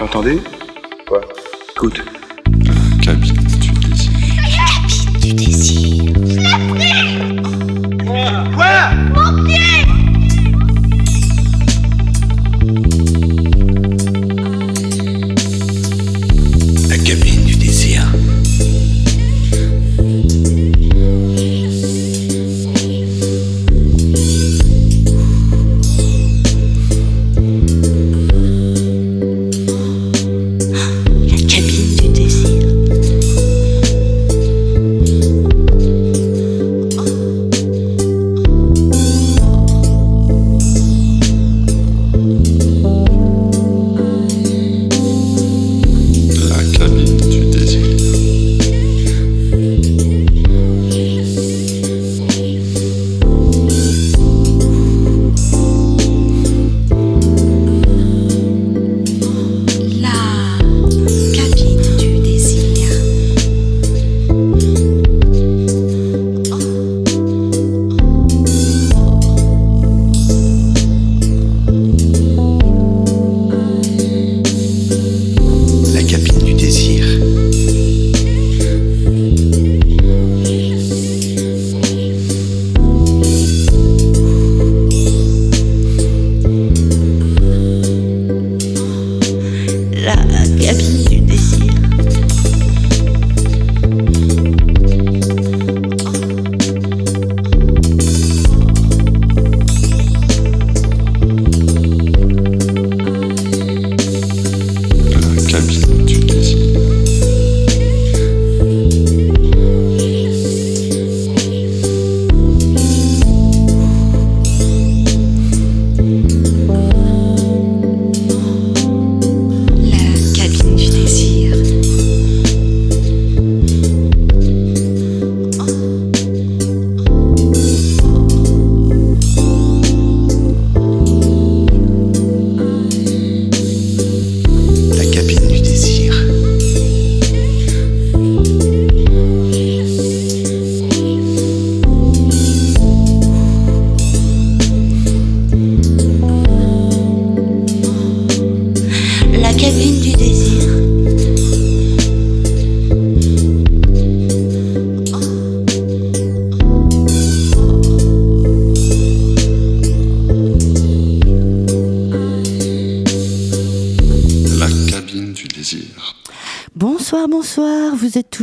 T'entendez 0.00 0.40
Quoi 1.06 1.20
Écoute. 1.76 2.02
Cabine 3.02 3.34
du 3.34 3.70
désir. 3.70 4.10
du 5.20 5.34
désir. 5.34 5.89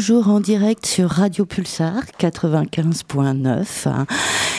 Toujours 0.07 0.29
en 0.29 0.39
direct 0.39 0.85
sur 0.85 1.09
Radio 1.09 1.45
Pulsar 1.45 1.95
95.9 2.17 3.89
hein, 3.89 4.05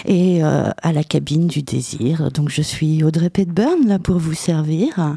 et 0.04 0.44
euh, 0.44 0.68
à 0.82 0.92
la 0.92 1.02
cabine 1.02 1.46
du 1.46 1.62
désir. 1.62 2.30
Donc 2.32 2.50
je 2.50 2.60
suis 2.60 3.02
Audrey 3.02 3.30
Petburn 3.30 3.86
là 3.86 3.98
pour 3.98 4.18
vous 4.18 4.34
servir. 4.34 5.16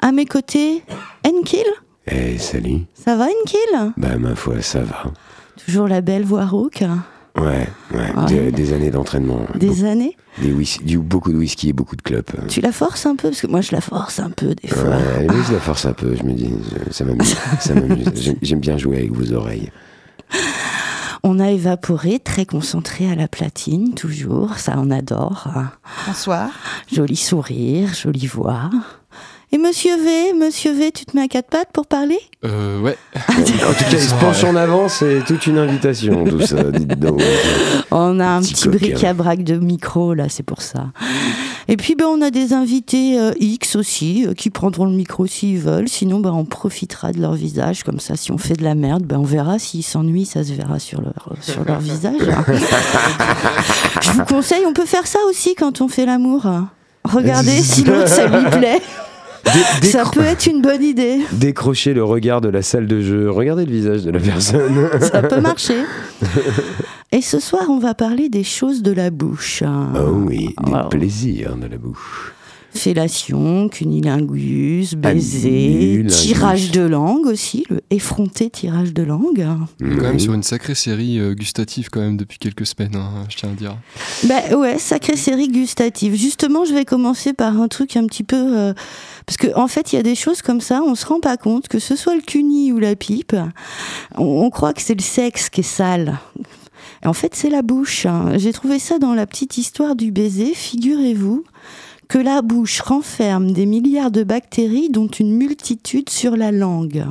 À 0.00 0.10
mes 0.10 0.24
côtés, 0.24 0.82
Enkil. 1.26 1.66
Eh, 2.06 2.38
salut. 2.38 2.86
Ça 2.94 3.14
va 3.16 3.24
Enkil 3.24 3.92
Bah, 3.98 4.16
ma 4.16 4.34
foi, 4.34 4.62
ça 4.62 4.80
va. 4.80 5.02
Toujours 5.62 5.86
la 5.86 6.00
belle 6.00 6.24
voix 6.24 6.46
rauque. 6.46 6.82
Ouais, 7.36 7.68
ouais. 7.92 7.98
Ouais. 8.16 8.26
Des, 8.26 8.50
des 8.50 8.72
années 8.72 8.90
d'entraînement. 8.90 9.40
Des 9.54 9.84
années? 9.84 10.16
Des 10.42 10.54
du, 10.84 10.98
beaucoup 10.98 11.32
de 11.32 11.36
whisky 11.36 11.70
et 11.70 11.72
beaucoup 11.72 11.96
de 11.96 12.02
clopes. 12.02 12.30
Tu 12.48 12.60
la 12.60 12.70
forces 12.72 13.06
un 13.06 13.16
peu? 13.16 13.28
Parce 13.30 13.40
que 13.40 13.46
moi 13.48 13.60
je 13.60 13.72
la 13.72 13.80
force 13.80 14.20
un 14.20 14.30
peu 14.30 14.54
des 14.54 14.68
fois. 14.68 14.84
Ouais, 14.90 15.26
oui, 15.28 15.34
je 15.48 15.52
la 15.54 15.60
force 15.60 15.84
un 15.86 15.92
peu, 15.92 16.14
je 16.14 16.22
me 16.22 16.32
dis, 16.32 16.50
ça 16.90 17.04
m'amuse. 17.04 17.34
ça 17.60 17.74
m'amuse. 17.74 18.08
J'aime- 18.14 18.36
J'aime 18.40 18.60
bien 18.60 18.78
jouer 18.78 18.98
avec 18.98 19.12
vos 19.12 19.32
oreilles. 19.32 19.70
On 21.24 21.40
a 21.40 21.50
évaporé, 21.50 22.20
très 22.20 22.46
concentré 22.46 23.10
à 23.10 23.16
la 23.16 23.26
platine, 23.26 23.94
toujours. 23.94 24.58
Ça, 24.58 24.74
on 24.76 24.90
adore. 24.92 25.48
Bonsoir. 26.06 26.48
Joli 26.92 27.16
sourire, 27.16 27.92
jolie 27.94 28.26
voix. 28.28 28.70
Et 29.50 29.56
Monsieur 29.58 29.96
V, 29.96 30.34
Monsieur 30.38 30.72
V, 30.74 30.92
tu 30.92 31.06
te 31.06 31.16
mets 31.16 31.22
à 31.24 31.28
quatre 31.28 31.48
pattes 31.48 31.70
pour 31.72 31.86
parler? 31.86 32.18
Euh, 32.44 32.78
ouais. 32.80 32.96
En 33.16 33.42
tout 33.42 33.84
cas, 33.84 33.86
il 33.92 33.98
se 34.00 34.14
penche 34.16 34.44
en 34.44 34.54
avant, 34.56 34.88
c'est 34.90 35.24
toute 35.26 35.46
une 35.46 35.56
invitation, 35.58 36.22
tout 36.24 36.40
ça. 36.42 36.64
dites 36.70 36.98
donc. 36.98 37.20
On 37.90 38.20
a 38.20 38.26
un 38.26 38.40
Petit 38.40 38.54
petit 38.54 38.68
bric-à-brac 38.68 39.42
de 39.42 39.56
micro, 39.56 40.14
là, 40.14 40.28
c'est 40.28 40.42
pour 40.42 40.62
ça. 40.62 40.88
Et 41.68 41.76
puis, 41.76 41.94
ben, 41.94 42.06
on 42.06 42.22
a 42.22 42.30
des 42.30 42.52
invités 42.52 43.18
euh, 43.18 43.32
X 43.40 43.76
aussi, 43.76 44.26
euh, 44.26 44.34
qui 44.34 44.50
prendront 44.50 44.86
le 44.86 44.92
micro 44.92 45.26
s'ils 45.26 45.58
veulent. 45.58 45.88
Sinon, 45.88 46.20
ben, 46.20 46.32
on 46.32 46.44
profitera 46.44 47.12
de 47.12 47.20
leur 47.20 47.34
visage. 47.34 47.82
Comme 47.84 48.00
ça, 48.00 48.16
si 48.16 48.32
on 48.32 48.38
fait 48.38 48.54
de 48.54 48.64
la 48.64 48.74
merde, 48.74 49.04
ben, 49.04 49.18
on 49.18 49.24
verra. 49.24 49.58
S'ils 49.58 49.82
s'ennuient, 49.82 50.26
ça 50.26 50.44
se 50.44 50.52
verra 50.52 50.78
sur 50.78 51.00
leur, 51.00 51.28
sur 51.40 51.64
leur 51.64 51.80
visage. 51.80 52.20
Je 54.02 54.10
vous 54.12 54.24
conseille, 54.24 54.64
on 54.66 54.72
peut 54.72 54.86
faire 54.86 55.06
ça 55.06 55.18
aussi 55.28 55.54
quand 55.54 55.80
on 55.80 55.88
fait 55.88 56.06
l'amour. 56.06 56.46
Regardez 57.04 57.62
si 57.62 57.84
l'autre, 57.84 58.08
ça 58.08 58.26
lui 58.26 58.50
plaît. 58.50 58.80
Dé- 59.80 59.88
Ça 59.88 60.04
peut 60.12 60.20
être 60.24 60.46
une 60.46 60.60
bonne 60.62 60.82
idée. 60.82 61.20
Décrocher 61.32 61.94
le 61.94 62.04
regard 62.04 62.40
de 62.40 62.48
la 62.48 62.62
salle 62.62 62.86
de 62.86 63.00
jeu. 63.00 63.30
Regardez 63.30 63.64
le 63.66 63.72
visage 63.72 64.02
de 64.04 64.10
la 64.10 64.18
personne. 64.20 64.88
Ça 65.00 65.22
peut 65.22 65.40
marcher. 65.40 65.82
Et 67.12 67.22
ce 67.22 67.40
soir, 67.40 67.62
on 67.70 67.78
va 67.78 67.94
parler 67.94 68.28
des 68.28 68.44
choses 68.44 68.82
de 68.82 68.92
la 68.92 69.10
bouche. 69.10 69.62
Oh 69.66 70.10
oui, 70.26 70.54
des 70.64 70.72
Alors. 70.74 70.88
plaisirs 70.90 71.56
de 71.56 71.66
la 71.66 71.78
bouche. 71.78 72.34
Fellation, 72.78 73.68
cunilingus, 73.68 74.94
baiser, 74.94 76.04
tirage 76.08 76.70
de 76.70 76.82
langue 76.82 77.26
aussi, 77.26 77.64
le 77.68 77.80
effronté 77.90 78.50
tirage 78.50 78.92
de 78.94 79.02
langue. 79.02 79.46
On 79.82 79.90
est 79.90 79.96
quand 79.96 80.02
même 80.02 80.20
sur 80.20 80.32
une 80.34 80.42
sacrée 80.42 80.74
série 80.74 81.18
euh, 81.18 81.34
gustative 81.34 81.88
quand 81.90 82.00
même 82.00 82.16
depuis 82.16 82.38
quelques 82.38 82.66
semaines, 82.66 82.94
hein, 82.94 83.24
je 83.28 83.36
tiens 83.36 83.50
à 83.50 83.52
dire. 83.54 83.76
Ben 84.24 84.54
ouais, 84.54 84.78
sacrée 84.78 85.16
série 85.16 85.48
gustative. 85.48 86.14
Justement, 86.14 86.64
je 86.64 86.72
vais 86.72 86.84
commencer 86.84 87.32
par 87.32 87.60
un 87.60 87.68
truc 87.68 87.96
un 87.96 88.06
petit 88.06 88.24
peu... 88.24 88.36
euh, 88.36 88.72
parce 89.26 89.36
qu'en 89.36 89.64
en 89.64 89.68
fait, 89.68 89.92
il 89.92 89.96
y 89.96 89.98
a 89.98 90.02
des 90.02 90.14
choses 90.14 90.40
comme 90.40 90.60
ça, 90.60 90.80
on 90.82 90.94
se 90.94 91.04
rend 91.06 91.20
pas 91.20 91.36
compte, 91.36 91.68
que 91.68 91.78
ce 91.78 91.96
soit 91.96 92.14
le 92.14 92.22
cuni 92.22 92.72
ou 92.72 92.78
la 92.78 92.94
pipe, 92.96 93.34
on, 94.16 94.24
on 94.24 94.50
croit 94.50 94.72
que 94.72 94.80
c'est 94.82 94.94
le 94.94 95.02
sexe 95.02 95.50
qui 95.50 95.60
est 95.60 95.64
sale. 95.64 96.18
En 97.04 97.12
fait, 97.12 97.34
c'est 97.34 97.50
la 97.50 97.62
bouche. 97.62 98.06
hein. 98.06 98.32
J'ai 98.36 98.52
trouvé 98.52 98.78
ça 98.78 98.98
dans 98.98 99.14
la 99.14 99.26
petite 99.26 99.56
histoire 99.58 99.94
du 99.94 100.10
baiser. 100.10 100.52
Figurez-vous 100.54 101.44
que 102.08 102.18
la 102.18 102.42
bouche 102.42 102.80
renferme 102.80 103.52
des 103.52 103.66
milliards 103.66 104.10
de 104.10 104.22
bactéries 104.22 104.88
dont 104.88 105.08
une 105.08 105.36
multitude 105.36 106.08
sur 106.08 106.36
la 106.36 106.50
langue. 106.50 107.04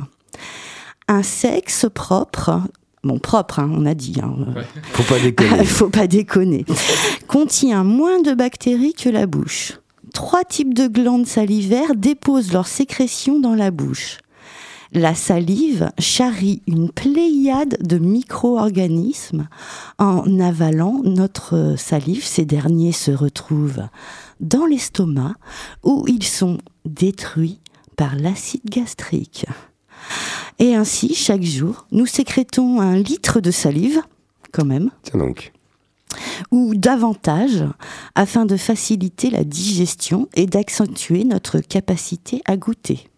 Un 1.06 1.22
sexe 1.22 1.86
propre, 1.92 2.62
bon 3.04 3.18
propre, 3.18 3.60
hein, 3.60 3.70
on 3.72 3.86
a 3.86 3.94
dit, 3.94 4.16
hein, 4.22 4.34
Faut 4.92 5.04
pas 5.04 5.20
déconner. 5.20 5.58
il 5.60 5.66
faut 5.66 5.88
pas 5.88 6.06
déconner, 6.06 6.64
contient 7.28 7.84
moins 7.84 8.20
de 8.20 8.34
bactéries 8.34 8.94
que 8.94 9.08
la 9.08 9.26
bouche. 9.26 9.78
trois 10.12 10.44
types 10.44 10.74
de 10.74 10.88
glandes 10.88 11.26
salivaires 11.26 11.94
déposent 11.94 12.52
leurs 12.52 12.66
sécrétions 12.66 13.38
dans 13.38 13.54
la 13.54 13.70
bouche. 13.70 14.18
La 14.92 15.14
salive 15.14 15.90
charrie 15.98 16.62
une 16.66 16.90
pléiade 16.90 17.76
de 17.82 17.98
micro-organismes. 17.98 19.48
En 19.98 20.40
avalant 20.40 21.02
notre 21.04 21.74
salive, 21.76 22.24
ces 22.24 22.46
derniers 22.46 22.92
se 22.92 23.10
retrouvent 23.10 23.82
dans 24.40 24.66
l'estomac 24.66 25.34
où 25.82 26.04
ils 26.08 26.24
sont 26.24 26.58
détruits 26.84 27.60
par 27.96 28.16
l'acide 28.16 28.64
gastrique. 28.64 29.46
Et 30.58 30.74
ainsi, 30.74 31.14
chaque 31.14 31.42
jour, 31.42 31.86
nous 31.92 32.06
sécrétons 32.06 32.80
un 32.80 32.96
litre 32.96 33.40
de 33.40 33.50
salive, 33.50 34.00
quand 34.52 34.64
même, 34.64 34.90
Tiens 35.02 35.20
donc. 35.20 35.52
ou 36.50 36.74
davantage, 36.74 37.64
afin 38.14 38.44
de 38.44 38.56
faciliter 38.56 39.30
la 39.30 39.44
digestion 39.44 40.28
et 40.34 40.46
d'accentuer 40.46 41.24
notre 41.24 41.58
capacité 41.60 42.40
à 42.44 42.56
goûter. 42.56 43.08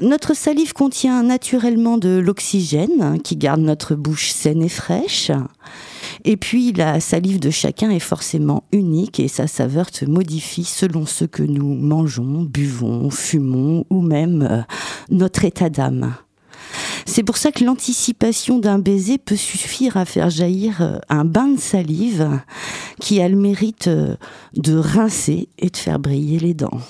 Notre 0.00 0.34
salive 0.34 0.72
contient 0.72 1.22
naturellement 1.22 1.98
de 1.98 2.18
l'oxygène 2.18 3.00
hein, 3.00 3.18
qui 3.18 3.36
garde 3.36 3.60
notre 3.60 3.94
bouche 3.94 4.30
saine 4.30 4.62
et 4.62 4.68
fraîche. 4.68 5.30
Et 6.24 6.38
puis 6.38 6.72
la 6.72 7.00
salive 7.00 7.38
de 7.38 7.50
chacun 7.50 7.90
est 7.90 7.98
forcément 7.98 8.64
unique 8.72 9.20
et 9.20 9.28
sa 9.28 9.46
saveur 9.46 9.86
se 9.92 10.06
modifie 10.06 10.64
selon 10.64 11.04
ce 11.04 11.26
que 11.26 11.42
nous 11.42 11.74
mangeons, 11.74 12.42
buvons, 12.42 13.10
fumons 13.10 13.84
ou 13.90 14.00
même 14.00 14.42
euh, 14.50 14.62
notre 15.10 15.44
état 15.44 15.68
d'âme. 15.68 16.14
C'est 17.04 17.22
pour 17.22 17.36
ça 17.36 17.52
que 17.52 17.62
l'anticipation 17.62 18.58
d'un 18.58 18.78
baiser 18.78 19.18
peut 19.18 19.36
suffire 19.36 19.98
à 19.98 20.06
faire 20.06 20.30
jaillir 20.30 20.80
euh, 20.80 20.98
un 21.10 21.26
bain 21.26 21.48
de 21.48 21.60
salive 21.60 22.40
qui 23.00 23.20
a 23.20 23.28
le 23.28 23.36
mérite 23.36 23.88
euh, 23.88 24.16
de 24.54 24.76
rincer 24.76 25.48
et 25.58 25.68
de 25.68 25.76
faire 25.76 25.98
briller 25.98 26.38
les 26.38 26.54
dents. 26.54 26.80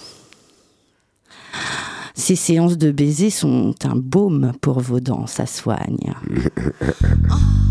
Ces 2.15 2.37
séances 2.37 2.79
de 2.79 2.93
baiser 2.93 3.31
sont 3.31 3.75
un 3.83 3.97
baume 3.97 4.53
pour 4.61 4.79
vos 4.79 5.01
dents, 5.01 5.27
ça 5.27 5.47
soigne. 5.47 6.15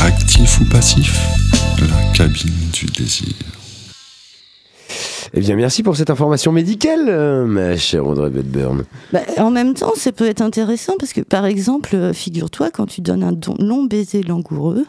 Actif 0.00 0.60
ou 0.60 0.64
passif 0.64 1.20
La 1.80 2.12
cabine 2.12 2.52
du 2.72 2.86
désir. 2.86 3.28
Eh 5.34 5.40
bien, 5.40 5.56
merci 5.56 5.82
pour 5.82 5.96
cette 5.96 6.10
information 6.10 6.52
médicale, 6.52 7.06
euh, 7.08 7.46
ma 7.46 7.74
chère 7.78 8.06
Audrey 8.06 8.28
Bedburn. 8.28 8.84
Bah, 9.14 9.20
en 9.38 9.50
même 9.50 9.72
temps, 9.72 9.92
ça 9.96 10.12
peut 10.12 10.26
être 10.26 10.42
intéressant 10.42 10.92
parce 10.98 11.14
que, 11.14 11.22
par 11.22 11.46
exemple, 11.46 11.96
euh, 11.96 12.12
figure-toi, 12.12 12.68
quand 12.70 12.84
tu 12.84 13.00
donnes 13.00 13.22
un 13.22 13.32
don- 13.32 13.54
long 13.58 13.84
baiser 13.84 14.22
langoureux, 14.22 14.84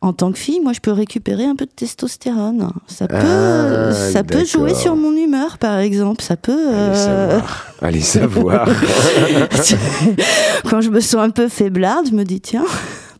en 0.00 0.12
tant 0.12 0.32
que 0.32 0.38
fille, 0.38 0.58
moi, 0.60 0.72
je 0.72 0.80
peux 0.80 0.90
récupérer 0.90 1.44
un 1.44 1.54
peu 1.54 1.66
de 1.66 1.70
testostérone. 1.70 2.68
Ça 2.88 3.06
peut, 3.06 3.14
Ah, 3.16 3.92
ça 3.92 4.24
peut 4.24 4.44
jouer 4.44 4.74
sur 4.74 4.96
mon 4.96 5.14
humeur, 5.14 5.58
par 5.58 5.78
exemple. 5.78 6.24
Ça 6.24 6.36
peut. 6.36 6.70
Allez 6.70 6.72
euh, 6.72 7.30
savoir. 7.30 7.66
Allez 7.82 8.00
savoir. 8.00 8.68
quand 10.68 10.80
je 10.80 10.90
me 10.90 10.98
sens 11.00 11.22
un 11.22 11.30
peu 11.30 11.48
faiblarde, 11.48 12.06
je 12.10 12.14
me 12.16 12.24
dis 12.24 12.40
tiens, 12.40 12.64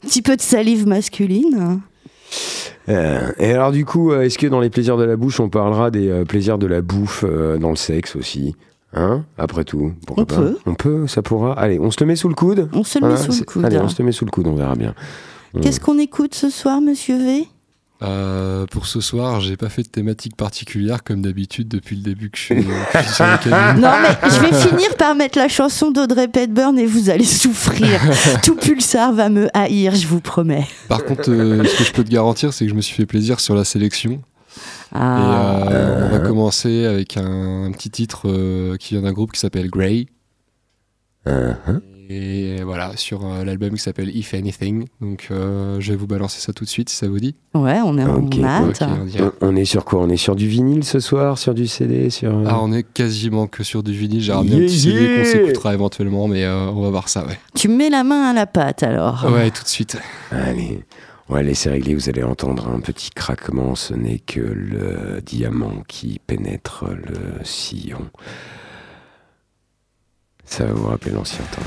petit 0.01 0.23
peu 0.23 0.37
de 0.37 0.41
salive 0.43 0.87
masculine. 0.87 1.81
Euh, 2.89 3.33
et 3.39 3.53
alors, 3.53 3.73
du 3.73 3.85
coup, 3.85 4.13
euh, 4.13 4.23
est-ce 4.23 4.39
que 4.39 4.47
dans 4.47 4.61
les 4.61 4.71
plaisirs 4.71 4.97
de 4.97 5.05
la 5.05 5.17
bouche, 5.17 5.41
on 5.41 5.49
parlera 5.49 5.91
des 5.91 6.09
euh, 6.09 6.25
plaisirs 6.25 6.59
de 6.59 6.67
la 6.67 6.81
bouffe 6.81 7.25
euh, 7.27 7.59
dans 7.59 7.71
le 7.71 7.77
sexe 7.77 8.17
aussi? 8.17 8.57
Hein? 8.93 9.25
Après 9.39 9.65
tout, 9.65 9.93
pourquoi 10.07 10.25
On 10.25 10.27
pas? 10.27 10.37
peut. 10.37 10.59
On 10.67 10.75
peut, 10.75 11.07
ça 11.07 11.23
pourra. 11.23 11.53
Allez, 11.53 11.79
on 11.79 11.91
se 11.91 11.99
le 12.01 12.07
met 12.07 12.17
sous 12.17 12.29
le 12.29 12.35
coude? 12.35 12.69
On 12.73 12.83
se 12.83 12.99
le 12.99 13.09
met 13.09 13.17
sous 13.17 13.33
le 13.33 13.45
coude. 13.45 13.65
Allez, 13.65 13.79
on 13.79 13.89
se 13.89 13.97
le 14.01 14.05
met 14.07 14.13
sous 14.13 14.25
le 14.25 14.31
coude, 14.31 14.47
on 14.49 14.55
verra 14.55 14.75
bien. 14.75 14.95
Qu'est-ce 15.61 15.81
qu'on 15.81 15.99
écoute 15.99 16.35
ce 16.35 16.51
soir, 16.51 16.81
monsieur 16.81 17.17
V? 17.19 17.47
Euh, 18.03 18.65
pour 18.67 18.87
ce 18.87 19.01
soir, 19.03 19.41
j'ai 19.41 19.59
pas 19.59 19.69
fait 19.69 19.83
de 19.83 19.89
thématique 19.89 20.35
particulière 20.35 21.05
comme 21.05 21.21
d'habitude 21.21 21.69
depuis 21.69 21.97
le 21.97 22.03
début 22.03 22.31
que 22.31 22.39
je 22.39 22.43
suis, 22.45 22.55
que 22.57 22.63
je 22.95 23.03
suis 23.05 23.15
sur 23.15 23.27
la 23.27 23.37
cabine. 23.37 23.83
Non, 23.83 23.91
mais 24.03 24.31
je 24.31 24.41
vais 24.41 24.53
finir 24.69 24.97
par 24.97 25.15
mettre 25.15 25.37
la 25.39 25.49
chanson 25.49 25.91
d'Audrey 25.91 26.29
Hepburn 26.35 26.79
et 26.79 26.87
vous 26.87 27.11
allez 27.11 27.25
souffrir. 27.27 28.01
Tout 28.43 28.57
Pulsar 28.57 29.13
va 29.13 29.29
me 29.29 29.49
haïr, 29.55 29.95
je 29.95 30.07
vous 30.07 30.21
promets. 30.21 30.67
Par 30.89 31.05
contre, 31.05 31.31
euh, 31.31 31.63
ce 31.65 31.77
que 31.77 31.85
je 31.85 31.93
peux 31.93 32.03
te 32.05 32.11
garantir, 32.11 32.55
c'est 32.55 32.65
que 32.65 32.71
je 32.71 32.75
me 32.77 32.81
suis 32.81 32.95
fait 32.95 33.07
plaisir 33.07 33.39
sur 33.39 33.55
la 33.55 33.65
sélection. 33.65 34.13
Et 34.13 34.19
Ah. 34.95 35.69
euh, 35.71 36.09
on 36.09 36.11
va 36.11 36.19
commencer 36.21 36.87
avec 36.87 37.19
un, 37.19 37.65
un 37.67 37.71
petit 37.73 37.91
titre 37.91 38.23
euh, 38.31 38.77
qui 38.79 38.95
vient 38.95 39.03
d'un 39.03 39.13
groupe 39.13 39.33
qui 39.33 39.41
s'appelle 39.41 39.69
Grey. 39.69 40.07
Hein. 41.27 41.57
Et 42.13 42.65
voilà, 42.65 42.97
sur 42.97 43.25
euh, 43.25 43.45
l'album 43.45 43.71
qui 43.71 43.79
s'appelle 43.79 44.09
If 44.17 44.35
Anything. 44.35 44.87
Donc 45.01 45.29
euh, 45.31 45.77
je 45.79 45.93
vais 45.93 45.97
vous 45.97 46.09
balancer 46.09 46.41
ça 46.41 46.53
tout 46.53 46.65
de 46.65 46.69
suite 46.69 46.89
si 46.89 46.97
ça 46.97 47.07
vous 47.07 47.21
dit. 47.21 47.37
Ouais, 47.55 47.79
on 47.85 47.97
est 47.99 48.03
en 48.03 48.27
hâte. 48.45 48.83
Ok, 48.83 48.89
on 49.01 49.05
dirait. 49.05 49.31
on, 49.41 49.49
on 49.51 49.55
est 49.57 49.65
sur 49.65 49.85
quoi? 49.85 50.01
On 50.01 50.09
est 50.11 50.17
sur 50.17 50.35
du 50.35 50.49
vinyle 50.49 50.83
ce 50.83 50.99
soir 50.99 51.39
Sur 51.39 51.55
du 51.55 51.69
CD 51.69 52.11
sur... 52.11 52.37
euh, 52.37 52.45
Ah, 52.49 52.59
on 52.61 52.73
est 52.73 52.83
quasiment 52.83 53.47
que 53.47 53.63
sur 53.63 53.85
du 53.85 53.93
vinyle. 53.93 54.21
J'ai 54.21 54.33
ramené 54.33 54.57
Yeah, 54.57 54.65
un 54.65 54.67
petit 54.67 54.81
CD 54.81 55.17
qu'on 55.19 55.25
s'écoutera 55.25 55.73
éventuellement, 55.73 56.27
mais 56.27 56.45
euh, 56.45 56.67
on 56.71 56.81
va 56.83 56.91
voir 56.91 57.09
ça, 57.09 57.25
ouais. 57.27 57.39
Tu 57.55 57.69
mets 57.69 57.91
la 57.91 58.03
main 58.03 58.31
à 58.31 58.33
la 58.33 58.47
pâte 58.47 58.83
alors. 58.83 59.25
Ouais, 59.33 59.49
tout 59.53 59.63
de 59.63 59.69
suite. 59.69 59.97
Allez, 60.33 60.83
on 61.29 61.35
va 61.35 61.43
laisser 61.45 61.71
régler. 61.71 61.95
Vous 61.95 62.09
allez 62.09 62.25
entendre 62.25 62.67
un 62.69 62.81
petit 62.81 63.11
craquement. 63.11 63.77
Ce 63.77 63.95
n'est 63.95 64.19
que 64.19 64.41
le 64.41 65.21
diamant 65.25 65.85
qui 65.87 66.21
pénètre 66.27 66.87
le 66.89 67.45
sillon. 67.45 68.01
Ça 70.45 70.65
va 70.65 70.73
vous 70.73 70.89
rappeler 70.89 71.13
l'ancien 71.13 71.45
temps. 71.55 71.63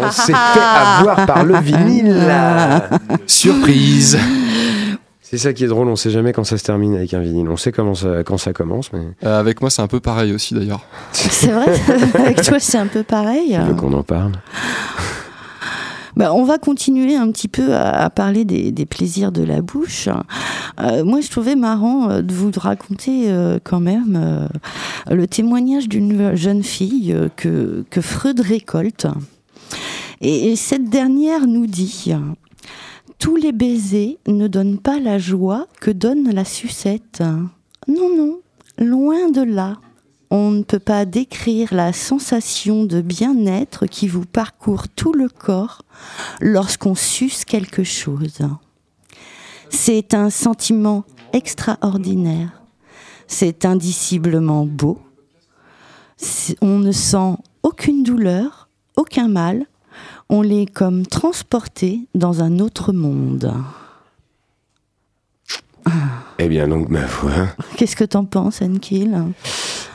On 0.00 0.10
s'est 0.10 0.32
fait 0.32 0.60
avoir 0.98 1.26
par 1.26 1.44
le 1.44 1.58
vinyle. 1.58 2.16
Surprise 3.26 4.18
C'est 5.22 5.38
ça 5.38 5.52
qui 5.52 5.64
est 5.64 5.68
drôle. 5.68 5.88
On 5.88 5.96
sait 5.96 6.10
jamais 6.10 6.32
quand 6.32 6.44
ça 6.44 6.56
se 6.58 6.64
termine 6.64 6.94
avec 6.94 7.12
un 7.14 7.20
vinyle. 7.20 7.48
On 7.48 7.56
sait 7.56 7.72
comment 7.72 7.94
ça, 7.94 8.22
quand 8.24 8.38
ça 8.38 8.52
commence, 8.52 8.92
mais 8.92 9.00
Euh, 9.24 9.40
Avec 9.40 9.60
moi, 9.60 9.70
c'est 9.70 9.82
un 9.82 9.88
peu 9.88 10.00
pareil 10.00 10.32
aussi 10.32 10.54
d'ailleurs. 10.54 10.84
C'est 11.12 11.48
vrai 11.50 11.66
Avec 12.14 12.42
toi, 12.42 12.58
c'est 12.60 12.78
un 12.78 12.86
peu 12.86 13.02
pareil. 13.02 13.52
tu 13.58 13.60
veux 13.68 13.74
qu'on 13.74 13.92
en 13.92 14.02
parle? 14.02 14.32
Bah, 16.16 16.32
on 16.32 16.44
va 16.44 16.56
continuer 16.56 17.14
un 17.14 17.30
petit 17.30 17.48
peu 17.48 17.74
à, 17.74 17.90
à 18.04 18.08
parler 18.08 18.46
des, 18.46 18.72
des 18.72 18.86
plaisirs 18.86 19.32
de 19.32 19.42
la 19.42 19.60
bouche. 19.60 20.08
Euh, 20.80 21.04
moi, 21.04 21.20
je 21.20 21.28
trouvais 21.28 21.56
marrant 21.56 22.08
euh, 22.08 22.22
de 22.22 22.32
vous 22.32 22.50
raconter 22.56 23.24
euh, 23.26 23.58
quand 23.62 23.80
même 23.80 24.18
euh, 24.18 25.14
le 25.14 25.26
témoignage 25.26 25.90
d'une 25.90 26.34
jeune 26.34 26.62
fille 26.62 27.12
euh, 27.12 27.28
que, 27.36 27.84
que 27.90 28.00
Freud 28.00 28.40
récolte. 28.40 29.06
Et, 30.20 30.52
et 30.52 30.56
cette 30.56 30.88
dernière 30.88 31.46
nous 31.46 31.66
dit 31.66 32.12
Tous 33.18 33.36
les 33.36 33.52
baisers 33.52 34.18
ne 34.26 34.48
donnent 34.48 34.78
pas 34.78 34.98
la 34.98 35.18
joie 35.18 35.66
que 35.80 35.90
donne 35.90 36.32
la 36.32 36.44
sucette. 36.44 37.22
Non, 37.88 38.16
non, 38.16 38.40
loin 38.78 39.30
de 39.30 39.42
là. 39.42 39.78
on 40.30 40.50
ne 40.50 40.62
peut 40.62 40.80
pas 40.80 41.04
décrire 41.04 41.72
la 41.72 41.92
sensation 41.92 42.84
de 42.84 43.00
bien-être 43.00 43.86
qui 43.86 44.08
vous 44.08 44.24
parcourt 44.24 44.88
tout 44.88 45.12
le 45.12 45.28
corps 45.28 45.82
lorsqu'on 46.40 46.94
suce 46.94 47.44
quelque 47.44 47.84
chose. 47.84 48.38
C'est 49.70 50.14
un 50.14 50.30
sentiment 50.30 51.04
extraordinaire. 51.32 52.62
C'est 53.28 53.64
indiciblement 53.64 54.66
beau. 54.66 54.98
On 56.60 56.78
ne 56.78 56.92
sent 56.92 57.36
aucune 57.62 58.02
douleur, 58.02 58.68
aucun 58.96 59.28
mal. 59.28 59.66
On 60.28 60.42
l'est 60.42 60.66
comme 60.66 61.06
transporté 61.06 62.00
dans 62.14 62.42
un 62.42 62.58
autre 62.58 62.92
monde. 62.92 63.52
Eh 66.38 66.48
bien, 66.48 66.66
donc, 66.68 66.88
ma 66.88 67.06
foi. 67.06 67.30
Qu'est-ce 67.76 67.94
que 67.96 68.04
t'en 68.04 68.24
penses, 68.24 68.60
Ankill 68.60 69.16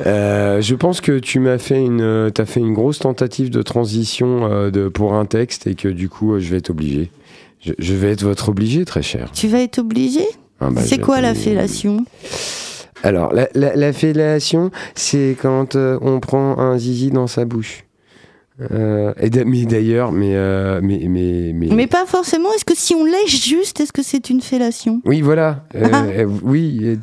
Euh, 0.05 0.61
je 0.61 0.73
pense 0.75 1.01
que 1.01 1.19
tu 1.19 1.39
m'as 1.39 1.57
fait 1.57 1.83
une, 1.83 2.01
euh, 2.01 2.29
t'as 2.29 2.45
fait 2.45 2.61
une 2.61 2.73
grosse 2.73 2.99
tentative 2.99 3.49
de 3.49 3.61
transition 3.61 4.45
euh, 4.49 4.71
de, 4.71 4.87
pour 4.87 5.13
un 5.13 5.25
texte 5.25 5.67
et 5.67 5.75
que 5.75 5.89
du 5.89 6.07
coup, 6.09 6.33
euh, 6.33 6.39
je 6.39 6.49
vais 6.49 6.57
être 6.57 6.69
obligé. 6.71 7.11
Je, 7.59 7.73
je 7.77 7.93
vais 7.93 8.11
être 8.11 8.23
votre 8.23 8.49
obligé, 8.49 8.85
très 8.85 9.03
cher. 9.03 9.29
Tu 9.33 9.47
vas 9.47 9.59
être 9.59 9.79
obligé? 9.79 10.21
Ah 10.61 10.69
bah, 10.71 10.81
C'est 10.81 10.99
quoi 10.99 11.19
la 11.21 11.35
fellation? 11.35 12.05
Alors, 13.03 13.33
la, 13.33 13.49
la- 13.53 13.75
la 13.75 13.93
fellation, 13.93 14.71
c'est 14.95 15.35
quand 15.39 15.75
on 15.75 16.19
prend 16.19 16.57
un 16.57 16.77
zizi 16.77 17.11
dans 17.11 17.27
sa 17.27 17.45
bouche. 17.45 17.83
Euh, 18.59 19.13
et 19.19 19.29
mais 19.45 19.65
d'ailleurs, 19.65 20.11
mais, 20.11 20.35
euh, 20.35 20.81
mais, 20.83 21.05
mais, 21.07 21.51
mais, 21.53 21.67
Mais 21.71 21.87
pas 21.87 22.05
forcément. 22.05 22.51
Est-ce 22.53 22.65
que 22.65 22.75
si 22.75 22.93
on 22.93 23.05
lèche 23.05 23.43
juste, 23.43 23.79
est-ce 23.79 23.93
que 23.93 24.03
c'est 24.03 24.29
une 24.29 24.41
fellation? 24.41 25.01
Oui, 25.05 25.21
voilà. 25.21 25.65
Euh, 25.75 26.25
oui. 26.43 26.97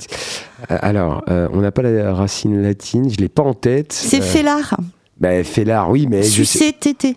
alors, 0.68 1.24
on 1.28 1.60
n'a 1.60 1.70
pas 1.72 1.82
la 1.82 2.12
racine 2.14 2.60
latine, 2.62 3.10
je 3.10 3.16
l'ai 3.16 3.28
pas 3.28 3.42
en 3.42 3.54
tête. 3.54 3.92
C'est 3.92 4.20
Euh, 4.20 4.24
fellar. 4.24 4.76
Bah, 5.18 5.42
fellard, 5.42 5.90
oui, 5.90 6.06
mais 6.08 6.22
je 6.22 6.42
sais. 6.44 6.72
Tété. 6.72 7.16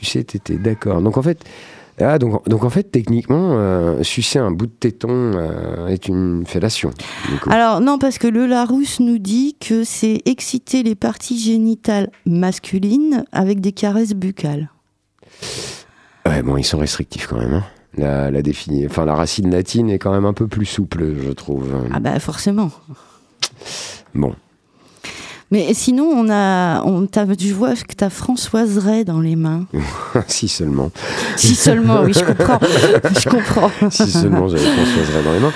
Sucer 0.00 0.24
tété, 0.24 0.56
d'accord. 0.56 1.02
Donc 1.02 1.18
en 1.18 1.22
fait, 1.22 1.38
ah, 2.02 2.18
donc, 2.18 2.48
donc 2.48 2.64
en 2.64 2.70
fait, 2.70 2.84
techniquement, 2.84 3.52
euh, 3.52 4.02
sucer 4.02 4.38
un 4.38 4.50
bout 4.50 4.66
de 4.66 4.72
téton 4.72 5.08
euh, 5.34 5.86
est 5.88 6.08
une 6.08 6.44
fellation. 6.46 6.90
Alors 7.48 7.80
non, 7.80 7.98
parce 7.98 8.18
que 8.18 8.26
le 8.28 8.46
Larousse 8.46 9.00
nous 9.00 9.18
dit 9.18 9.56
que 9.60 9.84
c'est 9.84 10.22
exciter 10.26 10.82
les 10.82 10.94
parties 10.94 11.38
génitales 11.38 12.10
masculines 12.26 13.24
avec 13.32 13.60
des 13.60 13.72
caresses 13.72 14.14
buccales. 14.14 14.70
Ouais, 16.26 16.42
bon, 16.42 16.56
ils 16.56 16.64
sont 16.64 16.78
restrictifs 16.78 17.26
quand 17.26 17.38
même. 17.38 17.54
hein. 17.54 17.64
La, 17.98 18.30
la 18.30 18.40
enfin, 18.86 19.04
la 19.04 19.14
racine 19.14 19.50
latine 19.50 19.90
est 19.90 19.98
quand 19.98 20.12
même 20.12 20.24
un 20.24 20.32
peu 20.32 20.48
plus 20.48 20.64
souple, 20.64 21.14
je 21.22 21.30
trouve. 21.30 21.68
Ah 21.92 22.00
bah 22.00 22.18
forcément. 22.20 22.70
Bon, 24.14 24.34
Mais 25.52 25.74
sinon, 25.74 26.04
on 26.04 26.30
a, 26.30 26.82
on 26.82 27.06
t'a- 27.06 27.26
je 27.38 27.52
vois 27.52 27.74
que 27.74 27.94
t'as 27.94 28.08
Françoise 28.08 28.78
Ray 28.78 29.04
dans 29.04 29.20
les 29.20 29.36
mains. 29.36 29.66
si 30.26 30.48
seulement. 30.48 30.90
Si 31.36 31.54
seulement, 31.54 32.00
oui, 32.02 32.14
je 32.14 32.24
comprends. 32.24 32.58
Je 33.20 33.28
comprends. 33.28 33.70
si 33.90 34.10
seulement 34.10 34.48
j'avais 34.48 34.62
Françoise 34.64 35.10
Ray 35.14 35.24
dans 35.24 35.32
les 35.34 35.40
mains. 35.40 35.52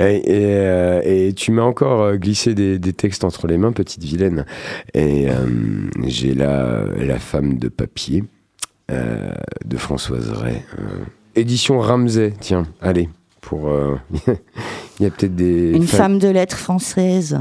Et, 0.00 0.16
et, 0.16 0.44
euh, 0.56 1.00
et 1.04 1.32
tu 1.34 1.52
m'as 1.52 1.62
encore 1.62 2.02
euh, 2.02 2.16
glissé 2.16 2.54
des, 2.54 2.80
des 2.80 2.92
textes 2.92 3.22
entre 3.22 3.46
les 3.46 3.58
mains, 3.58 3.70
petite 3.70 4.02
vilaine. 4.02 4.44
Et 4.92 5.28
euh, 5.30 5.34
j'ai 6.06 6.34
la, 6.34 6.82
la 6.98 7.18
femme 7.20 7.58
de 7.58 7.68
papier 7.68 8.24
euh, 8.90 9.30
de 9.64 9.76
Françoise 9.76 10.30
Ray. 10.30 10.62
édition 11.36 11.78
Ramsey, 11.78 12.32
tiens, 12.40 12.66
allez. 12.82 13.08
Pour, 13.40 13.70
il 14.26 15.04
y 15.04 15.06
a 15.06 15.10
peut-être 15.10 15.36
des. 15.36 15.70
Une 15.70 15.86
femme 15.86 16.18
de 16.18 16.28
lettres 16.28 16.56
française. 16.58 17.38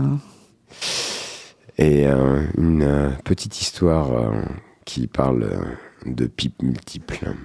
Et 1.80 2.08
euh, 2.08 2.42
une 2.58 2.82
euh, 2.82 3.10
petite 3.24 3.62
histoire 3.62 4.12
euh, 4.12 4.42
qui 4.84 5.06
parle 5.06 5.78
de 6.08 6.26
pipes 6.26 6.64
multiples. 6.64 7.36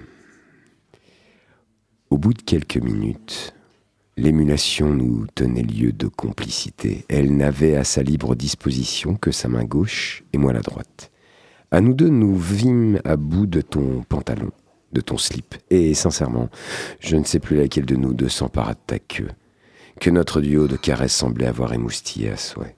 Au 2.08 2.16
bout 2.16 2.32
de 2.32 2.40
quelques 2.40 2.78
minutes, 2.78 3.54
l'émulation 4.16 4.88
nous 4.88 5.26
tenait 5.34 5.62
lieu 5.62 5.92
de 5.92 6.06
complicité. 6.06 7.04
Elle 7.10 7.36
n'avait 7.36 7.76
à 7.76 7.84
sa 7.84 8.02
libre 8.02 8.34
disposition 8.34 9.16
que 9.16 9.32
sa 9.32 9.48
main 9.48 9.64
gauche 9.64 10.24
et 10.32 10.38
moi 10.38 10.54
la 10.54 10.60
droite. 10.60 11.10
À 11.70 11.82
nous 11.82 11.92
deux, 11.92 12.08
nous 12.08 12.34
vîmes 12.34 13.00
à 13.04 13.16
bout 13.16 13.46
de 13.46 13.60
ton 13.60 14.02
pantalon, 14.02 14.50
de 14.94 15.02
ton 15.02 15.18
slip. 15.18 15.56
Et 15.68 15.92
sincèrement, 15.92 16.48
je 17.00 17.16
ne 17.16 17.24
sais 17.24 17.38
plus 17.38 17.56
laquelle 17.56 17.86
de 17.86 17.96
nous 17.96 18.14
deux 18.14 18.30
s'empara 18.30 18.72
de 18.72 18.80
ta 18.86 18.98
queue, 18.98 19.28
que 20.00 20.08
notre 20.08 20.40
duo 20.40 20.68
de 20.68 20.76
caresses 20.76 21.16
semblait 21.16 21.46
avoir 21.46 21.74
émoustillé 21.74 22.30
à 22.30 22.38
souhait. 22.38 22.76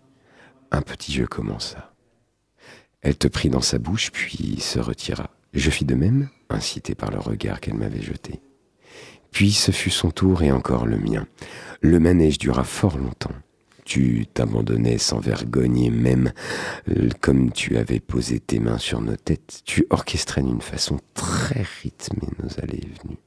Un 0.71 0.83
petit 0.83 1.13
jeu 1.13 1.27
commença. 1.27 1.93
Elle 3.01 3.17
te 3.17 3.29
prit 3.29 3.51
dans 3.51 3.61
sa 3.61 3.79
bouche, 3.79 4.11
puis 4.11 4.59
se 4.61 4.79
retira. 4.79 5.31
Je 5.53 5.71
fis 5.71 5.85
de 5.85 5.95
même, 5.95 6.31
incité 6.49 6.95
par 6.95 7.11
le 7.11 7.19
regard 7.19 7.61
qu'elle 7.61 7.75
m'avait 7.75 8.03
jeté. 8.03 8.41
Puis 9.31 9.53
ce 9.53 9.73
fut 9.73 9.91
son 9.91 10.11
tour 10.11 10.43
et 10.43 10.51
encore 10.51 10.87
le 10.87 10.97
mien. 10.97 11.27
Le 11.81 12.01
manège 12.01 12.39
dura 12.39 12.65
fort 12.65 12.99
longtemps. 12.99 13.35
Tu 13.85 14.27
t'abandonnais 14.33 14.97
sans 14.97 15.19
vergogne 15.19 15.79
et 15.81 15.91
même 15.91 16.33
euh, 16.89 17.11
comme 17.21 17.53
tu 17.53 17.77
avais 17.77 18.01
posé 18.01 18.41
tes 18.41 18.59
mains 18.59 18.79
sur 18.79 19.03
nos 19.03 19.17
têtes, 19.17 19.61
tu 19.67 19.87
orchestrais 19.91 20.43
d'une 20.43 20.63
façon 20.63 20.99
très 21.13 21.67
rythmée 21.83 22.29
nos 22.43 22.49
allées 22.63 22.81
et 22.83 23.03
venues. 23.03 23.19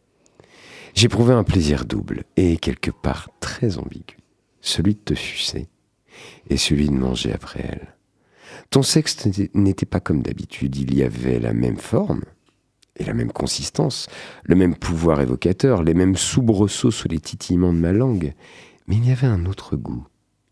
J'éprouvais 0.96 1.36
un 1.36 1.44
plaisir 1.44 1.86
double 1.86 2.24
et 2.38 2.58
quelque 2.58 2.90
part 2.90 3.30
très 3.40 3.78
ambigu, 3.78 4.18
celui 4.62 4.96
de 4.96 5.00
te 5.00 5.14
sucer 5.14 5.68
et 6.50 6.58
celui 6.58 6.88
de 6.88 6.94
manger 6.94 7.34
après 7.34 7.64
elle. 7.68 7.96
Ton 8.70 8.82
sexe 8.82 9.26
n'était- 9.54 9.86
pas 9.86 10.00
comme 10.00 10.22
d'habitude, 10.22 10.76
il 10.76 10.94
y 10.94 11.04
avait 11.04 11.40
la 11.40 11.54
même 11.54 11.78
forme 11.78 12.24
et 12.98 13.04
la 13.04 13.14
même 13.14 13.32
consistance, 13.32 14.08
le 14.44 14.56
même 14.56 14.76
pouvoir 14.76 15.22
évocateur, 15.22 15.84
les 15.84 15.94
mêmes 15.94 16.18
soubresauts 16.18 16.92
sous 16.92 17.08
les 17.08 17.20
titillements 17.20 17.74
de 17.74 17.80
ma 17.80 17.92
langue, 17.94 18.34
mais 18.88 18.96
il 18.98 19.08
y 19.08 19.12
avait 19.12 19.28
un 19.28 19.46
autre 19.46 19.76
goût, 19.76 20.06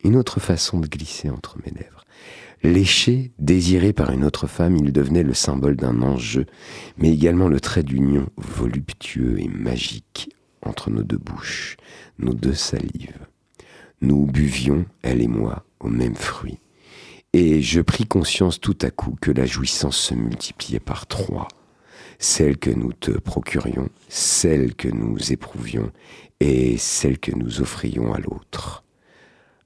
une 0.03 0.15
autre 0.15 0.39
façon 0.39 0.79
de 0.79 0.87
glisser 0.87 1.29
entre 1.29 1.57
mes 1.65 1.71
lèvres. 1.71 2.05
Léché, 2.63 3.31
désiré 3.37 3.93
par 3.93 4.11
une 4.11 4.23
autre 4.23 4.47
femme, 4.47 4.77
il 4.77 4.91
devenait 4.91 5.23
le 5.23 5.33
symbole 5.33 5.75
d'un 5.75 6.01
enjeu, 6.01 6.45
mais 6.97 7.11
également 7.11 7.47
le 7.47 7.59
trait 7.59 7.83
d'union 7.83 8.27
voluptueux 8.37 9.39
et 9.39 9.47
magique 9.47 10.29
entre 10.61 10.89
nos 10.89 11.03
deux 11.03 11.17
bouches, 11.17 11.77
nos 12.17 12.33
deux 12.33 12.53
salives. 12.55 13.19
Nous 14.01 14.25
buvions, 14.25 14.85
elle 15.01 15.21
et 15.21 15.27
moi, 15.27 15.65
au 15.79 15.87
même 15.87 16.15
fruit. 16.15 16.59
Et 17.33 17.61
je 17.61 17.81
pris 17.81 18.05
conscience 18.05 18.59
tout 18.59 18.77
à 18.81 18.89
coup 18.91 19.17
que 19.19 19.31
la 19.31 19.45
jouissance 19.45 19.97
se 19.97 20.13
multipliait 20.13 20.79
par 20.79 21.07
trois. 21.07 21.47
Celle 22.19 22.57
que 22.57 22.69
nous 22.69 22.93
te 22.93 23.11
procurions, 23.11 23.89
celle 24.07 24.75
que 24.75 24.87
nous 24.87 25.31
éprouvions, 25.31 25.91
et 26.39 26.77
celle 26.77 27.19
que 27.19 27.31
nous 27.31 27.61
offrions 27.61 28.13
à 28.13 28.19
l'autre. 28.19 28.83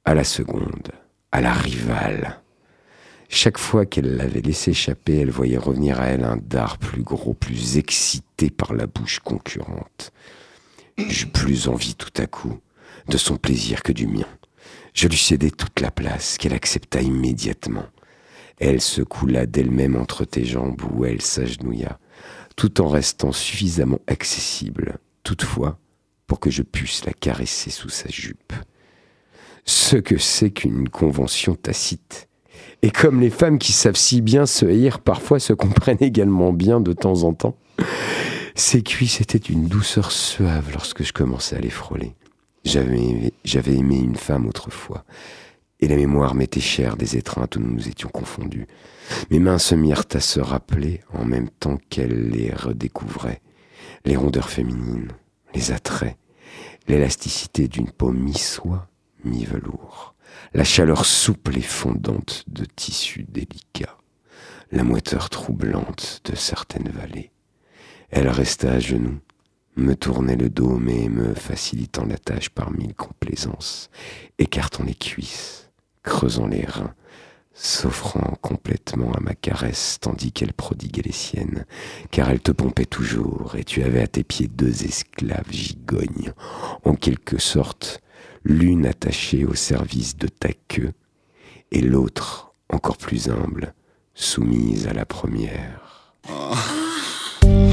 À 0.05 0.13
la 0.13 0.24
seconde, 0.24 0.91
à 1.31 1.41
la 1.41 1.53
rivale. 1.53 2.41
Chaque 3.27 3.59
fois 3.59 3.86
qu'elle 3.86 4.15
l'avait 4.15 4.41
laissé 4.41 4.71
échapper, 4.71 5.17
elle 5.17 5.29
voyait 5.29 5.57
revenir 5.57 6.00
à 6.00 6.07
elle 6.07 6.24
un 6.24 6.38
dard 6.38 6.79
plus 6.79 7.03
gros, 7.03 7.36
plus 7.36 7.77
excité 7.77 8.50
par 8.50 8.74
la 8.74 8.88
bouche 8.88 9.19
concurrente. 9.19 10.12
J'eus 10.98 11.27
plus 11.27 11.67
envie 11.67 11.95
tout 11.95 12.13
à 12.17 12.25
coup 12.25 12.59
de 13.08 13.18
son 13.18 13.38
plaisir 13.38 13.84
que 13.84 13.91
du 13.91 14.08
mien. 14.08 14.27
Je 14.94 15.08
lui 15.08 15.18
cédai 15.18 15.51
toute 15.51 15.79
la 15.79 15.91
place, 15.91 16.38
qu'elle 16.38 16.53
accepta 16.53 17.01
immédiatement. 17.01 17.86
Elle 18.60 18.82
se 18.82 19.01
coula 19.01 19.46
d'elle-même 19.46 19.96
entre 19.96 20.25
tes 20.25 20.46
jambes 20.46 20.82
où 20.91 21.06
elle 21.06 21.22
s'agenouilla, 21.22 22.00
tout 22.56 22.82
en 22.82 22.89
restant 22.89 23.32
suffisamment 23.32 24.00
accessible, 24.08 24.98
toutefois, 25.24 25.79
pour 26.27 26.39
que 26.39 26.50
je 26.50 26.63
puisse 26.63 27.06
la 27.06 27.13
caresser 27.13 27.70
sous 27.70 27.89
sa 27.89 28.10
jupe. 28.10 28.53
Ce 29.65 29.96
que 29.96 30.18
c'est 30.18 30.51
qu'une 30.51 30.89
convention 30.89 31.56
tacite. 31.56 32.27
Et 32.82 32.91
comme 32.91 33.22
les 33.22 33.29
femmes 33.29 33.60
qui 33.60 33.72
savent 33.72 33.96
si 33.96 34.22
bien 34.22 34.46
se 34.46 34.65
haïr 34.65 35.00
parfois 35.00 35.39
se 35.39 35.53
comprennent 35.53 35.98
également 36.01 36.53
bien 36.53 36.82
de 36.82 36.94
temps 36.94 37.24
en 37.24 37.34
temps, 37.34 37.58
ses 38.56 38.84
cuisses 38.84 39.22
étaient 39.22 39.38
une 39.38 39.68
douceur 39.68 40.12
suave 40.12 40.72
lorsque 40.74 41.03
je 41.03 41.13
commençais 41.13 41.56
à 41.56 41.62
les 41.62 41.70
frôler. 41.70 42.15
J'avais 42.66 43.75
aimé, 43.75 43.98
une 43.98 44.16
femme 44.16 44.48
autrefois, 44.48 45.06
et 45.80 45.88
la 45.88 45.96
mémoire 45.96 46.36
m'était 46.36 46.60
chère 46.60 46.98
des 46.98 47.16
étreintes 47.16 47.56
où 47.56 47.60
nous 47.60 47.72
nous 47.72 47.88
étions 47.88 48.10
confondus. 48.10 48.68
Mes 49.32 49.39
mains 49.39 49.60
se 49.60 49.75
mirent 49.75 50.06
à 50.13 50.20
se 50.20 50.39
rappeler 50.39 51.01
en 51.13 51.25
même 51.25 51.50
temps 51.50 51.78
qu'elles 51.89 52.30
les 52.30 52.54
redécouvraient, 52.54 53.42
les 54.06 54.18
rondeurs 54.18 54.50
féminines, 54.50 55.12
les 55.56 55.72
attraits, 55.72 56.18
l'élasticité 56.88 57.68
d'une 57.68 57.92
peau 57.92 58.12
mi-soie, 58.12 58.89
mi-velours, 59.24 60.16
la 60.54 60.63
chaleur 60.63 61.06
souple 61.06 61.58
et 61.58 61.62
fondante 61.62 62.44
de 62.48 62.66
tissus 62.66 63.25
délicats, 63.28 63.98
la 64.72 64.84
moiteur 64.84 65.30
troublante 65.30 66.22
de 66.25 66.36
certaines 66.36 66.89
vallées. 66.89 67.32
Elle 68.10 68.28
resta 68.28 68.74
à 68.74 68.80
genoux, 68.80 69.20
me 69.76 69.96
tournait 69.96 70.36
le 70.36 70.50
dos, 70.50 70.78
mais 70.78 71.10
me 71.10 71.34
facilitant 71.34 72.06
la 72.06 72.18
tâche 72.18 72.50
par 72.50 72.72
mille 72.72 72.94
complaisances, 72.94 73.90
écartant 74.38 74.84
les 74.84 74.96
cuisses, 74.96 75.70
creusant 76.04 76.48
les 76.48 76.66
reins, 76.66 76.94
s'offrant 77.54 78.38
complètement 78.42 79.12
à 79.14 79.20
ma 79.20 79.36
caresse 79.36 79.98
tandis 80.00 80.32
qu'elle 80.32 80.54
prodiguait 80.54 81.02
les 81.04 81.12
siennes, 81.12 81.66
car 82.12 82.30
elle 82.30 82.40
te 82.40 82.52
pompait 82.52 82.86
toujours, 82.86 83.56
et 83.56 83.64
tu 83.64 83.84
avais 83.84 84.02
à 84.02 84.08
tes 84.08 84.24
pieds 84.24 84.48
deux 84.48 84.86
esclaves 84.86 85.52
gigognes, 85.52 86.34
en 86.86 86.96
quelque 86.96 87.38
sorte, 87.38 88.02
l'une 88.44 88.86
attachée 88.86 89.46
au 89.46 89.56
service 89.56 90.16
de 90.18 90.28
ta 90.28 90.50
queue, 90.68 90.94
et 91.72 91.82
l'autre, 91.82 92.54
encore 92.70 92.98
plus 92.98 93.30
humble, 93.30 93.74
soumise 94.14 94.88
à 94.88 94.94
la 94.94 95.06
première. 95.06 96.16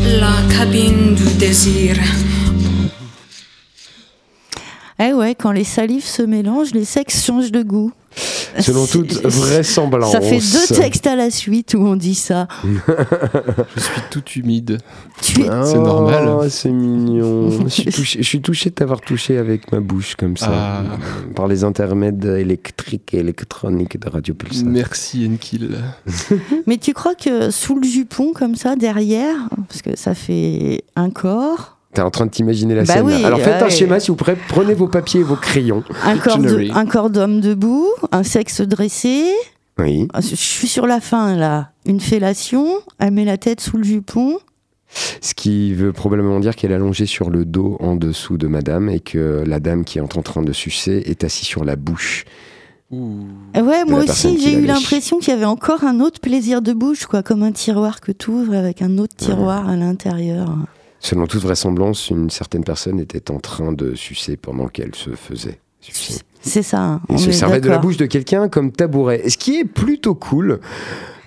La 0.07 0.37
cabine 0.57 1.17
du 1.17 1.35
désir. 1.35 1.97
Eh 5.01 5.13
ouais, 5.13 5.35
quand 5.35 5.51
les 5.51 5.65
salives 5.65 6.07
se 6.07 6.23
mélangent, 6.23 6.73
les 6.73 6.85
sexes 6.85 7.25
changent 7.25 7.51
de 7.51 7.63
goût. 7.63 7.93
Selon 8.61 8.87
toute 8.87 9.13
vraisemblance. 9.25 10.13
Ça 10.13 10.21
fait 10.21 10.39
deux 10.39 10.75
textes 10.75 11.07
à 11.07 11.17
la 11.17 11.31
suite 11.31 11.75
où 11.75 11.79
on 11.87 11.97
dit 11.97 12.15
ça. 12.15 12.49
Je 13.77 13.81
suis 13.81 14.01
tout 14.11 14.23
humide. 14.37 14.79
Tu 15.23 15.41
es- 15.43 15.45
C'est 15.65 15.79
normal. 15.79 16.29
Oh, 16.29 16.49
c'est 16.49 16.71
mignon. 16.71 17.51
je, 17.65 17.69
suis 17.69 17.85
touché, 17.91 18.19
je 18.23 18.27
suis 18.29 18.41
touché 18.41 18.71
de 18.71 18.75
t'avoir 18.75 19.01
touché 19.01 19.39
avec 19.39 19.71
ma 19.73 19.81
bouche 19.81 20.15
comme 20.17 20.37
ça, 20.37 20.51
Ah. 20.53 20.83
par 21.35 21.47
les 21.49 21.65
intermèdes 21.65 22.25
électriques 22.25 23.15
et 23.15 23.19
électroniques 23.19 24.01
de 24.01 24.09
Radio 24.09 24.35
Pulsar. 24.35 24.65
Merci 24.67 25.29
Enkil. 25.31 25.77
Mais 26.67 26.79
tu 26.79 26.93
crois 26.93 27.15
que 27.15 27.51
sous 27.51 27.79
le 27.79 27.87
jupon, 27.87 28.33
comme 28.35 28.55
ça, 28.57 28.77
derrière, 28.77 29.37
parce 29.69 29.83
que 29.83 29.97
ça 29.97 30.15
fait 30.15 30.85
un 30.97 31.11
corps, 31.11 31.76
T'es 31.95 32.03
en 32.03 32.11
train 32.11 32.27
de 32.27 32.31
t'imaginer 32.31 32.75
la 32.75 32.85
Bah 32.85 32.95
scène. 32.95 33.07
oui, 33.07 33.25
Alors 33.25 33.41
faites 33.41 33.63
un 33.63 33.69
schéma, 33.71 34.01
s'il 34.01 34.11
vous 34.11 34.17
plaît. 34.17 34.37
Prenez 34.49 34.75
vos 34.75 34.89
papiers 34.89 35.21
et 35.21 35.25
vos 35.25 35.37
crayons. 35.37 35.83
un 36.05 36.17
corps, 36.19 36.39
de- 36.39 37.15
d'homme 37.15 37.41
debout, 37.41 37.89
un 38.13 38.23
sexe 38.23 38.61
dressé. 38.61 39.25
Oui. 39.79 40.09
Ah, 40.13 40.21
Je 40.21 40.35
suis 40.35 40.69
sur 40.69 40.87
la 40.87 41.01
fin 41.01 41.37
là. 41.37 41.71
Une 41.87 42.01
fellation, 42.01 42.67
elle 42.99 43.13
met 43.13 43.25
la 43.25 43.37
tête 43.39 43.61
sous 43.61 43.77
le 43.79 43.85
jupon. 43.85 44.39
Ce 45.21 45.35
qui 45.35 45.75
veut 45.75 45.93
probablement 45.93 46.39
dire 46.41 46.55
qu'elle 46.55 46.71
est 46.71 46.75
allongée 46.77 47.07
sur 47.07 47.29
le 47.31 47.45
dos 47.45 47.77
en 47.81 47.97
dessous 47.97 48.39
de 48.39 48.47
madame 48.47 48.89
et 48.89 49.01
que 49.01 49.43
la 49.47 49.59
dame 49.61 49.85
qui 49.85 49.99
est 49.99 50.01
en 50.01 50.23
train 50.23 50.43
de 50.43 50.53
sucer 50.53 51.03
est 51.07 51.25
assise 51.25 51.47
sur 51.47 51.65
la 51.65 51.77
bouche. 51.77 52.25
Et 52.93 53.61
Ouais, 53.61 53.85
moi 53.85 54.05
aussi, 54.05 54.39
j'ai 54.41 54.53
eu 54.55 54.65
l'impression 54.65 55.19
qu'il 55.19 55.31
y 55.35 55.37
avait 55.37 55.45
encore 55.45 55.83
un 55.85 55.99
autre 56.01 56.21
plaisir 56.21 56.63
de 56.63 56.73
bouche, 56.73 57.07
quoi, 57.07 57.23
comme 57.23 57.43
un 57.43 57.51
tiroir 57.53 58.01
que 58.01 58.13
tu 58.13 58.31
ouvres 58.31 58.55
avec 58.55 58.81
un 58.81 58.99
autre 58.99 59.17
tiroir 59.17 59.69
à 59.69 59.77
l'intérieur. 59.77 60.57
Selon 61.01 61.27
toute 61.27 61.43
vraisemblance, 61.43 62.11
une 62.11 62.31
certaine 62.31 62.65
personne 62.65 62.99
était 63.01 63.31
en 63.31 63.39
train 63.39 63.73
de 63.73 63.95
sucer 63.95 64.37
pendant 64.37 64.67
qu'elle 64.69 64.95
se 64.95 65.11
faisait 65.11 65.61
sucer. 65.81 66.21
C'est 66.41 66.63
ça. 66.63 66.81
hein, 66.81 67.01
Et 67.09 67.13
on 67.15 67.19
se 67.19 67.31
servait 67.33 67.61
de 67.61 67.69
la 67.69 67.79
bouche 67.79 67.97
de 67.97 68.07
quelqu'un 68.07 68.49
comme 68.49 68.73
tabouret. 68.73 69.21
Et 69.25 69.31
Ce 69.31 69.37
qui 69.37 69.57
est 69.57 69.65
plutôt 69.65 70.15
cool, 70.15 70.61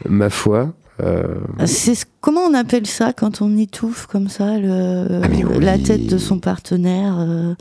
ma 0.07 0.29
foi. 0.29 0.73
euh, 1.01 1.23
C'est 1.65 1.95
ce- 1.95 2.05
comment 2.19 2.41
on 2.41 2.53
appelle 2.53 2.87
ça 2.87 3.13
quand 3.13 3.41
on 3.41 3.57
étouffe 3.57 4.05
comme 4.07 4.27
ça 4.27 4.57
le, 4.57 5.07
Ah, 5.23 5.27
oui. 5.31 5.63
la 5.63 5.77
tête 5.77 6.07
de 6.07 6.17
son 6.17 6.39
partenaire. 6.39 7.17
euh. 7.19 7.53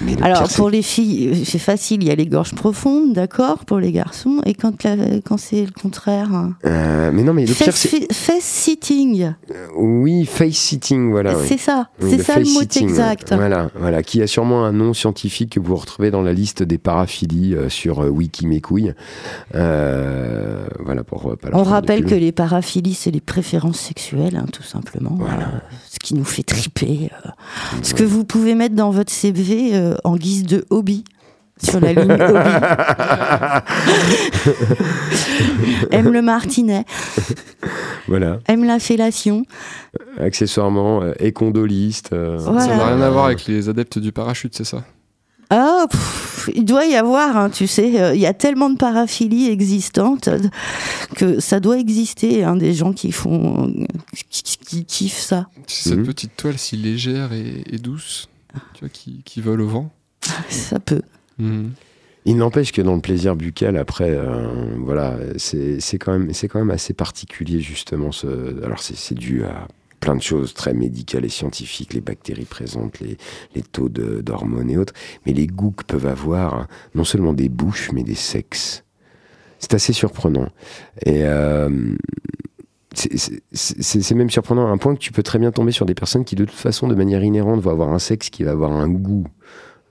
Le 0.00 0.22
Alors 0.24 0.48
pour 0.54 0.70
les 0.70 0.82
filles, 0.82 1.28
euh, 1.28 1.44
c'est 1.44 1.58
facile, 1.58 2.02
il 2.02 2.08
y 2.08 2.10
a 2.10 2.14
les 2.14 2.26
gorges 2.26 2.54
profondes, 2.54 3.12
d'accord, 3.12 3.64
pour 3.64 3.78
les 3.78 3.92
garçons. 3.92 4.40
Et 4.46 4.54
quand, 4.54 4.84
la- 4.84 5.20
quand 5.24 5.36
c'est 5.38 5.64
le 5.64 5.72
contraire, 5.72 6.32
hein. 6.32 6.54
Euh, 6.64 7.10
mais 7.12 7.22
non, 7.22 7.32
mais 7.34 7.46
le 7.46 7.52
pire, 7.54 7.66
face, 7.66 7.86
c'est. 7.88 8.12
face 8.12 8.42
sitting, 8.44 9.32
Oui, 9.76 10.24
face 10.26 10.54
sitting, 10.54 11.10
voilà. 11.10 11.36
oui. 11.36 11.44
c'est 11.48 11.58
ça, 11.58 11.88
Oui, 12.00 12.10
c'est 12.10 12.22
ça 12.22 12.38
le 12.38 12.44
mot 12.44 12.60
sitting, 12.60 12.88
exact. 12.88 13.32
Voilà, 13.34 13.70
voilà, 13.78 14.02
qui 14.02 14.22
a 14.22 14.26
sûrement 14.26 14.64
un 14.64 14.72
nom 14.72 14.92
scientifique 14.94 15.52
que 15.54 15.60
vous 15.60 15.76
retrouvez 15.76 16.10
dans 16.10 16.22
la 16.22 16.32
liste 16.32 16.62
des 16.62 16.78
paraphilies 16.78 17.54
euh, 17.54 17.68
sur 17.68 18.00
euh, 18.04 18.08
Wiki 18.08 18.46
mes 18.46 18.60
couilles. 18.60 18.94
Euh, 19.54 20.66
voilà 20.80 21.04
pour 21.04 21.30
euh, 21.30 21.36
pas 21.36 21.48
On 21.52 21.62
rappelle 21.62 22.04
que 22.04 22.14
les 22.14 22.32
paraphilies, 22.32 22.94
c'est 22.94 23.10
les 23.10 23.20
préférences 23.20 23.80
sexuelles, 23.80 24.36
hein, 24.36 24.46
tout 24.52 24.62
simplement. 24.62 25.16
Voilà. 25.18 25.62
Qui 26.08 26.14
nous 26.14 26.24
fait 26.24 26.42
triper. 26.42 27.10
euh. 27.26 27.30
Ce 27.82 27.92
que 27.92 28.02
vous 28.02 28.24
pouvez 28.24 28.54
mettre 28.54 28.74
dans 28.74 28.90
votre 28.90 29.12
CV 29.12 29.74
euh, 29.74 29.94
en 30.04 30.16
guise 30.16 30.44
de 30.44 30.64
hobby. 30.70 31.04
Sur 31.62 31.80
la 31.80 31.92
ligne 31.92 32.12
hobby. 32.12 32.38
aime 35.90 36.10
le 36.10 36.22
martinet, 36.22 36.86
Voilà, 38.06 38.38
aime 38.48 38.64
la 38.64 38.78
fellation. 38.78 39.44
accessoirement, 40.18 41.02
euh, 41.02 41.12
écondoliste. 41.20 42.14
euh, 42.14 42.38
Voilà. 42.40 42.60
Ça 42.60 42.76
n'a 42.76 42.86
rien 42.86 43.00
à 43.02 43.10
voir 43.10 43.26
avec 43.26 43.44
les 43.46 43.68
adeptes 43.68 43.98
du 43.98 44.10
parachute, 44.10 44.54
c'est 44.56 44.64
ça? 44.64 44.84
Ah, 45.50 45.86
pff, 45.90 46.50
il 46.54 46.64
doit 46.64 46.84
y 46.86 46.94
avoir, 46.94 47.36
hein, 47.36 47.48
tu 47.50 47.66
sais, 47.66 48.00
euh, 48.00 48.14
il 48.14 48.20
y 48.20 48.26
a 48.26 48.34
tellement 48.34 48.68
de 48.68 48.76
paraphilies 48.76 49.48
existantes 49.48 50.28
que 51.16 51.40
ça 51.40 51.58
doit 51.60 51.78
exister, 51.78 52.44
hein, 52.44 52.54
des 52.56 52.74
gens 52.74 52.92
qui 52.92 53.12
font, 53.12 53.72
qui, 54.30 54.42
qui- 54.42 54.58
qui 54.58 54.84
kiffent 54.84 55.18
ça. 55.20 55.48
C'est 55.66 55.90
cette 55.90 55.98
Mhm. 56.00 56.06
petite 56.06 56.36
toile 56.36 56.58
si 56.58 56.76
légère 56.76 57.32
et, 57.32 57.64
et 57.70 57.78
douce, 57.78 58.28
tu 58.74 58.80
vois, 58.80 58.88
qui, 58.90 59.22
qui 59.24 59.40
vole 59.40 59.62
au 59.62 59.68
vent. 59.68 59.90
Ça 60.50 60.78
peut. 60.80 61.02
Mhm. 61.38 61.70
Il 62.26 62.36
n'empêche 62.36 62.72
que 62.72 62.82
dans 62.82 62.94
le 62.94 63.00
plaisir 63.00 63.34
buccal, 63.36 63.78
après, 63.78 64.10
euh, 64.10 64.48
voilà, 64.80 65.16
c'est 65.38 65.80
c'est 65.80 65.96
quand, 65.96 66.12
même- 66.12 66.34
c'est 66.34 66.46
quand 66.48 66.58
même 66.58 66.70
assez 66.70 66.92
particulier, 66.92 67.60
justement. 67.60 68.12
Ce, 68.12 68.26
alors, 68.62 68.80
c'est 68.80 68.96
c'est 68.96 69.14
dû 69.14 69.44
à 69.44 69.66
plein 70.00 70.16
de 70.16 70.22
choses 70.22 70.54
très 70.54 70.72
médicales 70.74 71.24
et 71.24 71.28
scientifiques, 71.28 71.94
les 71.94 72.00
bactéries 72.00 72.44
présentes, 72.44 73.00
les, 73.00 73.16
les 73.54 73.62
taux 73.62 73.88
de- 73.88 74.20
d'hormones 74.20 74.70
et 74.70 74.76
autres, 74.76 74.94
mais 75.26 75.32
les 75.32 75.46
goûts 75.46 75.72
que 75.72 75.84
peuvent 75.84 76.06
avoir 76.06 76.54
hein, 76.54 76.68
non 76.94 77.04
seulement 77.04 77.32
des 77.32 77.48
bouches, 77.48 77.90
mais 77.92 78.02
des 78.04 78.14
sexes. 78.14 78.84
C'est 79.58 79.74
assez 79.74 79.92
surprenant. 79.92 80.48
Et. 81.04 81.22
euh, 81.24 81.68
c'est- 82.94 84.14
même 84.14 84.30
surprenant 84.30 84.66
à 84.66 84.70
un 84.70 84.78
point 84.78 84.94
que 84.94 85.00
tu 85.00 85.12
peux 85.12 85.22
très 85.22 85.38
bien 85.38 85.52
tomber 85.52 85.72
sur 85.72 85.86
des 85.86 85.94
personnes 85.94 86.24
qui, 86.24 86.34
de 86.36 86.44
toute 86.44 86.58
façon, 86.58 86.88
de 86.88 86.94
manière 86.94 87.22
inhérente, 87.22 87.60
vont 87.60 87.70
avoir 87.70 87.92
un 87.92 87.98
sexe 87.98 88.30
qui 88.30 88.42
va 88.42 88.52
avoir 88.52 88.72
un 88.72 88.88
goût, 88.88 89.24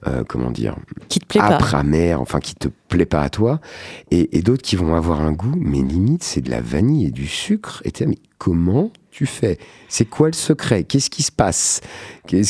euh, 0.08 0.24
comment 0.28 0.52
dire, 0.52 0.76
Qui 1.08 1.20
te 1.20 1.26
plaît 1.26 1.40
pas. 1.40 1.58
amer, 1.74 2.20
enfin 2.20 2.40
qui 2.40 2.56
te 2.56 2.68
plaît 2.90 3.06
pas 3.06 3.22
à 3.22 3.30
toi, 3.30 3.62
et, 4.12 4.38
et 4.38 4.42
d'autres 4.42 4.64
qui 4.64 4.76
vont 4.76 4.96
avoir 4.96 5.22
un 5.22 5.32
goût, 5.32 5.54
mais 5.58 5.82
limite 5.82 6.24
c'est 6.24 6.42
de 6.42 6.50
la 6.50 6.60
vanille 6.62 7.06
et 7.06 7.12
du 7.12 7.28
sucre. 7.28 7.82
Et 7.86 7.92
là, 8.00 8.08
mais 8.08 8.18
comment 8.38 8.92
tu 9.18 9.26
fais 9.26 9.58
C'est 9.90 10.06
quoi 10.06 10.28
le 10.28 10.34
secret 10.34 10.84
Qu'est-ce 10.84 11.10
qui 11.10 11.24
se 11.24 11.32
passe 11.32 11.82
qui- 12.28 12.44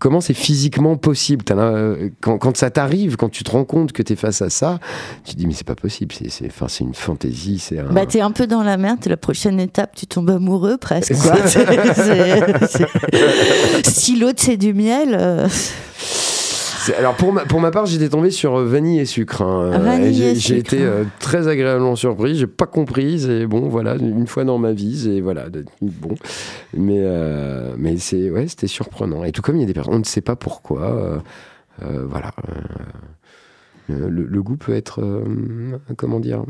Comment 0.00 0.20
c'est 0.20 0.34
physiquement 0.34 0.96
possible 0.96 1.44
euh, 1.52 2.08
quand, 2.20 2.38
quand 2.38 2.56
ça 2.56 2.70
t'arrive, 2.70 3.16
quand 3.16 3.28
tu 3.28 3.44
te 3.44 3.52
rends 3.52 3.64
compte 3.64 3.92
que 3.92 4.02
t'es 4.02 4.16
face 4.16 4.42
à 4.42 4.50
ça, 4.50 4.80
tu 5.24 5.34
te 5.34 5.38
dis 5.38 5.46
mais 5.46 5.52
c'est 5.52 5.66
pas 5.66 5.76
possible. 5.76 6.12
C'est 6.28 6.46
enfin, 6.46 6.66
une 6.80 6.92
fantaisie. 6.94 7.60
C'est 7.60 7.78
un... 7.78 7.84
Bah, 7.84 8.04
t'es 8.04 8.20
un 8.20 8.32
peu 8.32 8.48
dans 8.48 8.64
la 8.64 8.76
merde, 8.78 8.98
la 9.06 9.16
prochaine 9.16 9.60
étape, 9.60 9.94
tu 9.94 10.08
tombes 10.08 10.30
amoureux 10.30 10.76
presque. 10.76 11.12
Si 13.84 14.16
l'autre 14.18 14.40
c'est 14.42 14.56
du 14.56 14.74
miel, 14.74 15.16
euh, 15.18 15.48
Alors 16.98 17.14
pour 17.14 17.32
ma, 17.32 17.44
pour 17.44 17.60
ma 17.60 17.70
part, 17.70 17.86
j'étais 17.86 18.08
tombé 18.08 18.30
sur 18.30 18.56
euh, 18.56 18.64
vanille 18.66 19.00
et 19.00 19.04
sucre. 19.06 19.42
hein. 19.42 19.78
Vanille 19.78 20.22
Et 20.22 20.34
j'ai- 20.36 20.54
et 20.54 20.58
été 20.58 20.82
euh, 20.82 21.04
très 21.18 21.48
agréablement 21.48 21.96
surpris. 21.96 22.34
J'ai 22.36 22.46
pas 22.46 22.66
compris. 22.66 23.20
C'est 23.20 23.46
bon, 23.46 23.68
voilà, 23.68 23.96
une 23.96 24.26
fois 24.26 24.44
dans 24.44 24.58
ma 24.58 24.72
vie, 24.72 24.98
c'est 24.98 25.20
voilà, 25.20 25.46
bon. 25.82 26.14
Mais 26.74 26.98
euh, 27.00 27.74
mais 27.78 27.96
c'est 27.98 28.30
ouais, 28.30 28.46
c'était 28.48 28.66
surprenant. 28.66 29.24
Et 29.24 29.32
tout 29.32 29.42
comme 29.42 29.56
il 29.56 29.60
y 29.60 29.64
a 29.64 29.66
des 29.66 29.72
personnes, 29.74 29.94
on 29.94 29.98
ne 29.98 30.04
sait 30.04 30.20
pas 30.20 30.36
pourquoi. 30.36 30.82
euh, 30.82 31.18
euh, 31.82 32.06
voilà. 32.08 32.32
euh, 32.48 34.08
le, 34.08 34.24
le 34.24 34.42
goût 34.42 34.56
peut 34.56 34.74
être, 34.74 35.00
euh, 35.00 35.22
comment 35.96 36.18
dire, 36.18 36.42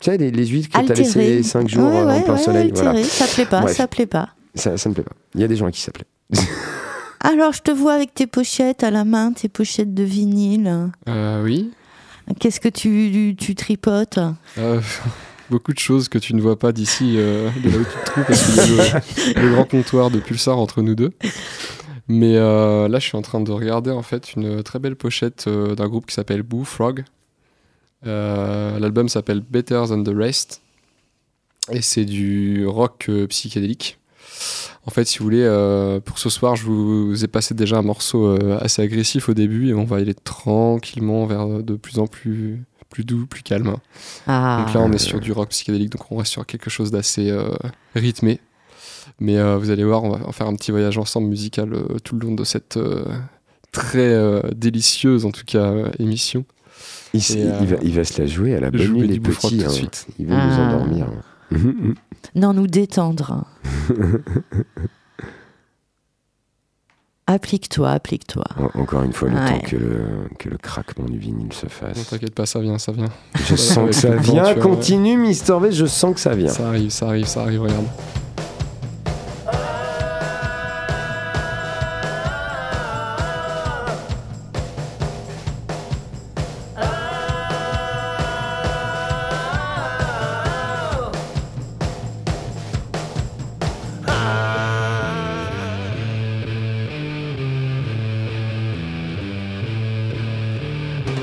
tu 0.00 0.10
sais, 0.10 0.18
les, 0.18 0.30
les 0.30 0.46
huîtres 0.46 0.68
que 0.68 0.84
tu 0.84 0.92
as 0.92 0.94
laissées 0.94 1.42
5 1.42 1.66
jours 1.68 1.84
Ouais, 1.90 2.00
euh, 2.00 2.06
ouais, 2.06 2.12
en 2.18 2.20
plein 2.22 2.34
ouais, 2.34 2.38
soleil. 2.38 2.62
altéré. 2.68 2.84
Voilà. 2.90 3.04
Ça 3.04 3.24
plaît 3.34 3.46
pas, 3.46 3.60
Bref. 3.62 3.76
ça 3.76 3.86
plaît 3.88 4.06
pas. 4.06 4.28
Ça, 4.54 4.76
ça 4.76 4.88
me 4.90 4.94
plaît 4.94 5.04
pas. 5.04 5.14
Il 5.34 5.40
y 5.40 5.44
a 5.44 5.48
des 5.48 5.56
gens 5.56 5.66
à 5.66 5.70
qui 5.70 5.80
ça 5.80 5.90
plaît. 5.92 6.04
Alors, 7.20 7.52
je 7.52 7.60
te 7.60 7.70
vois 7.70 7.92
avec 7.92 8.14
tes 8.14 8.26
pochettes 8.26 8.82
à 8.82 8.90
la 8.90 9.04
main, 9.04 9.32
tes 9.32 9.48
pochettes 9.48 9.92
de 9.94 10.02
vinyle. 10.02 10.90
Euh, 11.08 11.42
oui. 11.42 11.70
Qu'est-ce 12.38 12.60
que 12.60 12.68
tu, 12.68 13.34
tu 13.36 13.54
tripotes? 13.54 14.18
Euh, 14.58 14.80
beaucoup 15.50 15.72
de 15.72 15.78
choses 15.78 16.08
que 16.08 16.18
tu 16.18 16.34
ne 16.34 16.40
vois 16.40 16.58
pas 16.58 16.72
d'ici, 16.72 17.14
euh, 17.16 17.50
de 17.62 17.70
là 17.70 17.76
où 17.78 17.84
tu 17.84 17.90
te 17.90 18.06
trouves, 18.06 18.24
parce 18.24 18.58
a 18.58 19.00
le, 19.34 19.42
le 19.42 19.54
grand 19.54 19.64
comptoir 19.64 20.10
de 20.10 20.18
Pulsar 20.18 20.58
entre 20.58 20.80
nous 20.80 20.94
deux. 20.94 21.12
Mais 22.08 22.36
euh, 22.36 22.88
là, 22.88 22.98
je 22.98 23.06
suis 23.06 23.16
en 23.16 23.22
train 23.22 23.40
de 23.40 23.52
regarder 23.52 23.90
en 23.90 24.02
fait 24.02 24.34
une 24.34 24.62
très 24.62 24.78
belle 24.78 24.96
pochette 24.96 25.48
d'un 25.48 25.88
groupe 25.88 26.06
qui 26.06 26.14
s'appelle 26.14 26.42
Boo 26.42 26.64
Frog. 26.64 27.04
L'album 28.02 29.08
s'appelle 29.08 29.40
Better 29.40 29.82
Than 29.88 30.02
the 30.02 30.14
Rest 30.14 30.62
et 31.70 31.82
c'est 31.82 32.06
du 32.06 32.66
rock 32.66 33.10
psychédélique. 33.28 33.99
En 34.86 34.90
fait, 34.90 35.04
si 35.04 35.18
vous 35.18 35.24
voulez, 35.24 35.42
euh, 35.44 36.00
pour 36.00 36.18
ce 36.18 36.30
soir, 36.30 36.56
je 36.56 36.64
vous 36.64 37.24
ai 37.24 37.28
passé 37.28 37.54
déjà 37.54 37.78
un 37.78 37.82
morceau 37.82 38.26
euh, 38.26 38.58
assez 38.60 38.82
agressif 38.82 39.28
au 39.28 39.34
début 39.34 39.68
et 39.68 39.74
on 39.74 39.84
va 39.84 39.96
aller 39.96 40.14
tranquillement 40.14 41.26
vers 41.26 41.46
de 41.62 41.74
plus 41.76 41.98
en 41.98 42.06
plus, 42.06 42.62
plus 42.88 43.04
doux, 43.04 43.26
plus 43.26 43.42
calme. 43.42 43.76
Ah, 44.26 44.64
Donc 44.64 44.74
là, 44.74 44.80
on 44.80 44.92
est 44.92 44.98
sur 44.98 45.20
du 45.20 45.32
rock 45.32 45.50
psychédélique, 45.50 45.90
donc 45.90 46.10
on 46.10 46.16
reste 46.16 46.32
sur 46.32 46.46
quelque 46.46 46.70
chose 46.70 46.90
d'assez 46.90 47.30
euh, 47.30 47.50
rythmé. 47.94 48.40
Mais 49.18 49.36
euh, 49.38 49.58
vous 49.58 49.70
allez 49.70 49.84
voir, 49.84 50.02
on 50.04 50.10
va 50.16 50.32
faire 50.32 50.46
un 50.46 50.54
petit 50.54 50.70
voyage 50.70 50.96
ensemble 50.96 51.28
musical 51.28 51.72
euh, 51.74 51.98
tout 52.02 52.16
le 52.18 52.26
long 52.26 52.34
de 52.34 52.44
cette 52.44 52.76
euh, 52.78 53.04
très 53.72 53.98
euh, 54.14 54.40
délicieuse, 54.56 55.26
en 55.26 55.30
tout 55.30 55.44
cas, 55.44 55.64
euh, 55.64 55.90
émission. 55.98 56.44
Il, 57.12 57.18
s- 57.20 57.32
Et, 57.32 57.40
il 57.40 57.46
euh, 57.48 57.52
va, 57.66 57.76
il 57.82 57.94
va 57.94 58.04
se 58.04 58.20
la 58.20 58.26
jouer 58.26 58.54
à 58.54 58.60
la 58.60 58.70
bonne 58.70 58.88
nuit 58.94 59.06
les 59.08 59.20
petits. 59.20 59.48
tout 59.48 59.56
de 59.56 59.64
hein. 59.64 59.68
suite. 59.68 60.06
Il 60.18 60.26
va 60.26 60.34
nous 60.46 60.52
Ah. 60.56 60.74
endormir. 60.74 61.06
Non, 62.34 62.52
nous 62.54 62.66
détendre. 62.66 63.44
applique-toi, 67.26 67.90
applique-toi. 67.90 68.44
En- 68.56 68.80
Encore 68.80 69.02
une 69.02 69.12
fois, 69.12 69.28
le 69.28 69.36
Ouais. 69.36 69.60
temps 69.60 69.66
que 69.66 69.76
le, 69.76 70.04
que 70.38 70.48
le 70.48 70.58
craquement 70.58 71.04
du 71.06 71.18
vinyle 71.18 71.52
se 71.52 71.66
Non, 71.66 71.70
fasse. 71.70 72.08
t'inquiète 72.08 72.34
pas, 72.34 72.46
ça 72.46 72.60
vient, 72.60 72.78
ça 72.78 72.92
vient. 72.92 73.08
Je 73.46 73.54
sens 73.56 73.86
que 73.86 73.92
ça 73.92 74.16
vient. 74.16 74.54
Continue, 74.54 75.16
Mister 75.16 75.56
V, 75.60 75.72
je 75.72 75.86
sens 75.86 76.14
que 76.14 76.20
ça 76.20 76.34
vient. 76.34 76.48
Ça 76.48 76.68
arrive, 76.68 76.90
ça 76.90 77.06
arrive, 77.08 77.26
ça 77.26 77.42
arrive, 77.42 77.62
regarde. 77.62 77.86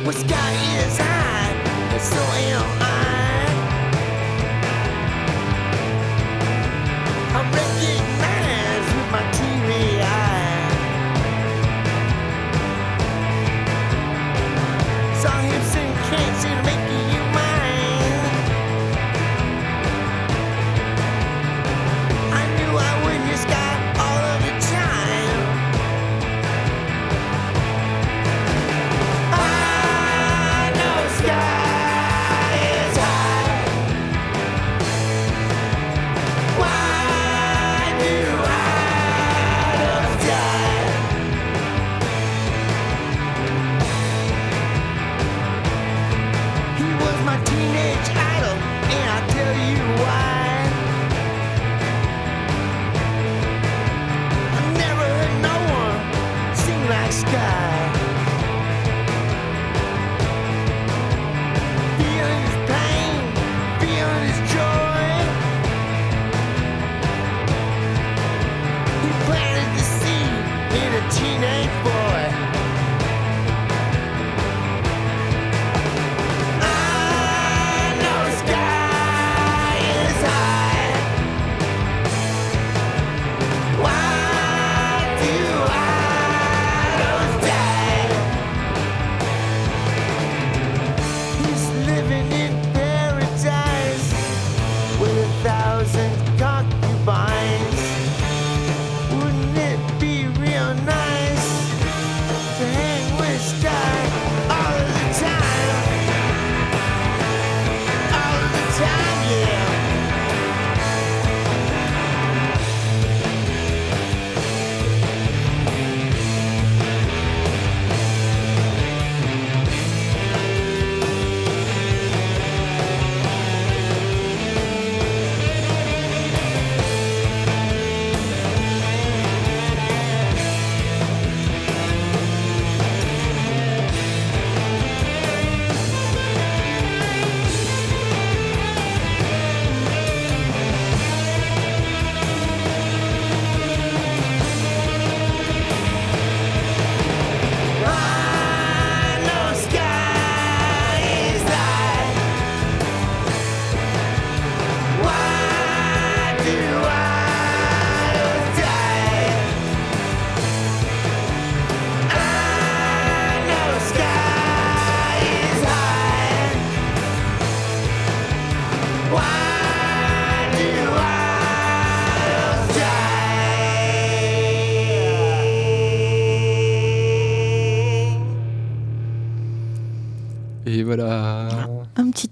Well, 0.08 0.16
sky 0.16 0.54
is 0.86 0.98
high, 1.00 1.52
and 1.92 2.02
so 2.02 2.16
am 2.16 2.82
I. 2.82 3.27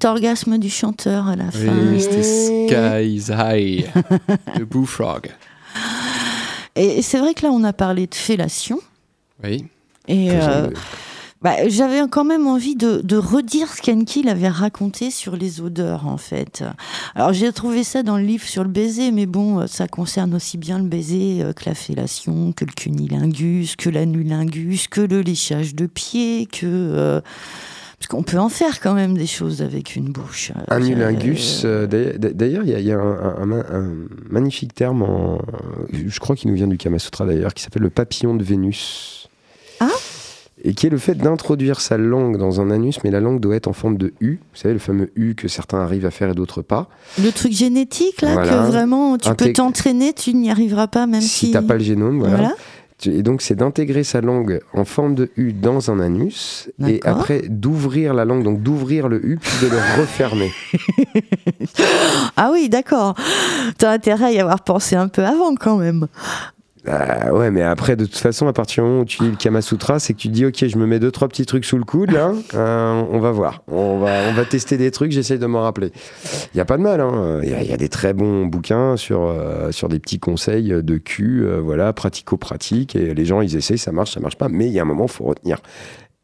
Orgasme 0.05 0.57
du 0.57 0.69
chanteur 0.69 1.27
à 1.27 1.35
la 1.35 1.51
fin. 1.51 1.73
Oui, 1.91 1.99
c'était 1.99 2.23
Sky 2.23 3.15
is 3.15 3.31
High, 3.31 3.85
le 4.57 4.65
Bullfrog. 4.65 5.31
Et 6.75 7.01
c'est 7.01 7.19
vrai 7.19 7.33
que 7.33 7.43
là, 7.43 7.51
on 7.51 7.63
a 7.63 7.73
parlé 7.73 8.05
de 8.07 8.15
fellation. 8.15 8.79
Oui. 9.43 9.65
Et 10.07 10.29
euh, 10.31 10.69
bah, 11.41 11.67
j'avais 11.67 12.01
quand 12.09 12.23
même 12.23 12.47
envie 12.47 12.75
de, 12.75 13.01
de 13.03 13.17
redire 13.17 13.73
ce 13.73 13.81
qu'Anki 13.81 14.27
avait 14.29 14.49
raconté 14.49 15.09
sur 15.09 15.35
les 15.35 15.61
odeurs, 15.61 16.05
en 16.05 16.17
fait. 16.17 16.63
Alors, 17.15 17.33
j'ai 17.33 17.51
trouvé 17.51 17.83
ça 17.83 18.03
dans 18.03 18.17
le 18.17 18.23
livre 18.23 18.45
sur 18.45 18.63
le 18.63 18.69
baiser, 18.69 19.11
mais 19.11 19.25
bon, 19.25 19.61
euh, 19.61 19.67
ça 19.67 19.87
concerne 19.87 20.35
aussi 20.35 20.57
bien 20.57 20.77
le 20.77 20.85
baiser 20.85 21.41
euh, 21.41 21.53
que 21.53 21.63
la 21.65 21.75
fellation, 21.75 22.51
que 22.51 22.65
le 22.65 22.71
cunilingus, 22.71 23.75
que 23.75 23.89
l'anulingus, 23.89 24.87
que 24.87 25.01
le 25.01 25.21
léchage 25.21 25.75
de 25.75 25.87
pied, 25.87 26.45
que. 26.45 26.65
euh, 26.65 27.21
parce 27.97 28.07
qu'on 28.07 28.23
peut 28.23 28.37
en 28.39 28.49
faire 28.49 28.79
quand 28.81 28.93
même 28.93 29.15
des 29.17 29.25
choses 29.27 29.61
avec 29.61 29.95
une 29.95 30.11
bouche. 30.11 30.51
Un 30.69 30.81
Euh, 30.81 30.85
nulingus, 30.85 31.63
euh, 31.65 31.87
d'ailleurs- 31.87 32.63
il 32.63 32.69
y 32.69 32.75
a, 32.75 32.79
il 32.79 32.85
y 32.85 32.91
a 32.91 32.99
un, 32.99 33.01
un- 33.01 33.35
un 33.41 33.45
ma- 33.45 33.65
un 33.71 33.93
magnifique 34.29 34.73
terme, 34.73 35.01
en, 35.01 35.39
je 35.93 36.19
crois 36.19 36.35
qu'il 36.35 36.49
nous 36.49 36.55
vient 36.57 36.67
du 36.67 36.77
Kama 36.77 36.99
Sutra 36.99 37.25
d'ailleurs, 37.25 37.53
qui 37.53 37.63
s'appelle 37.63 37.83
le 37.83 37.89
papillon 37.89 38.35
de 38.35 38.43
Vénus. 38.43 39.29
Ah 39.79 39.87
Et 40.63 40.73
qui 40.73 40.87
est 40.87 40.89
le 40.89 40.97
fait 40.97 41.15
d'introduire 41.15 41.79
sa 41.81 41.97
langue 41.97 42.37
dans 42.37 42.59
un 42.61 42.71
anus, 42.71 42.97
mais 43.03 43.11
la 43.11 43.19
langue 43.19 43.39
doit 43.39 43.55
être 43.55 43.67
en 43.67 43.73
forme 43.73 43.97
de 43.97 44.13
U. 44.19 44.39
Vous 44.53 44.57
savez, 44.59 44.73
le 44.73 44.79
fameux 44.79 45.11
U 45.15 45.35
que 45.35 45.47
certains 45.47 45.79
arrivent 45.79 46.05
à 46.05 46.11
faire 46.11 46.29
et 46.29 46.33
d'autres 46.33 46.61
pas. 46.63 46.89
Le 47.21 47.29
truc 47.31 47.51
génétique, 47.51 48.21
là, 48.21 48.33
Voilà. 48.33 48.49
que 48.51 48.71
vraiment, 48.71 49.17
tu 49.17 49.29
peux 49.35 49.51
t'entraîner, 49.53 50.13
tu 50.13 50.33
n'y 50.33 50.49
arriveras 50.49 50.87
pas, 50.87 51.05
même 51.07 51.21
si. 51.21 51.47
si 51.47 51.51
t'as 51.51 51.61
pas 51.61 51.75
le 51.75 51.83
génome, 51.83 52.19
voilà. 52.19 52.35
Voilà. 52.37 52.55
Et 53.05 53.23
donc, 53.23 53.41
c'est 53.41 53.55
d'intégrer 53.55 54.03
sa 54.03 54.21
langue 54.21 54.61
en 54.73 54.85
forme 54.85 55.15
de 55.15 55.29
U 55.35 55.53
dans 55.53 55.91
un 55.91 55.99
anus, 55.99 56.69
et 56.87 57.01
après 57.03 57.43
d'ouvrir 57.47 58.13
la 58.13 58.25
langue, 58.25 58.43
donc 58.43 58.61
d'ouvrir 58.63 59.09
le 59.09 59.23
U, 59.25 59.37
puis 59.37 59.51
de 59.61 59.67
le 59.71 59.77
refermer. 59.99 60.51
Ah 62.37 62.51
oui, 62.51 62.69
d'accord. 62.69 63.15
T'as 63.77 63.91
intérêt 63.91 64.25
à 64.25 64.31
y 64.31 64.39
avoir 64.39 64.63
pensé 64.63 64.95
un 64.95 65.07
peu 65.07 65.25
avant 65.25 65.55
quand 65.55 65.77
même. 65.77 66.07
Ah 66.87 67.33
ouais, 67.33 67.49
mais 67.51 67.63
après, 67.63 67.95
de 67.95 68.05
toute 68.05 68.17
façon, 68.17 68.47
à 68.47 68.53
partir 68.53 68.83
du 68.83 68.89
moment 68.89 69.01
où 69.01 69.05
tu 69.05 69.23
lis 69.23 69.31
le 69.31 69.35
Kama 69.35 69.61
Sutra, 69.61 69.99
c'est 69.99 70.13
que 70.13 70.19
tu 70.19 70.27
te 70.27 70.33
dis, 70.33 70.45
ok, 70.45 70.65
je 70.67 70.77
me 70.77 70.85
mets 70.85 70.99
deux, 70.99 71.11
trois 71.11 71.27
petits 71.27 71.45
trucs 71.45 71.65
sous 71.65 71.77
le 71.77 71.83
coude, 71.83 72.11
là, 72.11 72.31
euh, 72.53 73.03
on 73.11 73.19
va 73.19 73.31
voir. 73.31 73.63
On 73.67 73.97
va, 73.99 74.11
on 74.29 74.33
va 74.33 74.45
tester 74.45 74.77
des 74.77 74.91
trucs, 74.91 75.11
j'essaye 75.11 75.39
de 75.39 75.45
m'en 75.47 75.61
rappeler. 75.63 75.91
Il 76.53 76.57
n'y 76.57 76.61
a 76.61 76.65
pas 76.65 76.77
de 76.77 76.83
mal, 76.83 77.01
hein. 77.01 77.39
Il 77.43 77.49
y, 77.49 77.53
a- 77.53 77.63
il 77.63 77.69
y 77.69 77.73
a 77.73 77.77
des 77.77 77.89
très 77.89 78.13
bons 78.13 78.45
bouquins 78.45 78.97
sur, 78.97 79.23
euh, 79.23 79.71
sur 79.71 79.89
des 79.89 79.99
petits 79.99 80.19
conseils 80.19 80.73
de 80.83 80.97
cul, 80.97 81.43
euh, 81.45 81.59
voilà, 81.59 81.91
pratico-pratique, 81.93 82.95
et 82.95 83.13
les 83.13 83.25
gens, 83.25 83.41
ils 83.41 83.55
essayent, 83.55 83.77
ça 83.79 83.91
marche, 83.91 84.13
ça 84.13 84.19
marche 84.19 84.37
pas, 84.37 84.47
mais 84.49 84.67
il 84.67 84.71
y 84.71 84.79
a 84.79 84.83
un 84.83 84.85
moment, 84.85 85.05
il 85.05 85.11
faut 85.11 85.23
retenir. 85.25 85.57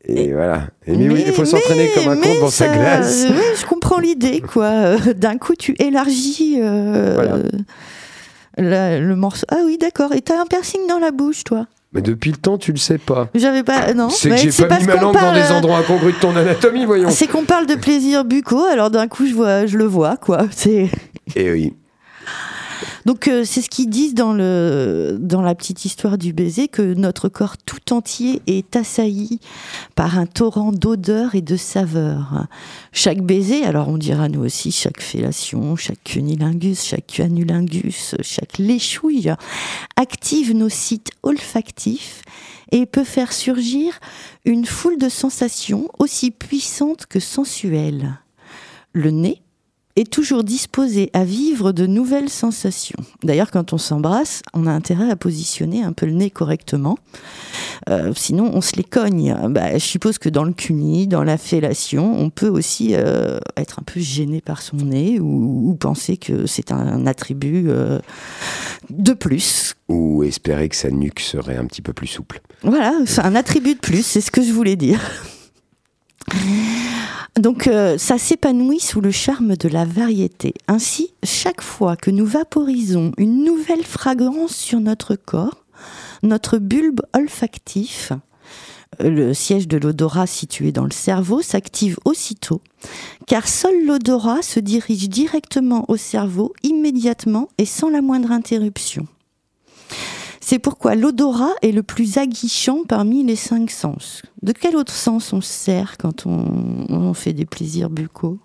Et, 0.03 0.31
voilà. 0.33 0.63
Et 0.87 0.95
mais, 0.97 1.09
oui, 1.09 1.23
il 1.27 1.31
faut 1.33 1.45
s'entraîner 1.45 1.89
comme 1.95 2.07
un 2.11 2.17
con 2.17 2.33
devant 2.35 2.49
sa 2.49 2.67
glace. 2.67 3.25
je 3.59 3.65
comprends 3.67 3.99
l'idée, 3.99 4.41
quoi. 4.41 4.95
D'un 5.15 5.37
coup, 5.37 5.53
tu 5.55 5.75
élargis 5.79 6.59
Voilà. 6.59 7.37
La- 8.61 8.99
le 8.99 9.15
morceau. 9.15 9.45
Ah 9.49 9.59
oui, 9.65 9.77
d'accord. 9.77 10.13
Et 10.13 10.21
t'as 10.21 10.39
un 10.41 10.45
piercing 10.45 10.81
dans 10.87 10.99
la 10.99 11.11
bouche, 11.11 11.43
toi 11.43 11.67
Mais 11.93 12.01
depuis 12.01 12.31
le 12.31 12.37
temps, 12.37 12.57
tu 12.57 12.71
le 12.71 12.77
sais 12.77 12.97
pas. 12.97 13.29
J'avais 13.35 13.63
pas. 13.63 13.93
Non. 13.93 14.09
C'est 14.09 14.29
que 14.29 14.33
mais 14.33 14.51
j'ai 14.51 14.67
pas 14.67 14.79
mis 14.79 14.85
ma 14.85 14.95
dans 14.95 15.11
des 15.11 15.17
euh, 15.17 15.53
endroits 15.53 15.77
incongrus 15.77 16.15
de 16.15 16.19
ton 16.19 16.35
anatomie, 16.35 16.85
voyons. 16.85 17.09
C'est 17.09 17.27
qu'on 17.27 17.43
parle 17.45 17.65
de 17.65 17.75
plaisir 17.75 18.23
buccaux, 18.25 18.65
alors 18.65 18.89
d'un 18.91 19.07
coup, 19.07 19.25
je, 19.25 19.33
vois, 19.33 19.65
je 19.65 19.77
le 19.77 19.85
vois, 19.85 20.17
quoi. 20.17 20.43
C'est. 20.51 20.89
Et 21.35 21.51
oui. 21.51 21.73
Donc 23.05 23.27
euh, 23.27 23.43
c'est 23.45 23.61
ce 23.61 23.69
qu'ils 23.69 23.89
disent 23.89 24.13
dans, 24.13 24.33
le, 24.33 25.17
dans 25.19 25.41
la 25.41 25.55
petite 25.55 25.85
histoire 25.85 26.17
du 26.17 26.33
baiser, 26.33 26.67
que 26.67 26.93
notre 26.93 27.29
corps 27.29 27.57
tout 27.57 27.93
entier 27.93 28.41
est 28.47 28.75
assailli 28.75 29.39
par 29.95 30.17
un 30.17 30.25
torrent 30.25 30.71
d'odeurs 30.71 31.35
et 31.35 31.41
de 31.41 31.55
saveurs. 31.55 32.47
Chaque 32.91 33.21
baiser, 33.21 33.63
alors 33.63 33.87
on 33.89 33.97
dira 33.97 34.29
nous 34.29 34.43
aussi, 34.43 34.71
chaque 34.71 35.01
fellation, 35.01 35.75
chaque 35.75 36.03
cunilingus, 36.03 36.83
chaque 36.83 37.07
canulingus, 37.07 38.15
chaque 38.21 38.57
léchouille, 38.57 39.31
active 39.95 40.55
nos 40.55 40.69
sites 40.69 41.11
olfactifs 41.23 42.21
et 42.71 42.85
peut 42.85 43.03
faire 43.03 43.33
surgir 43.33 43.99
une 44.45 44.65
foule 44.65 44.97
de 44.97 45.09
sensations 45.09 45.89
aussi 45.99 46.31
puissantes 46.31 47.05
que 47.05 47.19
sensuelles. 47.19 48.19
Le 48.93 49.11
nez 49.11 49.40
est 49.95 50.11
toujours 50.11 50.43
disposé 50.43 51.09
à 51.13 51.23
vivre 51.23 51.71
de 51.71 51.85
nouvelles 51.85 52.29
sensations. 52.29 52.99
D'ailleurs, 53.23 53.51
quand 53.51 53.73
on 53.73 53.77
s'embrasse, 53.77 54.41
on 54.53 54.67
a 54.67 54.71
intérêt 54.71 55.09
à 55.09 55.15
positionner 55.15 55.83
un 55.83 55.93
peu 55.93 56.05
le 56.05 56.13
nez 56.13 56.29
correctement. 56.29 56.97
Euh, 57.89 58.13
sinon, 58.15 58.51
on 58.53 58.61
se 58.61 58.75
les 58.75 58.83
cogne. 58.83 59.35
Bah, 59.49 59.73
je 59.73 59.83
suppose 59.83 60.17
que 60.17 60.29
dans 60.29 60.43
le 60.43 60.53
cuni, 60.53 61.07
dans 61.07 61.23
la 61.23 61.37
fellation, 61.37 62.19
on 62.19 62.29
peut 62.29 62.47
aussi 62.47 62.95
euh, 62.95 63.39
être 63.57 63.79
un 63.79 63.83
peu 63.83 63.99
gêné 63.99 64.41
par 64.41 64.61
son 64.61 64.77
nez 64.77 65.19
ou, 65.19 65.69
ou 65.69 65.75
penser 65.75 66.17
que 66.17 66.45
c'est 66.45 66.71
un 66.71 67.05
attribut 67.07 67.65
euh, 67.67 67.99
de 68.89 69.13
plus. 69.13 69.75
Ou 69.89 70.23
espérer 70.23 70.69
que 70.69 70.75
sa 70.75 70.89
nuque 70.89 71.19
serait 71.19 71.57
un 71.57 71.65
petit 71.65 71.81
peu 71.81 71.93
plus 71.93 72.07
souple. 72.07 72.41
Voilà, 72.63 72.93
c'est 73.05 73.21
un 73.21 73.35
attribut 73.35 73.75
de 73.75 73.79
plus, 73.79 74.05
c'est 74.05 74.21
ce 74.21 74.31
que 74.31 74.41
je 74.41 74.51
voulais 74.51 74.75
dire. 74.75 74.99
Donc 77.39 77.67
euh, 77.67 77.97
ça 77.97 78.17
s'épanouit 78.17 78.81
sous 78.81 78.99
le 78.99 79.11
charme 79.11 79.55
de 79.55 79.69
la 79.69 79.85
variété. 79.85 80.53
Ainsi, 80.67 81.13
chaque 81.23 81.61
fois 81.61 81.95
que 81.95 82.11
nous 82.11 82.25
vaporisons 82.25 83.13
une 83.17 83.43
nouvelle 83.45 83.85
fragrance 83.85 84.53
sur 84.53 84.81
notre 84.81 85.15
corps, 85.15 85.63
notre 86.23 86.57
bulbe 86.57 87.01
olfactif, 87.15 88.11
euh, 89.01 89.09
le 89.09 89.33
siège 89.33 89.69
de 89.69 89.77
l'odorat 89.77 90.27
situé 90.27 90.73
dans 90.73 90.83
le 90.83 90.91
cerveau, 90.91 91.41
s'active 91.41 91.97
aussitôt, 92.03 92.61
car 93.27 93.47
seul 93.47 93.85
l'odorat 93.85 94.41
se 94.41 94.59
dirige 94.59 95.07
directement 95.07 95.85
au 95.87 95.95
cerveau 95.95 96.53
immédiatement 96.63 97.47
et 97.57 97.65
sans 97.65 97.89
la 97.89 98.01
moindre 98.01 98.31
interruption. 98.31 99.07
C'est 100.43 100.59
pourquoi 100.59 100.95
l'odorat 100.95 101.53
est 101.61 101.71
le 101.71 101.83
plus 101.83 102.17
aguichant 102.17 102.79
parmi 102.87 103.23
les 103.23 103.35
cinq 103.35 103.69
sens. 103.69 104.23
De 104.41 104.51
quel 104.53 104.75
autre 104.75 104.91
sens 104.93 105.33
on 105.33 105.41
se 105.41 105.51
sert 105.51 105.97
quand 105.97 106.25
on, 106.25 106.85
on 106.89 107.13
fait 107.13 107.33
des 107.33 107.45
plaisirs 107.45 107.89
buccaux 107.91 108.39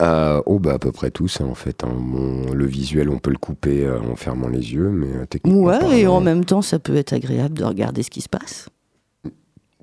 Euh, 0.00 0.40
oh, 0.46 0.58
bah 0.58 0.72
à 0.74 0.78
peu 0.78 0.90
près 0.92 1.10
tous, 1.10 1.40
hein, 1.40 1.46
en 1.48 1.54
fait. 1.54 1.84
hein. 1.84 1.92
Bon, 1.94 2.52
le 2.52 2.66
visuel, 2.66 3.08
on 3.10 3.18
peut 3.18 3.30
le 3.30 3.36
couper 3.38 3.84
euh, 3.84 4.00
en 4.00 4.16
fermant 4.16 4.48
les 4.48 4.72
yeux, 4.72 4.88
mais 4.90 5.14
euh, 5.14 5.26
techniquement. 5.26 5.62
Ouais, 5.62 6.00
et 6.00 6.06
en 6.06 6.20
même 6.20 6.44
temps, 6.44 6.62
ça 6.62 6.78
peut 6.78 6.96
être 6.96 7.12
agréable 7.12 7.54
de 7.58 7.64
regarder 7.64 8.02
ce 8.02 8.10
qui 8.10 8.22
se 8.22 8.28
passe. 8.30 8.68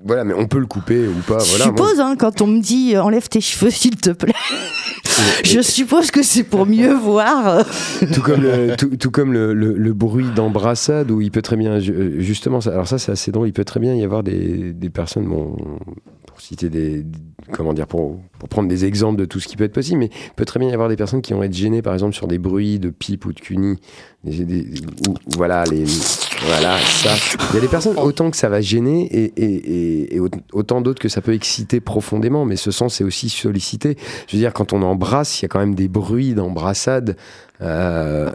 Voilà, 0.04 0.24
mais 0.24 0.32
on 0.34 0.46
peut 0.46 0.58
le 0.58 0.66
couper 0.66 1.06
ou 1.06 1.20
pas. 1.26 1.38
Je 1.40 1.50
Voilà, 1.50 1.64
suppose, 1.66 2.00
hein, 2.00 2.16
quand 2.18 2.40
on 2.40 2.46
me 2.46 2.60
dit 2.60 2.94
euh, 2.96 3.02
enlève 3.02 3.28
tes 3.28 3.40
cheveux, 3.40 3.70
s'il 3.70 3.96
te 3.96 4.10
plaît. 4.10 4.32
Je 5.44 5.60
suppose 5.60 6.10
que 6.10 6.22
c'est 6.22 6.44
pour 6.44 6.64
mieux 6.66 6.94
voir. 6.94 7.64
Tout 8.14 8.22
comme, 8.22 8.40
le, 8.42 8.76
tout, 8.76 8.96
tout 8.96 9.10
comme 9.10 9.32
le, 9.34 9.52
le- 9.52 9.76
le 9.76 9.92
bruit 9.92 10.24
d'embrassade, 10.34 11.10
où 11.10 11.20
il 11.20 11.30
peut 11.30 11.42
très 11.42 11.56
bien. 11.56 11.78
ju- 11.80 12.16
Justement, 12.22 12.60
ça- 12.62 12.70
alors 12.70 12.88
ça, 12.88 12.98
c'est 12.98 13.12
assez 13.12 13.30
drôle. 13.30 13.48
Il 13.48 13.52
peut 13.52 13.64
très 13.64 13.80
bien 13.80 13.94
y 13.94 14.02
avoir 14.02 14.22
des, 14.22 14.72
des 14.72 14.88
personnes, 14.88 15.26
bon, 15.26 15.56
pour 16.40 16.46
citer 16.46 16.70
des. 16.70 17.04
Comment 17.52 17.72
dire, 17.74 17.86
pour, 17.86 18.18
pour 18.38 18.48
prendre 18.48 18.68
des 18.68 18.84
exemples 18.84 19.18
de 19.18 19.24
tout 19.24 19.40
ce 19.40 19.48
qui 19.48 19.56
peut 19.56 19.64
être 19.64 19.72
possible, 19.72 19.98
mais 19.98 20.10
peut 20.36 20.44
très 20.44 20.58
bien 20.60 20.68
y 20.70 20.72
avoir 20.72 20.88
des 20.88 20.96
personnes 20.96 21.20
qui 21.20 21.32
vont 21.32 21.42
être 21.42 21.52
gênées, 21.52 21.82
par 21.82 21.92
exemple, 21.92 22.14
sur 22.14 22.28
des 22.28 22.38
bruits 22.38 22.78
de 22.78 22.88
pipe 22.90 23.26
ou 23.26 23.32
de 23.32 23.40
cuni. 23.40 23.76
Des- 24.24 24.44
des- 24.44 24.64
ou- 25.08 25.14
voilà, 25.36 25.64
les. 25.64 25.84
Voilà, 26.46 26.78
ça. 26.78 27.10
Il 27.50 27.54
y 27.56 27.58
a 27.58 27.60
des 27.60 27.68
personnes, 27.68 27.98
autant 27.98 28.30
que 28.30 28.36
ça 28.36 28.48
va 28.48 28.60
gêner, 28.62 29.02
et, 29.12 29.24
et, 29.36 29.54
et- 29.54 30.16
et 30.16 30.20
autant 30.52 30.80
d'autres 30.80 31.00
que 31.00 31.08
ça 31.10 31.20
peut 31.20 31.34
exciter 31.34 31.80
profondément, 31.80 32.44
mais 32.46 32.56
ce 32.56 32.70
sens 32.70 33.00
est 33.00 33.04
aussi 33.04 33.28
sollicité. 33.28 33.96
Je 34.28 34.36
veux 34.36 34.40
dire, 34.40 34.52
quand 34.54 34.72
on 34.72 34.80
embrasse, 34.82 35.40
il 35.40 35.44
y 35.44 35.46
a 35.46 35.48
quand 35.48 35.58
même 35.60 35.74
des 35.74 35.88
bruits 35.88 36.32
d'embrassade. 36.34 37.16
Euh, 37.60 38.30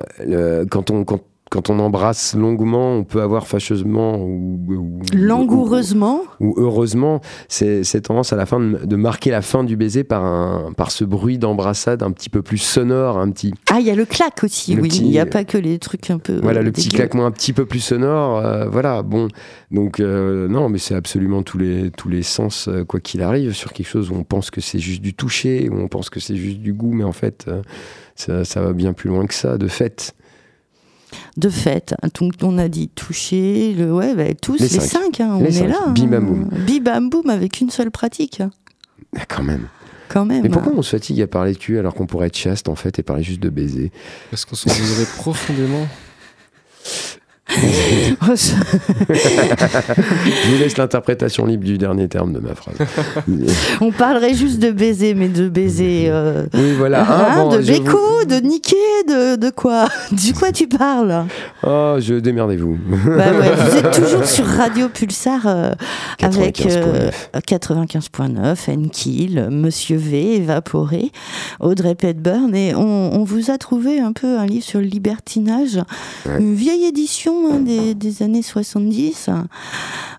quand, 0.69 0.91
on, 0.91 1.03
quand, 1.03 1.21
quand 1.51 1.69
on 1.69 1.77
embrasse 1.79 2.33
longuement, 2.35 2.93
on 2.97 3.03
peut 3.03 3.21
avoir 3.21 3.45
fâcheusement 3.47 4.17
ou, 4.17 4.59
ou- 4.67 4.99
Langoureusement. 5.13 6.21
ou, 6.39 6.47
ou 6.47 6.53
heureusement, 6.57 7.21
c'est 7.47 7.83
tendance 8.01 8.33
à 8.33 8.35
la 8.35 8.45
fin 8.45 8.59
de, 8.59 8.83
de 8.85 8.95
marquer 8.95 9.29
la 9.31 9.41
fin 9.41 9.63
du 9.63 9.75
baiser 9.77 10.03
par, 10.03 10.23
un, 10.25 10.73
par 10.75 10.89
ce 10.91 11.03
bruit 11.05 11.37
d'embrassade 11.37 12.01
un 12.03 12.11
petit 12.11 12.29
peu 12.29 12.41
plus 12.41 12.57
sonore, 12.57 13.17
un 13.19 13.29
petit, 13.29 13.53
Ah, 13.71 13.79
il 13.79 13.85
y 13.85 13.91
a 13.91 13.95
le 13.95 14.05
claque 14.05 14.43
aussi, 14.43 14.73
Le 14.75 14.81
oui. 14.81 14.89
Il 14.95 15.07
n'y 15.09 15.19
a 15.19 15.25
pas 15.27 15.43
que 15.43 15.57
les 15.57 15.77
trucs 15.77 16.09
un 16.09 16.17
peu. 16.17 16.39
voilà, 16.41 16.61
euh, 16.61 16.63
le 16.63 16.71
petit 16.71 16.89
claquement 16.89 17.25
un 17.25 17.31
petit 17.31 17.53
peu 17.53 17.65
plus 17.65 17.79
sonore. 17.79 18.39
euh, 18.39 18.67
voilà, 18.67 19.03
bon. 19.03 19.27
Donc, 19.71 19.99
euh, 19.99 20.47
non, 20.47 20.67
mais 20.69 20.79
c'est 20.79 20.95
absolument 20.95 21.43
tous 21.43 21.57
les, 21.59 21.91
tous 21.91 22.09
les 22.09 22.23
sens, 22.23 22.69
quoi 22.87 22.99
qu'il 22.99 23.21
arrive, 23.21 23.53
sur 23.53 23.71
quelque 23.71 23.87
chose 23.87 24.09
où 24.09 24.15
on 24.15 24.23
pense 24.23 24.49
que 24.51 24.61
c'est 24.61 24.79
juste 24.79 25.01
du 25.01 25.13
toucher, 25.13 25.69
où 25.69 25.75
on 25.77 25.87
pense 25.87 26.09
que 26.09 26.19
c'est 26.19 26.35
juste 26.35 26.59
du 26.59 26.73
goût, 26.73 26.91
mais 26.93 27.03
en 27.03 27.11
fait, 27.11 27.45
ça, 28.15 28.43
ça 28.45 28.61
va 28.61 28.73
bien 28.73 28.93
plus 28.93 29.09
loin 29.09 29.25
que 29.27 29.33
ça, 29.33 29.57
de 29.57 29.67
fait. 29.67 30.13
De 31.37 31.49
fait, 31.49 31.93
donc 32.17 32.33
on 32.43 32.57
a 32.57 32.69
dit 32.69 32.87
toucher, 32.87 33.73
le, 33.73 33.93
ouais, 33.93 34.15
bah, 34.15 34.33
tous 34.41 34.53
Les 34.53 34.59
les, 34.59 34.67
cinq. 34.69 34.81
cinq, 34.81 35.19
hein, 35.19 35.35
on 35.37 35.43
Les 35.43 35.47
est 35.57 35.59
cinq. 35.61 35.67
là. 35.67 35.87
Bim, 35.87 36.03
hein. 36.03 36.07
bam, 36.07 36.25
boum. 36.25 36.49
Bim 36.65 36.79
bam 36.81 37.09
boum 37.09 37.29
avec 37.29 37.59
une 37.59 37.69
seule 37.69 37.91
pratique, 37.91 38.41
Ah, 39.17 39.25
quand 39.27 39.43
même. 39.43 39.67
quand 40.07 40.23
même. 40.25 40.43
Mais 40.43 40.49
pourquoi 40.49 40.71
on 40.73 40.81
se 40.81 40.91
fatigue 40.91 41.21
à 41.21 41.27
parler 41.27 41.51
de 41.51 41.57
cul 41.57 41.77
alors 41.77 41.93
qu'on 41.93 42.05
pourrait 42.05 42.27
être 42.27 42.37
chaste, 42.37 42.69
en 42.69 42.75
fait, 42.75 42.99
et 42.99 43.03
parler 43.03 43.21
juste 43.23 43.41
de 43.41 43.49
baiser? 43.49 43.91
Parce 44.31 44.45
qu'on 44.45 44.55
s'ennuierait 44.55 45.05
profondément. 45.17 45.85
Je 47.47 48.13
vous 50.51 50.57
laisse 50.59 50.77
l'interprétation 50.77 51.45
libre 51.45 51.63
du 51.63 51.77
dernier 51.77 52.07
terme 52.07 52.33
de 52.33 52.39
ma 52.39 52.55
phrase. 52.55 52.75
on 53.81 53.91
parlerait 53.91 54.33
juste 54.33 54.59
de 54.59 54.71
baiser, 54.71 55.13
mais 55.13 55.27
de 55.29 55.47
baiser. 55.47 56.05
euh, 56.07 56.45
oui, 56.53 56.73
voilà. 56.77 57.01
hein, 57.01 57.05
Ah, 57.29 57.35
bon, 57.43 57.49
de 57.51 57.57
vous- 57.59 57.67
béco, 57.67 58.25
de 58.27 58.35
niquer, 58.45 58.75
de, 59.07 59.35
de 59.35 59.49
quoi? 59.51 59.87
Du 60.11 60.33
quoi 60.33 60.51
tu 60.51 60.67
parles? 60.67 61.25
Oh, 61.63 61.95
je 61.99 62.15
démerdez-vous. 62.15 62.77
Bah 63.05 63.31
ouais, 63.39 63.51
Vous 63.55 63.77
êtes 63.77 63.91
toujours 63.91 64.25
sur 64.25 64.45
Radio 64.45 64.89
Pulsar 64.89 65.41
euh, 65.45 65.71
avec 66.21 66.65
euh, 66.65 67.09
95.9, 67.35 68.69
Enkill, 68.85 69.47
Monsieur 69.51 69.97
V, 69.97 70.37
Évaporé, 70.37 71.11
Audrey 71.59 71.95
Petburn, 71.95 72.55
et 72.55 72.73
on, 72.75 73.13
on 73.13 73.23
vous 73.23 73.51
a 73.51 73.57
trouvé 73.57 73.99
un 73.99 74.13
peu 74.13 74.37
un 74.39 74.45
livre 74.45 74.65
sur 74.65 74.79
le 74.79 74.85
libertinage, 74.87 75.79
Ouais. 76.25 76.39
une 76.39 76.55
vieille 76.55 76.85
édition 76.85 77.34
hein, 77.51 77.59
des, 77.59 77.93
des 77.93 78.23
années 78.23 78.41
70, 78.41 79.29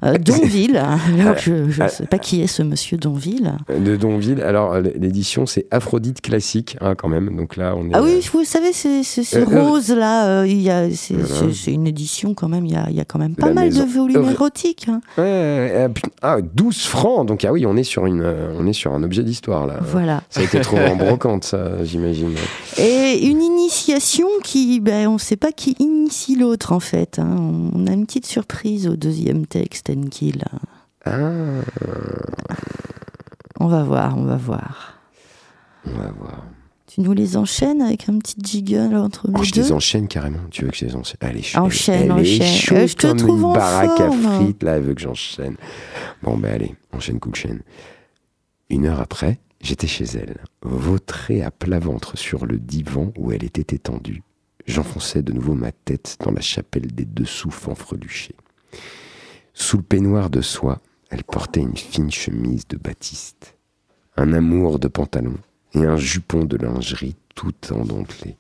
euh, 0.05 0.19
Donville. 0.19 0.77
Alors, 1.21 1.39
je 1.39 1.53
ne 1.83 1.89
sais 1.89 2.07
pas 2.07 2.19
qui 2.19 2.43
est 2.43 2.47
ce 2.47 2.63
Monsieur 2.63 2.97
Donville. 2.97 3.53
De 3.69 3.97
Donville. 3.97 4.41
Alors, 4.43 4.75
euh, 4.75 4.83
l'édition, 4.99 5.47
c'est 5.47 5.67
Aphrodite 5.71 6.21
classique, 6.21 6.77
hein, 6.81 6.95
quand 6.95 7.09
même. 7.09 7.35
Donc 7.37 7.57
là, 7.57 7.75
on 7.77 7.89
est. 7.89 7.95
Ah 7.95 8.03
oui, 8.03 8.21
vous 8.33 8.45
savez, 8.45 8.73
c'est 8.73 9.03
Euh, 9.37 9.45
euh, 9.51 9.63
rose 9.69 9.91
là. 9.91 10.43
euh, 10.43 10.89
c'est 10.93 11.15
Voilà. 11.15 11.53
une 11.67 11.87
édition 11.87 12.35
quand 12.35 12.49
même. 12.49 12.67
Il 12.67 12.73
y 12.73 12.77
a, 12.77 12.91
y 12.91 13.01
a 13.01 13.05
quand 13.05 13.19
même 13.19 13.35
pas 13.35 13.49
La 13.49 13.55
mal 13.55 13.65
maison. 13.67 13.85
de 13.85 13.89
volumes 13.91 14.25
Euh, 14.29 14.31
érotiques. 14.33 14.87
hein. 14.89 15.01
Ouais, 15.19 15.25
euh, 15.27 15.89
ah, 16.23 16.39
12 16.43 16.85
francs. 16.87 17.27
Donc, 17.27 17.45
ah 17.45 17.53
oui, 17.53 17.67
on 17.67 17.77
est 17.77 17.83
sur, 17.85 18.07
une, 18.07 18.23
euh, 18.23 18.53
on 18.59 18.67
est 18.67 18.73
sur 18.73 18.93
un 18.93 19.03
objet 19.03 19.23
d'histoire, 19.23 19.67
là. 19.67 19.79
Voilà. 19.83 20.23
Ça 20.31 20.41
a 20.41 20.45
été 20.45 20.61
trouvé 20.61 20.87
en 20.89 20.97
brocante, 20.97 21.45
ça, 21.45 21.83
j'imagine. 21.85 22.33
Et 22.79 23.27
une 23.27 23.43
initiation 23.43 24.29
qui, 24.43 24.81
ben, 24.81 25.09
on 25.09 25.15
ne 25.15 25.19
sait 25.19 25.37
pas 25.37 25.53
qui 25.53 25.75
initie 25.79 26.37
l'autre 26.37 26.73
en 26.73 26.81
fait. 26.81 27.06
Hein. 27.19 27.37
On 27.75 27.87
a 27.87 27.93
une 27.93 28.07
petite 28.07 28.27
surprise 28.27 28.87
au 28.89 28.97
deuxième 28.97 29.47
texte, 29.47 29.91
Enkill. 29.91 30.45
Ah, 31.05 31.21
On 33.59 33.69
va 33.69 33.83
voir, 33.85 34.17
on 34.19 34.25
va 34.25 34.37
voir. 34.37 34.99
on 35.87 35.91
va 35.99 36.11
voir. 36.11 36.45
Tu 36.87 37.01
nous 37.01 37.13
les 37.13 37.37
enchaînes 37.37 37.83
avec 37.83 38.09
un 38.09 38.19
petit 38.19 38.37
jiggle 38.43 38.95
entre 38.97 39.29
Oh, 39.35 39.39
les 39.39 39.45
je 39.45 39.53
deux 39.53 39.61
les 39.63 39.73
enchaîne 39.73 40.09
carrément. 40.09 40.39
Tu 40.51 40.65
veux 40.65 40.71
que 40.71 40.77
je 40.77 40.87
les 40.87 40.95
enchaîne? 40.97 41.17
Allez, 41.21 41.43
je 41.43 41.59
Enchaîne, 41.59 42.11
elle, 42.13 42.19
elle 42.19 42.27
est 42.27 42.43
enchaîne. 42.43 42.77
Euh, 42.79 42.87
je 42.87 42.95
te 42.97 43.07
trouve 43.09 43.39
une 43.41 43.45
en 43.47 43.53
baraque 43.53 43.97
forme. 43.99 44.27
à 44.27 44.39
frites, 44.39 44.63
là, 44.63 44.77
elle 44.77 44.83
veut 44.83 44.95
que 44.95 45.01
j'enchaîne. 45.01 45.57
Bon, 46.23 46.37
ben 46.39 46.55
allez, 46.55 46.75
enchaîne, 46.93 47.19
cool 47.21 47.35
chaîne. 47.35 47.61
Une 48.71 48.87
heure 48.87 49.01
après, 49.01 49.39
j'étais 49.61 49.87
chez 49.87 50.05
elle, 50.05 50.39
vautré 50.63 51.43
à 51.43 51.51
plat 51.51 51.79
ventre 51.79 52.17
sur 52.17 52.47
le 52.47 52.57
divan 52.59 53.13
où 53.19 53.31
elle 53.33 53.45
était 53.45 53.75
étendue. 53.75 54.23
J'enfonçais 54.67 55.23
de 55.23 55.33
nouveau 55.33 55.55
ma 55.55 55.71
tête 55.71 56.17
dans 56.21 56.33
la 56.33 56.41
chapelle 56.41 56.93
des 56.93 57.05
dessous 57.05 57.51
fanfreluchés. 57.51 58.35
Sous 59.55 59.77
le 59.77 59.83
peignoir 59.85 60.29
de 60.29 60.41
soie, 60.41 60.81
elle 61.09 61.25
portait 61.25 61.61
une 61.61 61.77
fine 61.77 62.11
chemise 62.11 62.67
de 62.67 62.77
batiste, 62.77 63.57
un 64.17 64.33
amour 64.33 64.81
de 64.81 64.89
pantalon 64.89 65.37
et 65.75 65.85
un 65.85 65.97
jupon 65.97 66.45
de 66.45 66.57
lingerie 66.57 67.17
tout 67.35 67.55
endentelé. 67.71 68.37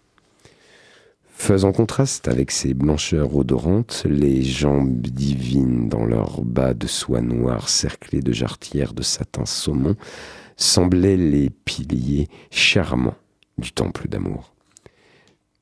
Faisant 1.29 1.71
contraste 1.71 2.29
avec 2.29 2.51
ces 2.51 2.75
blancheurs 2.75 3.37
odorantes, 3.37 4.05
les 4.09 4.43
jambes 4.43 5.03
divines 5.03 5.89
dans 5.89 6.05
leurs 6.05 6.43
bas 6.43 6.75
de 6.75 6.87
soie 6.89 7.21
noire 7.21 7.69
cerclés 7.69 8.23
de 8.23 8.33
jarretières 8.33 8.95
de 8.95 9.03
satin 9.03 9.45
saumon 9.45 9.95
semblaient 10.57 11.19
les 11.19 11.51
piliers 11.51 12.29
charmants 12.51 13.15
du 13.59 13.71
temple 13.71 14.09
d'amour. 14.09 14.56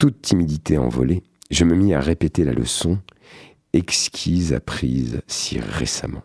Toute 0.05 0.21
timidité 0.21 0.77
envolée, 0.77 1.23
je 1.51 1.65
me 1.65 1.75
mis 1.75 1.95
à 1.95 2.01
répéter 2.01 2.45
la 2.45 2.53
leçon 2.53 2.99
exquise 3.73 4.53
apprise 4.53 5.23
si 5.27 5.59
récemment. 5.59 6.23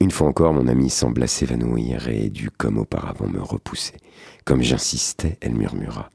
Une 0.00 0.10
fois 0.10 0.28
encore, 0.28 0.52
mon 0.52 0.68
amie 0.68 0.90
sembla 0.90 1.26
s'évanouir 1.26 2.08
et 2.08 2.28
dut, 2.28 2.50
comme 2.50 2.76
auparavant, 2.76 3.26
me 3.26 3.40
repousser. 3.40 3.94
Comme 4.44 4.60
j'insistais, 4.60 5.38
elle 5.40 5.54
murmura 5.54 6.10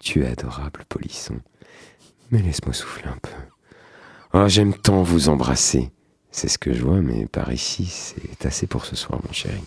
Tu 0.00 0.22
es 0.22 0.28
adorable, 0.28 0.84
Polisson. 0.88 1.34
Mais 2.30 2.42
laisse-moi 2.42 2.74
souffler 2.74 3.08
un 3.08 3.18
peu. 3.20 3.32
Oh, 4.34 4.46
j'aime 4.46 4.74
tant 4.74 5.02
vous 5.02 5.30
embrasser. 5.30 5.90
C'est 6.30 6.46
ce 6.46 6.58
que 6.58 6.72
je 6.72 6.84
vois, 6.84 7.02
mais 7.02 7.26
par 7.26 7.52
ici, 7.52 7.86
c'est 7.86 8.46
assez 8.46 8.68
pour 8.68 8.84
ce 8.84 8.94
soir, 8.94 9.20
mon 9.26 9.32
chéri. 9.32 9.64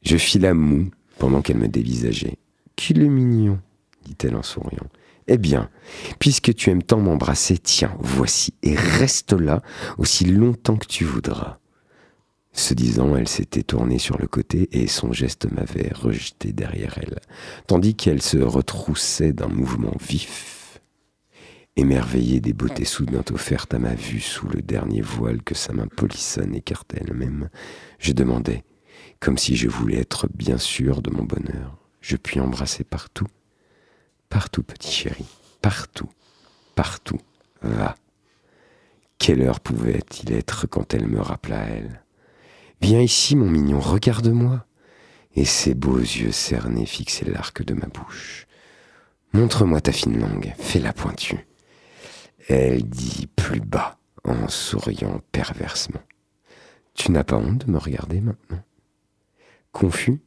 Je 0.00 0.16
fis 0.16 0.38
la 0.38 0.54
moue 0.54 0.90
pendant 1.18 1.42
qu'elle 1.42 1.58
me 1.58 1.68
dévisageait. 1.68 2.38
Qu'il 2.74 3.02
est 3.02 3.08
mignon, 3.10 3.60
dit-elle 4.04 4.36
en 4.36 4.42
souriant. 4.42 4.88
Eh 5.26 5.38
bien, 5.38 5.70
puisque 6.18 6.54
tu 6.54 6.70
aimes 6.70 6.82
tant 6.82 7.00
m'embrasser, 7.00 7.56
tiens, 7.56 7.96
voici, 7.98 8.54
et 8.62 8.74
reste 8.74 9.32
là 9.32 9.62
aussi 9.96 10.26
longtemps 10.26 10.76
que 10.76 10.86
tu 10.86 11.04
voudras. 11.04 11.58
Ce 12.52 12.72
disant, 12.74 13.16
elle 13.16 13.26
s'était 13.26 13.64
tournée 13.64 13.98
sur 13.98 14.16
le 14.18 14.28
côté 14.28 14.68
et 14.70 14.86
son 14.86 15.12
geste 15.12 15.50
m'avait 15.50 15.90
rejeté 15.92 16.52
derrière 16.52 16.98
elle, 16.98 17.18
tandis 17.66 17.96
qu'elle 17.96 18.22
se 18.22 18.38
retroussait 18.38 19.32
d'un 19.32 19.48
mouvement 19.48 19.96
vif. 20.00 20.80
Émerveillé 21.74 22.38
des 22.40 22.52
beautés 22.52 22.84
soudain 22.84 23.24
offertes 23.32 23.74
à 23.74 23.80
ma 23.80 23.94
vue 23.94 24.20
sous 24.20 24.46
le 24.46 24.62
dernier 24.62 25.00
voile 25.00 25.42
que 25.42 25.56
sa 25.56 25.72
main 25.72 25.88
polissonne 25.88 26.54
écartait 26.54 27.02
elle-même, 27.04 27.48
je 27.98 28.12
demandais, 28.12 28.62
comme 29.18 29.38
si 29.38 29.56
je 29.56 29.68
voulais 29.68 29.98
être 29.98 30.28
bien 30.32 30.58
sûr 30.58 31.02
de 31.02 31.10
mon 31.10 31.24
bonheur, 31.24 31.76
je 32.00 32.16
puis 32.16 32.38
embrasser 32.38 32.84
partout? 32.84 33.26
Partout, 34.34 34.64
petit 34.64 34.90
chéri, 34.90 35.26
partout, 35.62 36.08
partout, 36.74 37.20
va. 37.62 37.94
Quelle 39.16 39.42
heure 39.42 39.60
pouvait-il 39.60 40.32
être 40.32 40.66
quand 40.66 40.92
elle 40.92 41.06
me 41.06 41.20
rappela 41.20 41.60
à 41.60 41.66
elle? 41.68 42.02
Viens 42.80 43.00
ici, 43.00 43.36
mon 43.36 43.48
mignon, 43.48 43.78
regarde-moi. 43.78 44.66
Et 45.36 45.44
ses 45.44 45.74
beaux 45.74 46.00
yeux 46.00 46.32
cernés 46.32 46.84
fixaient 46.84 47.30
l'arc 47.30 47.62
de 47.62 47.74
ma 47.74 47.86
bouche. 47.86 48.48
Montre-moi 49.34 49.80
ta 49.80 49.92
fine 49.92 50.18
langue, 50.18 50.52
fais-la 50.58 50.92
pointue. 50.92 51.46
Elle 52.48 52.82
dit 52.82 53.28
plus 53.36 53.60
bas, 53.60 53.98
en 54.24 54.48
souriant 54.48 55.20
perversement. 55.30 56.02
Tu 56.94 57.12
n'as 57.12 57.22
pas 57.22 57.36
honte 57.36 57.66
de 57.66 57.70
me 57.70 57.78
regarder 57.78 58.20
maintenant? 58.20 58.64
Confus, 59.70 60.20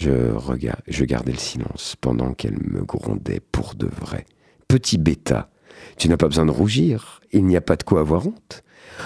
je, 0.00 0.32
regard, 0.32 0.80
je 0.88 1.04
gardais 1.04 1.32
le 1.32 1.38
silence 1.38 1.94
pendant 2.00 2.32
qu'elle 2.32 2.58
me 2.58 2.82
grondait 2.82 3.40
pour 3.52 3.74
de 3.74 3.86
vrai. 3.86 4.24
Petit 4.66 4.96
bêta, 4.96 5.50
tu 5.98 6.08
n'as 6.08 6.16
pas 6.16 6.26
besoin 6.26 6.46
de 6.46 6.50
rougir, 6.50 7.20
il 7.32 7.44
n'y 7.44 7.56
a 7.56 7.60
pas 7.60 7.76
de 7.76 7.82
quoi 7.82 8.00
avoir 8.00 8.26
honte. 8.26 8.64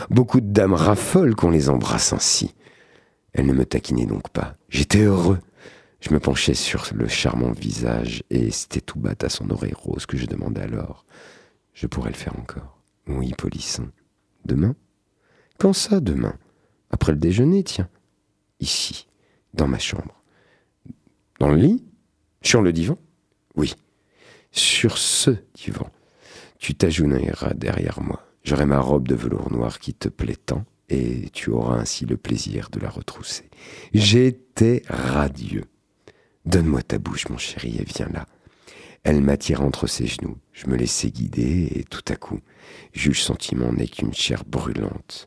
Beaucoup 0.09 0.41
de 0.41 0.53
dames 0.53 0.73
raffolent 0.73 1.35
qu'on 1.35 1.51
les 1.51 1.69
embrasse 1.69 2.13
ainsi. 2.13 2.55
Elle 3.33 3.47
ne 3.47 3.53
me 3.53 3.65
taquinait 3.65 4.07
donc 4.07 4.29
pas. 4.29 4.55
J'étais 4.69 5.03
heureux. 5.03 5.41
Je 6.01 6.15
me 6.15 6.21
penchais 6.21 6.55
sur 6.55 6.87
le 6.95 7.09
charmant 7.09 7.51
visage 7.51 8.23
et 8.31 8.53
c'était 8.53 8.81
tout 8.81 9.01
bas 9.01 9.15
à 9.21 9.29
son 9.29 9.51
oreille 9.51 9.75
rose 9.75 10.07
que 10.07 10.17
je 10.17 10.27
demandais 10.27 10.63
alors. 10.63 11.05
Je 11.73 11.89
pourrais 11.89 12.11
le 12.11 12.17
faire 12.17 12.39
encore. 12.39 12.79
Oui, 13.09 13.33
Polisson. 13.37 13.89
Demain? 14.45 14.77
Quand 15.59 15.73
ça, 15.73 15.99
demain? 15.99 16.35
Après 16.91 17.11
le 17.11 17.19
déjeuner, 17.19 17.65
tiens. 17.65 17.89
Ici, 18.61 19.09
dans 19.55 19.67
ma 19.67 19.81
chambre. 19.81 20.24
Dans 21.40 21.49
le 21.49 21.57
lit 21.57 21.85
Sur 22.42 22.62
le 22.62 22.73
divan 22.73 22.99
Oui. 23.57 23.75
Sur 24.53 24.99
ce 24.99 25.33
divan. 25.55 25.90
Tu 26.59 26.75
t'agenouilleras 26.75 27.55
derrière 27.55 28.01
moi. 28.01 28.25
J'aurai 28.44 28.66
ma 28.66 28.79
robe 28.79 29.09
de 29.09 29.14
velours 29.14 29.51
noir 29.51 29.79
qui 29.79 29.94
te 29.94 30.09
plaît 30.09 30.37
tant, 30.37 30.64
et 30.88 31.31
tu 31.33 31.51
auras 31.51 31.77
ainsi 31.77 32.07
le 32.07 32.16
plaisir 32.16 32.68
de 32.70 32.79
la 32.79 32.90
retrousser. 32.90 33.49
J'étais 33.94 34.83
radieux. 34.88 35.64
Donne-moi 36.44 36.83
ta 36.83 36.99
bouche, 36.99 37.29
mon 37.31 37.38
chéri, 37.38 37.79
et 37.79 37.85
viens 37.85 38.09
là. 38.09 38.27
Elle 39.03 39.23
m'attira 39.23 39.64
entre 39.64 39.87
ses 39.87 40.07
genoux. 40.07 40.38
Je 40.53 40.66
me 40.66 40.77
laissai 40.77 41.11
guider, 41.11 41.73
et 41.75 41.85
tout 41.85 42.05
à 42.09 42.16
coup, 42.16 42.40
j'eus 42.92 43.11
le 43.11 43.14
sentiment 43.14 43.73
n'est 43.73 43.88
qu'une 43.88 44.14
chair 44.14 44.44
brûlante, 44.47 45.27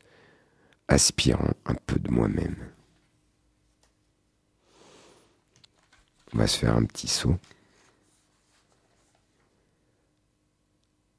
aspirant 0.86 1.52
un 1.66 1.74
peu 1.86 1.98
de 1.98 2.10
moi-même. 2.10 2.56
On 6.34 6.38
va 6.38 6.46
se 6.46 6.58
faire 6.58 6.76
un 6.76 6.84
petit 6.84 7.08
saut. 7.08 7.36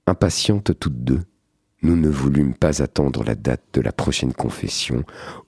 Impatientes 0.05 0.77
toutes 0.79 1.03
deux, 1.03 1.21
nous 1.81 1.95
ne 1.95 2.09
voulûmes 2.09 2.53
pas 2.53 2.81
attendre 2.81 3.23
la 3.23 3.35
date 3.35 3.63
de 3.73 3.81
la 3.81 3.91
prochaine 3.91 4.33
confession, 4.33 5.03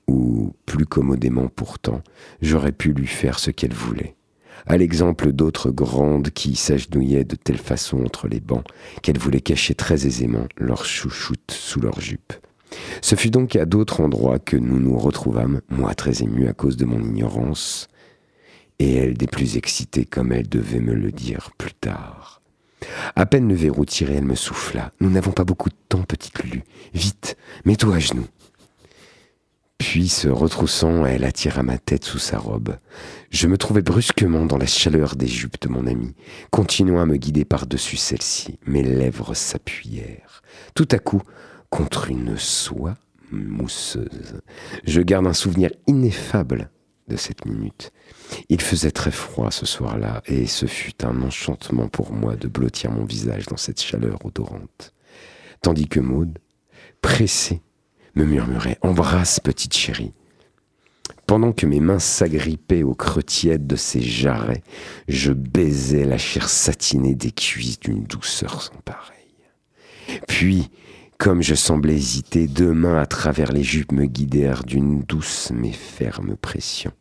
où, 0.07 0.53
plus 0.65 0.85
commodément 0.85 1.47
pourtant, 1.47 2.01
j'aurais 2.41 2.71
pu 2.71 2.93
lui 2.93 3.07
faire 3.07 3.39
ce 3.39 3.51
qu'elle 3.51 3.73
voulait. 3.73 4.15
À 4.67 4.77
l'exemple 4.77 5.31
d'autres 5.31 5.71
grandes 5.71 6.29
qui 6.29 6.55
s'agenouillaient 6.55 7.23
de 7.23 7.35
telle 7.35 7.57
façon 7.57 8.03
entre 8.03 8.27
les 8.27 8.39
bancs 8.39 8.63
qu'elles 9.01 9.17
voulaient 9.17 9.41
cacher 9.41 9.73
très 9.73 10.05
aisément 10.05 10.45
leur 10.57 10.85
chouchoute 10.85 11.51
sous 11.51 11.81
leur 11.81 11.99
jupe. 11.99 12.33
Ce 13.01 13.15
fut 13.15 13.31
donc 13.31 13.55
à 13.55 13.65
d'autres 13.65 14.01
endroits 14.01 14.39
que 14.39 14.55
nous 14.55 14.79
nous 14.79 14.97
retrouvâmes, 14.97 15.61
moi 15.69 15.93
très 15.95 16.21
ému 16.23 16.47
à 16.47 16.53
cause 16.53 16.77
de 16.77 16.85
mon 16.85 17.01
ignorance, 17.01 17.89
et 18.81 18.95
elle 18.95 19.13
des 19.13 19.27
plus 19.27 19.57
excitées 19.57 20.05
comme 20.05 20.31
elle 20.31 20.49
devait 20.49 20.79
me 20.79 20.95
le 20.95 21.11
dire 21.11 21.51
plus 21.57 21.73
tard. 21.73 22.41
À 23.15 23.27
peine 23.27 23.47
le 23.47 23.53
verrou 23.53 23.85
tiré, 23.85 24.15
elle 24.15 24.25
me 24.25 24.35
souffla. 24.35 24.91
Nous 24.99 25.11
n'avons 25.11 25.31
pas 25.31 25.43
beaucoup 25.43 25.69
de 25.69 25.75
temps, 25.87 26.01
petite 26.01 26.43
Lulu. 26.43 26.63
Vite, 26.95 27.37
mets-toi 27.63 27.95
à 27.97 27.99
genoux. 27.99 28.25
Puis, 29.77 30.09
se 30.09 30.27
retroussant, 30.27 31.05
elle 31.05 31.25
attira 31.25 31.61
ma 31.61 31.77
tête 31.77 32.05
sous 32.05 32.17
sa 32.17 32.39
robe. 32.39 32.75
Je 33.29 33.47
me 33.47 33.57
trouvais 33.57 33.83
brusquement 33.83 34.45
dans 34.45 34.57
la 34.57 34.65
chaleur 34.65 35.15
des 35.15 35.27
jupes 35.27 35.61
de 35.61 35.69
mon 35.69 35.85
amie, 35.85 36.15
continuant 36.49 37.01
à 37.01 37.05
me 37.05 37.17
guider 37.17 37.45
par-dessus 37.45 37.97
celle-ci. 37.97 38.57
Mes 38.65 38.83
lèvres 38.83 39.35
s'appuyèrent. 39.35 40.41
Tout 40.73 40.87
à 40.91 40.97
coup, 40.97 41.21
contre 41.69 42.09
une 42.09 42.35
soie 42.35 42.95
mousseuse. 43.31 44.41
Je 44.85 45.01
garde 45.01 45.27
un 45.27 45.33
souvenir 45.33 45.71
ineffable 45.85 46.71
cette 47.17 47.45
minute. 47.45 47.91
Il 48.49 48.61
faisait 48.61 48.91
très 48.91 49.11
froid 49.11 49.51
ce 49.51 49.65
soir-là, 49.65 50.21
et 50.25 50.47
ce 50.47 50.65
fut 50.65 51.05
un 51.05 51.21
enchantement 51.21 51.87
pour 51.87 52.13
moi 52.13 52.35
de 52.35 52.47
blottir 52.47 52.91
mon 52.91 53.05
visage 53.05 53.45
dans 53.45 53.57
cette 53.57 53.81
chaleur 53.81 54.25
odorante. 54.25 54.93
Tandis 55.61 55.87
que 55.87 55.99
Maud, 55.99 56.39
pressée, 57.01 57.61
me 58.15 58.25
murmurait 58.25 58.77
Embrasse, 58.81 59.39
petite 59.39 59.75
chérie. 59.75 60.13
Pendant 61.27 61.53
que 61.53 61.65
mes 61.65 61.79
mains 61.79 61.99
s'agrippaient 61.99 62.83
aux 62.83 62.95
creux 62.95 63.23
tièdes 63.23 63.67
de 63.67 63.75
ses 63.75 64.01
jarrets, 64.01 64.63
je 65.07 65.31
baisais 65.31 66.03
la 66.03 66.17
chair 66.17 66.49
satinée 66.49 67.15
des 67.15 67.31
cuisses 67.31 67.79
d'une 67.79 68.03
douceur 68.03 68.61
sans 68.61 68.75
pareille. 68.83 69.17
Puis, 70.27 70.69
comme 71.17 71.41
je 71.41 71.55
semblais 71.55 71.95
hésiter, 71.95 72.47
deux 72.47 72.73
mains 72.73 72.97
à 72.97 73.05
travers 73.05 73.51
les 73.51 73.63
jupes 73.63 73.91
me 73.91 74.05
guidèrent 74.05 74.63
d'une 74.63 75.01
douce 75.01 75.51
mais 75.53 75.71
ferme 75.71 76.35
pression. 76.35 76.91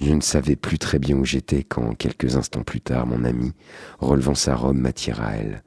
Je 0.00 0.12
ne 0.12 0.20
savais 0.20 0.56
plus 0.56 0.78
très 0.78 0.98
bien 0.98 1.16
où 1.16 1.24
j'étais 1.24 1.62
quand, 1.62 1.94
quelques 1.94 2.36
instants 2.36 2.64
plus 2.64 2.80
tard, 2.80 3.06
mon 3.06 3.24
ami, 3.24 3.52
relevant 4.00 4.34
sa 4.34 4.56
robe, 4.56 4.76
m'attira 4.76 5.26
à 5.26 5.36
elle. 5.36 5.62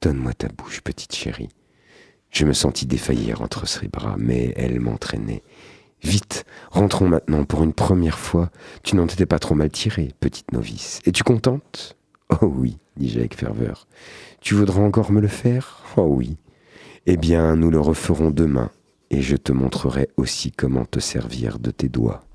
Donne-moi 0.00 0.32
ta 0.32 0.48
bouche, 0.48 0.80
petite 0.80 1.14
chérie. 1.14 1.50
Je 2.30 2.44
me 2.44 2.52
sentis 2.52 2.86
défaillir 2.86 3.40
entre 3.42 3.66
ses 3.66 3.88
bras, 3.88 4.16
mais 4.18 4.52
elle 4.56 4.80
m'entraînait. 4.80 5.42
Vite, 6.02 6.44
rentrons 6.70 7.08
maintenant 7.08 7.44
pour 7.44 7.62
une 7.62 7.72
première 7.72 8.18
fois. 8.18 8.50
Tu 8.82 8.96
n'en 8.96 9.06
t'étais 9.06 9.26
pas 9.26 9.38
trop 9.38 9.54
mal 9.54 9.70
tirée, 9.70 10.14
petite 10.20 10.52
novice. 10.52 11.00
Es-tu 11.04 11.22
contente? 11.24 11.96
Oh 12.42 12.46
oui, 12.46 12.78
dis-je 12.96 13.18
avec 13.18 13.34
ferveur. 13.34 13.88
Tu 14.40 14.54
voudras 14.54 14.82
encore 14.82 15.10
me 15.10 15.20
le 15.20 15.28
faire? 15.28 15.82
Oh 15.96 16.06
oui. 16.08 16.36
Eh 17.06 17.16
bien, 17.16 17.56
nous 17.56 17.70
le 17.70 17.80
referons 17.80 18.30
demain, 18.30 18.70
et 19.10 19.22
je 19.22 19.36
te 19.36 19.50
montrerai 19.50 20.08
aussi 20.16 20.52
comment 20.52 20.84
te 20.84 21.00
servir 21.00 21.58
de 21.58 21.70
tes 21.70 21.88
doigts. 21.88 22.27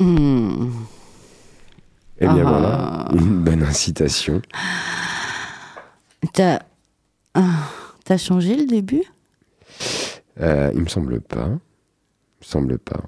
Hmm. 0.00 0.70
Eh 2.20 2.26
bien 2.28 2.44
Ah. 2.46 2.48
voilà, 2.48 3.08
une 3.12 3.42
bonne 3.44 3.62
incitation. 3.62 4.40
T'as 6.32 6.60
ah, 7.34 7.68
t'as 8.04 8.16
changé 8.16 8.56
le 8.56 8.66
début? 8.66 9.02
Euh, 10.40 10.70
il 10.74 10.80
me 10.82 10.88
semble 10.88 11.20
pas. 11.20 11.46
Il 11.48 12.40
me 12.40 12.44
semble 12.44 12.78
pas. 12.78 13.00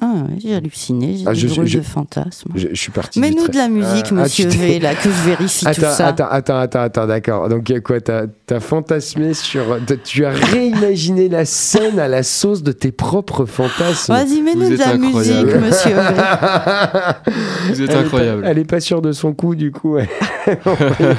Ah 0.00 0.06
ouais, 0.14 0.38
j'ai 0.38 0.54
halluciné, 0.54 1.16
j'ai 1.16 1.24
Ah, 1.26 1.32
des 1.32 1.40
je- 1.40 1.46
drôles 1.48 1.66
je- 1.66 1.78
de 1.78 1.82
fantasmes. 1.82 2.52
Je, 2.54 2.68
je 2.70 2.80
suis 2.80 2.92
parti. 2.92 3.18
Mets-nous 3.18 3.48
de 3.48 3.56
la 3.56 3.68
musique, 3.68 4.06
Ah, 4.06 4.10
ah, 4.10 4.14
monsieur 4.22 4.48
V, 4.48 4.78
là, 4.78 4.94
que 4.94 5.08
je 5.10 5.28
vérifie 5.28 5.64
tout 5.64 5.72
ça. 5.80 6.06
attends, 6.06 6.28
attends, 6.30 6.58
attends, 6.58 6.80
attends, 6.82 7.06
d'accord. 7.08 7.48
Donc, 7.48 7.68
il 7.68 7.72
y 7.72 7.76
a 7.76 7.80
quoi 7.80 8.00
T'as 8.00 8.22
as 8.50 8.60
fantasmé 8.60 9.34
sur. 9.34 9.64
Tu 10.04 10.24
as 10.24 10.30
réimaginé 10.30 11.28
la 11.28 11.44
scène 11.44 11.98
à 11.98 12.06
la 12.06 12.22
sauce 12.22 12.62
de 12.62 12.70
tes 12.70 12.92
propres 12.92 13.44
fantasmes. 13.44 14.12
Vas-y, 14.12 14.40
mets-nous 14.40 14.70
de 14.70 14.76
la 14.76 14.90
incroyable. 14.92 15.46
musique, 15.46 15.60
monsieur 15.60 15.94
V. 15.94 16.00
Vous 17.72 17.82
êtes 17.82 17.90
Elle 17.90 17.96
est 17.96 17.98
incroyable. 17.98 18.42
pas- 18.42 18.48
elle 18.50 18.58
est 18.58 18.64
pas 18.70 18.80
sûre 18.80 19.02
de 19.02 19.10
son 19.12 19.32
coup, 19.34 19.54
du 19.54 19.72
coup. 19.72 19.96
Elle 20.46 20.56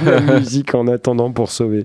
de 0.06 0.10
la 0.10 0.22
musique 0.40 0.74
en 0.74 0.88
attendant 0.88 1.32
pour 1.32 1.52
sauver. 1.52 1.84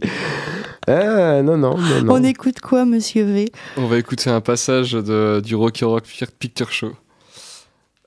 Ah, 0.87 1.43
non, 1.43 1.57
non, 1.57 1.78
non, 1.78 2.03
non. 2.03 2.14
On 2.14 2.22
écoute 2.24 2.61
quoi, 2.61 2.85
monsieur 2.85 3.24
V? 3.24 3.51
On 3.76 3.87
va 3.87 3.99
écouter 3.99 4.28
un 4.30 4.41
passage 4.41 4.93
de, 4.93 5.41
du 5.45 5.55
Rocky 5.55 5.85
Rock 5.85 6.05
Picture 6.39 6.70
Show. 6.70 6.93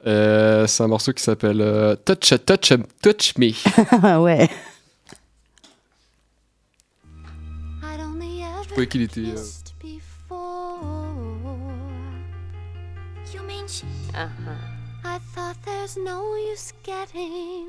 Euh, 0.05 0.67
c'est 0.67 0.83
un 0.83 0.87
morceau 0.87 1.11
qui 1.11 1.23
s'appelle 1.23 1.59
euh, 1.59 1.95
Touch, 1.95 2.33
Touch, 2.45 2.73
Touch 3.01 3.33
Me. 3.37 3.51
Ah 4.03 4.21
ouais. 4.21 4.47
Je 8.63 8.67
trouvais 8.69 8.87
qu'il 8.87 9.01
était. 9.01 9.21
euh, 9.21 9.43
You 13.33 13.41
mean 13.43 13.67
she? 13.67 13.83
I 14.13 15.19
thought 15.33 15.55
there's 15.65 15.97
no 15.97 16.21
use 16.51 16.73
getting 16.83 17.65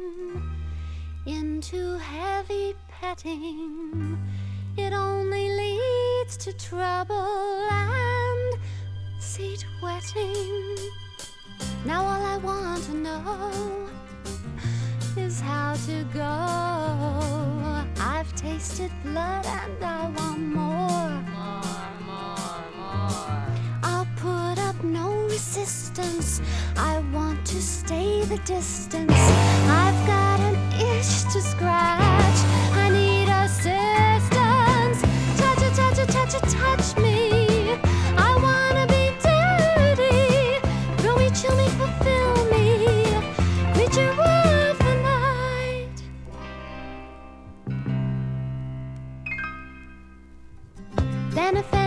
into 1.27 1.97
heavy 1.99 2.75
petting. 3.01 4.19
It 4.79 4.93
only 4.93 5.51
leads 5.51 6.37
to 6.39 6.53
trouble 6.53 7.67
and 7.71 8.55
seat 9.19 9.67
wetting. 9.83 10.77
Now 11.85 12.05
all 12.05 12.23
I 12.23 12.37
want 12.37 12.85
to 12.85 12.95
know 12.95 13.89
is 15.17 15.41
how 15.41 15.75
to 15.87 16.05
go. 16.15 16.31
I've 18.01 18.33
tasted 18.37 18.93
blood 19.03 19.47
and 19.47 19.85
I 19.85 20.11
want 20.17 20.39
more. 20.39 21.11
More, 21.35 21.85
more, 22.07 22.65
more. 22.79 23.43
I'll 23.83 24.09
put 24.17 24.59
up 24.61 24.83
no 24.85 25.25
resistance. 25.25 26.41
I 26.77 27.01
want 27.13 27.45
to 27.47 27.61
stay 27.61 28.25
the 28.25 28.39
distance. 28.39 29.11
I've 29.83 30.07
got 30.07 30.39
an 30.41 30.57
itch 30.81 31.25
to 31.33 31.41
scratch. 31.43 32.39
I 32.85 32.88
benefit. 51.51 51.78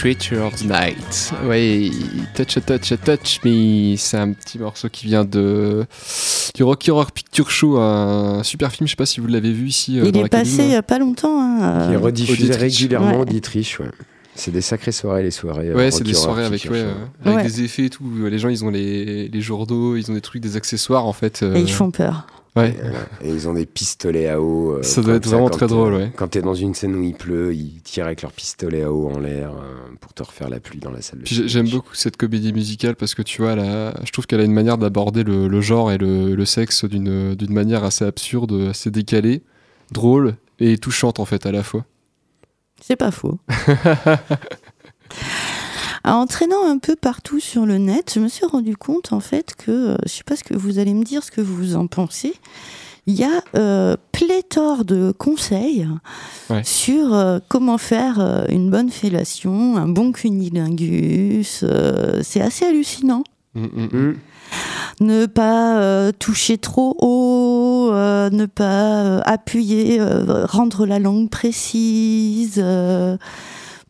Creature 0.00 0.44
of 0.44 0.54
the 0.56 0.64
Night. 0.66 1.32
Ouais, 1.46 1.90
Touch, 2.34 2.58
Touch, 2.66 2.92
Touch 3.04 3.40
Me. 3.44 3.96
C'est 3.96 4.18
un 4.18 4.32
petit 4.32 4.58
morceau 4.58 4.88
qui 4.90 5.06
vient 5.06 5.24
de 5.24 5.86
du 6.54 6.62
Rocky 6.62 6.90
Horror 6.90 7.10
Picture 7.12 7.50
Show, 7.50 7.78
un 7.78 8.42
super 8.42 8.70
film. 8.72 8.86
Je 8.86 8.92
sais 8.92 8.96
pas 8.96 9.06
si 9.06 9.20
vous 9.20 9.26
l'avez 9.26 9.52
vu 9.52 9.68
ici. 9.68 9.98
euh, 9.98 10.04
Il 10.06 10.12
dans 10.12 10.20
est 10.20 10.22
la 10.24 10.28
passé 10.28 10.64
il 10.64 10.70
y 10.72 10.74
a 10.74 10.82
pas 10.82 10.98
longtemps. 10.98 11.40
hein, 11.40 11.86
Qui 11.88 11.92
est 11.94 11.96
euh, 11.96 12.00
rediffusé 12.00 12.54
régulièrement 12.54 13.20
Ouais. 13.20 13.24
d'Autriche, 13.26 13.80
ouais. 13.80 13.90
C'est 14.34 14.50
des 14.50 14.60
sacrées 14.60 14.92
soirées, 14.92 15.22
les 15.22 15.30
soirées. 15.30 15.68
euh, 15.70 15.74
Ouais, 15.76 15.90
c'est 15.90 16.04
des 16.04 16.12
soirées 16.12 16.44
avec, 16.44 16.60
Picture 16.60 16.72
ouais, 16.72 16.82
Show. 16.82 16.86
euh, 16.88 17.30
avec 17.32 17.36
Ouais. 17.38 17.42
des 17.44 17.62
effets 17.62 17.84
et 17.86 17.90
tout. 17.90 18.04
Les 18.30 18.38
gens, 18.38 18.50
ils 18.50 18.64
ont 18.66 18.70
les, 18.70 19.28
les 19.28 19.40
jours 19.40 19.66
d'eau, 19.66 19.96
ils 19.96 20.10
ont 20.10 20.14
des 20.14 20.20
trucs, 20.20 20.42
des 20.42 20.56
accessoires 20.56 21.06
en 21.06 21.14
fait. 21.14 21.42
euh, 21.42 21.54
Et 21.56 21.60
ils 21.60 21.72
font 21.72 21.90
peur. 21.90 22.26
Ouais. 22.56 22.74
Et 23.22 23.28
ils 23.30 23.48
ont 23.48 23.52
des 23.52 23.66
pistolets 23.66 24.28
à 24.28 24.40
eau. 24.40 24.72
euh, 24.78 24.82
Ça 24.82 25.02
doit 25.02 25.14
être 25.16 25.26
vraiment 25.28 25.50
très 25.50 25.66
drôle, 25.66 25.92
ouais. 25.94 26.10
Quand 26.16 26.28
t'es 26.28 26.40
dans 26.40 26.54
une 26.54 26.74
scène 26.74 26.94
où 26.96 27.02
il 27.02 27.14
pleut, 27.14 27.54
ils 27.54 27.82
tirent 27.82 28.06
avec 28.06 28.22
leur 28.22 28.32
pistolet 28.32 28.82
à 28.82 28.90
eau 28.90 29.10
en 29.10 29.18
l'air 29.18 29.50
euh, 29.50 29.74
pour 30.00 30.14
te 30.14 30.22
refaire 30.22 30.48
la 30.48 30.58
pluie 30.58 30.78
dans 30.78 30.90
la 30.90 31.02
salle 31.02 31.20
j'aime 31.24 31.68
beaucoup 31.68 31.94
cette 31.94 32.16
comédie 32.16 32.52
musicale 32.54 32.96
parce 32.96 33.14
que 33.14 33.20
tu 33.22 33.42
vois, 33.42 33.52
a- 33.52 34.04
je 34.04 34.10
trouve 34.10 34.26
qu'elle 34.26 34.40
a 34.40 34.44
une 34.44 34.54
manière 34.54 34.78
d'aborder 34.78 35.22
le, 35.22 35.48
le 35.48 35.60
genre 35.60 35.92
et 35.92 35.98
le, 35.98 36.34
le 36.34 36.44
sexe 36.46 36.84
d'une 36.86 37.34
d'une 37.34 37.52
manière 37.52 37.84
assez 37.84 38.04
absurde, 38.06 38.68
assez 38.70 38.90
décalée, 38.90 39.42
drôle 39.92 40.36
et 40.58 40.78
touchante 40.78 41.20
en 41.20 41.24
fait 41.26 41.44
à 41.44 41.52
la 41.52 41.62
fois. 41.62 41.84
C'est 42.80 42.96
pas 42.96 43.10
faux. 43.10 43.38
En 46.06 46.20
entraînant 46.20 46.64
un 46.66 46.78
peu 46.78 46.94
partout 46.96 47.40
sur 47.40 47.66
le 47.66 47.78
net, 47.78 48.12
je 48.14 48.20
me 48.20 48.28
suis 48.28 48.46
rendu 48.46 48.76
compte 48.76 49.12
en 49.12 49.20
fait 49.20 49.54
que, 49.56 49.70
euh, 49.70 49.96
je 50.06 50.10
sais 50.12 50.24
pas 50.24 50.36
ce 50.36 50.44
que 50.44 50.54
vous 50.54 50.78
allez 50.78 50.94
me 50.94 51.04
dire, 51.04 51.22
ce 51.24 51.30
que 51.32 51.40
vous 51.40 51.74
en 51.76 51.86
pensez, 51.88 52.34
il 53.08 53.14
y 53.14 53.24
a 53.24 53.42
euh, 53.56 53.96
pléthore 54.12 54.84
de 54.84 55.12
conseils 55.16 55.86
Ouais. 56.50 56.62
sur 56.64 57.12
euh, 57.14 57.38
comment 57.48 57.76
faire 57.78 58.20
euh, 58.20 58.44
une 58.48 58.70
bonne 58.70 58.90
fellation, 58.90 59.76
un 59.76 59.88
bon 59.88 60.12
cunilingus. 60.12 61.60
euh, 61.64 62.20
c'est 62.22 62.40
assez 62.40 62.64
hallucinant. 62.64 63.24
Mm, 63.54 63.64
mm, 63.64 63.68
mm. 63.82 63.88
Hum. 63.96 64.16
Ne 65.00 65.26
pas 65.26 65.78
euh, 65.80 66.12
toucher 66.16 66.56
trop 66.56 66.94
haut, 67.00 67.90
euh, 67.92 68.30
ne 68.30 68.46
pas 68.46 69.02
euh, 69.04 69.20
appuyer, 69.24 70.00
euh, 70.00 70.46
rendre 70.46 70.86
la 70.86 70.98
langue 71.00 71.28
précise, 71.30 72.54
euh, 72.58 73.16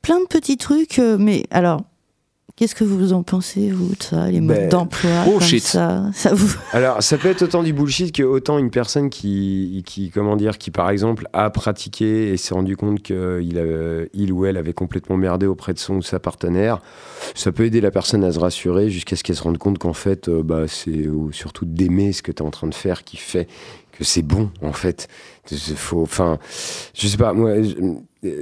plein 0.02 0.18
de 0.20 0.24
petits 0.26 0.56
trucs. 0.56 0.98
euh, 0.98 1.16
mais 1.18 1.44
alors, 1.50 1.82
Qu'est-ce 2.56 2.74
que 2.74 2.84
vous 2.84 3.12
en 3.12 3.22
pensez, 3.22 3.68
vous, 3.70 3.90
de 3.94 4.02
ça, 4.02 4.30
les 4.30 4.40
modes 4.40 4.56
Ben, 4.56 4.68
d'emploi 4.70 5.10
oh, 5.28 5.32
comme 5.32 5.42
shit. 5.42 5.62
ça, 5.62 6.04
ça 6.14 6.32
vous... 6.32 6.48
Alors, 6.72 7.02
ça 7.02 7.18
peut 7.18 7.28
être 7.28 7.42
autant 7.42 7.62
du 7.62 7.74
bullshit 7.74 8.12
que 8.16 8.22
autant 8.22 8.56
une 8.56 8.70
personne 8.70 9.10
qui, 9.10 9.82
qui 9.84 10.08
comment 10.08 10.36
dire, 10.36 10.56
qui 10.56 10.70
par 10.70 10.88
exemple 10.88 11.28
a 11.34 11.50
pratiqué 11.50 12.32
et 12.32 12.38
s'est 12.38 12.54
rendu 12.54 12.74
compte 12.74 13.02
qu'il 13.02 13.58
a- 13.58 14.04
il 14.14 14.32
ou 14.32 14.46
elle 14.46 14.56
avait 14.56 14.72
complètement 14.72 15.18
merdé 15.18 15.44
auprès 15.44 15.74
de 15.74 15.78
son 15.78 15.96
ou 15.96 16.02
sa 16.02 16.18
partenaire. 16.18 16.80
Ça 17.34 17.52
peut 17.52 17.66
aider 17.66 17.82
la 17.82 17.90
personne 17.90 18.24
à 18.24 18.32
se 18.32 18.38
rassurer 18.40 18.88
jusqu'à 18.88 19.16
ce 19.16 19.22
qu'elle 19.22 19.36
se 19.36 19.42
rende 19.42 19.58
compte 19.58 19.76
qu'en 19.76 19.92
fait, 19.92 20.28
euh, 20.30 20.42
bah, 20.42 20.62
c'est 20.66 21.06
euh, 21.06 21.30
surtout 21.32 21.66
d'aimer 21.66 22.14
ce 22.14 22.22
que 22.22 22.32
tu 22.32 22.42
es 22.42 22.46
en 22.46 22.50
train 22.50 22.68
de 22.68 22.74
faire 22.74 23.04
qui 23.04 23.18
fait 23.18 23.48
que 23.92 24.02
c'est 24.02 24.22
bon, 24.22 24.50
en 24.62 24.72
fait. 24.72 25.08
Faut, 25.76 26.00
enfin, 26.00 26.38
je 26.94 27.06
sais 27.06 27.18
pas, 27.18 27.34
moi, 27.34 27.60
je- 27.62 27.74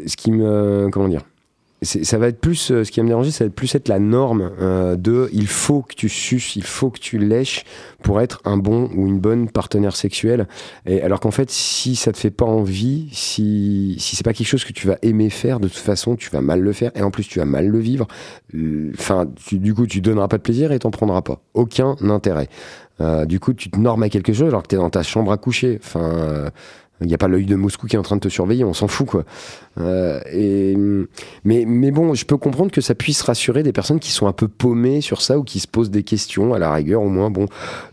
ce 0.06 0.16
qui 0.16 0.30
me, 0.30 0.88
comment 0.92 1.08
dire, 1.08 1.22
ça 1.84 2.18
va 2.18 2.28
être 2.28 2.40
plus, 2.40 2.70
euh, 2.70 2.84
ce 2.84 2.90
qui 2.90 3.00
va 3.00 3.04
me 3.04 3.08
déranger, 3.08 3.30
ça 3.30 3.44
va 3.44 3.48
être 3.48 3.54
plus 3.54 3.74
être 3.74 3.88
la 3.88 3.98
norme 3.98 4.50
euh, 4.60 4.96
de 4.96 5.28
il 5.32 5.46
faut 5.46 5.82
que 5.82 5.94
tu 5.94 6.08
suces, 6.08 6.56
il 6.56 6.64
faut 6.64 6.90
que 6.90 6.98
tu 6.98 7.18
lèches 7.18 7.64
pour 8.02 8.20
être 8.20 8.40
un 8.44 8.56
bon 8.56 8.90
ou 8.94 9.06
une 9.06 9.18
bonne 9.18 9.48
partenaire 9.48 9.96
sexuel. 9.96 10.46
Et 10.86 11.02
alors 11.02 11.20
qu'en 11.20 11.30
fait, 11.30 11.50
si 11.50 11.96
ça 11.96 12.12
te 12.12 12.18
fait 12.18 12.30
pas 12.30 12.44
envie, 12.44 13.08
si, 13.12 13.96
si 13.98 14.16
c'est 14.16 14.24
pas 14.24 14.32
quelque 14.32 14.46
chose 14.48 14.64
que 14.64 14.72
tu 14.72 14.86
vas 14.86 14.98
aimer 15.02 15.30
faire, 15.30 15.60
de 15.60 15.68
toute 15.68 15.76
façon, 15.78 16.16
tu 16.16 16.30
vas 16.30 16.40
mal 16.40 16.60
le 16.60 16.72
faire 16.72 16.90
et 16.94 17.02
en 17.02 17.10
plus 17.10 17.24
tu 17.28 17.38
vas 17.38 17.44
mal 17.44 17.66
le 17.68 17.78
vivre. 17.78 18.06
Euh, 18.54 18.92
Enfin, 18.98 19.26
tu- 19.46 19.58
du 19.58 19.74
coup, 19.74 19.86
tu 19.86 20.00
donneras 20.00 20.28
pas 20.28 20.36
de 20.38 20.42
plaisir 20.42 20.72
et 20.72 20.78
t'en 20.78 20.90
prendras 20.90 21.22
pas. 21.22 21.40
Aucun 21.54 21.96
intérêt. 22.02 22.48
Euh, 23.00 23.24
du 23.24 23.40
coup, 23.40 23.54
tu 23.54 23.70
te 23.70 23.78
normes 23.78 24.04
à 24.04 24.08
quelque 24.08 24.32
chose 24.32 24.48
alors 24.48 24.62
que 24.62 24.68
tu 24.68 24.74
es 24.76 24.78
dans 24.78 24.90
ta 24.90 25.02
chambre 25.02 25.32
à 25.32 25.36
coucher. 25.36 25.80
Enfin, 25.82 26.50
il 27.04 27.08
n'y 27.08 27.14
a 27.14 27.18
pas 27.18 27.28
l'œil 27.28 27.46
de 27.46 27.54
Moscou 27.54 27.86
qui 27.86 27.96
est 27.96 27.98
en 27.98 28.02
train 28.02 28.16
de 28.16 28.20
te 28.20 28.28
surveiller, 28.28 28.64
on 28.64 28.74
s'en 28.74 28.88
fout 28.88 29.06
quoi. 29.06 29.24
Euh, 29.78 31.06
mais, 31.44 31.64
mais 31.66 31.90
bon, 31.90 32.14
je 32.14 32.24
peux 32.24 32.36
comprendre 32.36 32.70
que 32.70 32.80
ça 32.80 32.94
puisse 32.94 33.22
rassurer 33.22 33.62
des 33.62 33.72
personnes 33.72 34.00
qui 34.00 34.10
sont 34.10 34.26
un 34.26 34.32
peu 34.32 34.48
paumées 34.48 35.00
sur 35.00 35.20
ça 35.20 35.38
ou 35.38 35.44
qui 35.44 35.60
se 35.60 35.68
posent 35.68 35.90
des 35.90 36.02
questions, 36.02 36.54
à 36.54 36.58
la 36.58 36.72
rigueur 36.72 37.02
au 37.02 37.08
moins. 37.08 37.30
Bon, 37.30 37.46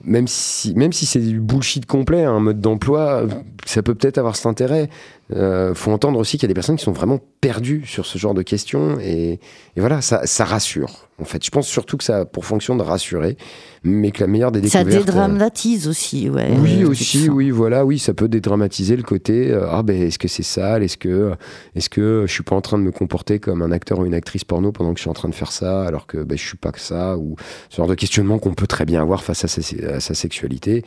même 0.04 0.28
si, 0.28 0.74
même 0.76 0.94
si 0.94 1.06
c'est 1.06 1.20
du 1.20 1.40
bullshit 1.40 1.86
complet, 1.86 2.24
un 2.24 2.40
mode 2.40 2.60
d'emploi, 2.60 3.26
ça 3.66 3.82
peut 3.84 3.96
peut-être 3.96 4.18
avoir 4.18 4.36
cet 4.36 4.46
intérêt. 4.46 4.90
Euh, 5.34 5.74
faut 5.74 5.92
entendre 5.92 6.20
aussi 6.20 6.38
qu'il 6.38 6.44
y 6.44 6.46
a 6.46 6.50
des 6.50 6.54
personnes 6.54 6.76
qui 6.76 6.84
sont 6.84 6.92
vraiment 6.92 7.20
perdues 7.40 7.84
sur 7.86 8.06
ce 8.06 8.18
genre 8.18 8.34
de 8.34 8.42
questions 8.42 9.00
et, 9.00 9.40
et 9.76 9.80
voilà, 9.80 10.02
ça, 10.02 10.26
ça 10.26 10.46
rassure. 10.46 11.08
En 11.20 11.24
fait, 11.24 11.46
je 11.46 11.52
pense 11.52 11.68
surtout 11.68 11.98
que 11.98 12.04
ça 12.04 12.20
a 12.20 12.26
pour 12.26 12.46
fonction 12.46 12.76
de 12.76 12.82
rassurer, 12.82 13.38
mais 13.84 14.10
que 14.12 14.22
la 14.22 14.28
meilleure 14.28 14.52
des 14.52 14.68
Ça 14.68 14.80
découvertes. 14.84 15.08
euh, 15.08 15.12
dédramatise 15.12 15.88
aussi, 15.88 16.30
ouais. 16.32 16.50
oui 16.60 16.78
Ouais, 16.80 16.86
aussi, 16.86 17.30
oui, 17.30 17.52
voilà, 17.52 17.86
oui, 17.86 18.00
ça 18.00 18.16
peut 18.16 18.28
dédramatiser 18.28 18.96
le 18.96 19.04
côté 19.04 19.52
euh, 19.52 19.68
ah 19.70 19.84
ben 19.84 20.02
est-ce 20.02 20.18
que 20.18 20.28
c'est 20.28 20.42
sale, 20.44 20.82
est-ce 20.82 20.98
que 20.98 21.32
est-ce 21.76 21.90
que 21.90 22.26
je 22.28 22.34
suis 22.34 22.44
pas 22.44 22.56
en 22.56 22.62
train 22.62 22.80
de 22.80 22.84
me 22.84 22.92
comporter 22.92 23.40
comme 23.40 23.62
un 23.62 23.72
acteur 23.72 24.00
ou 24.00 24.06
une 24.06 24.16
actrice 24.16 24.44
porno 24.44 24.72
pendant 24.72 24.94
que 24.94 24.98
je 25.00 25.04
suis 25.04 25.10
en 25.12 25.14
train 25.14 25.30
de 25.30 25.36
faire 25.36 25.52
ça 25.52 25.84
alors 25.84 26.08
que 26.08 26.18
ben, 26.24 26.38
je 26.38 26.44
suis 26.44 26.58
pas 26.58 26.72
que 26.72 26.80
ça 26.80 27.18
ou 27.18 27.36
ce 27.70 27.78
genre 27.78 27.88
de 27.88 27.96
questionnement 27.96 28.40
qu'on 28.40 28.54
peut 28.56 28.68
très 28.68 28.86
bien 28.86 29.02
avoir 29.02 29.24
face 29.24 29.46
à 29.46 29.48
sa, 29.48 29.62
à 29.94 30.00
sa 30.00 30.14
sexualité. 30.16 30.84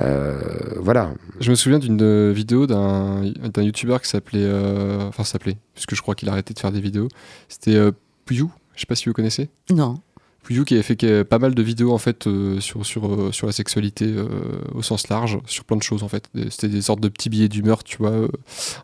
Euh, 0.00 0.38
voilà. 0.78 1.12
Je 1.40 1.50
me 1.50 1.54
souviens 1.54 1.78
d'une 1.78 2.00
euh, 2.00 2.32
vidéo 2.32 2.66
d'un 2.66 3.22
d'un 3.52 3.62
youtubeur 3.62 4.00
qui 4.00 4.08
s'appelait. 4.08 4.40
euh, 4.42 5.06
Enfin, 5.08 5.24
s'appelait, 5.24 5.56
puisque 5.74 5.94
je 5.94 6.00
crois 6.02 6.14
qu'il 6.14 6.28
a 6.28 6.32
arrêté 6.32 6.54
de 6.54 6.58
faire 6.58 6.72
des 6.72 6.80
vidéos. 6.80 7.08
C'était 7.48 7.74
euh, 7.74 7.92
Puyu, 8.24 8.46
je 8.74 8.80
sais 8.80 8.86
pas 8.86 8.94
si 8.94 9.06
vous 9.08 9.12
connaissez. 9.12 9.50
Non. 9.70 10.00
Puyu 10.42 10.64
qui 10.64 10.74
avait 10.74 10.82
fait 10.82 11.24
pas 11.24 11.38
mal 11.38 11.54
de 11.54 11.62
vidéos 11.62 11.92
en 11.92 11.98
fait 11.98 12.26
euh, 12.26 12.58
sur, 12.58 12.84
sur, 12.84 13.32
sur 13.34 13.46
la 13.46 13.52
sexualité 13.52 14.06
euh, 14.06 14.26
au 14.74 14.82
sens 14.82 15.08
large, 15.08 15.38
sur 15.46 15.64
plein 15.64 15.76
de 15.76 15.82
choses 15.82 16.02
en 16.02 16.08
fait. 16.08 16.28
C'était 16.50 16.68
des 16.68 16.82
sortes 16.82 17.00
de 17.00 17.08
petits 17.08 17.28
billets 17.28 17.48
d'humeur, 17.48 17.84
tu 17.84 17.98
vois, 17.98 18.10
euh, 18.10 18.28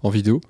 en 0.02 0.11
vidéo. 0.11 0.40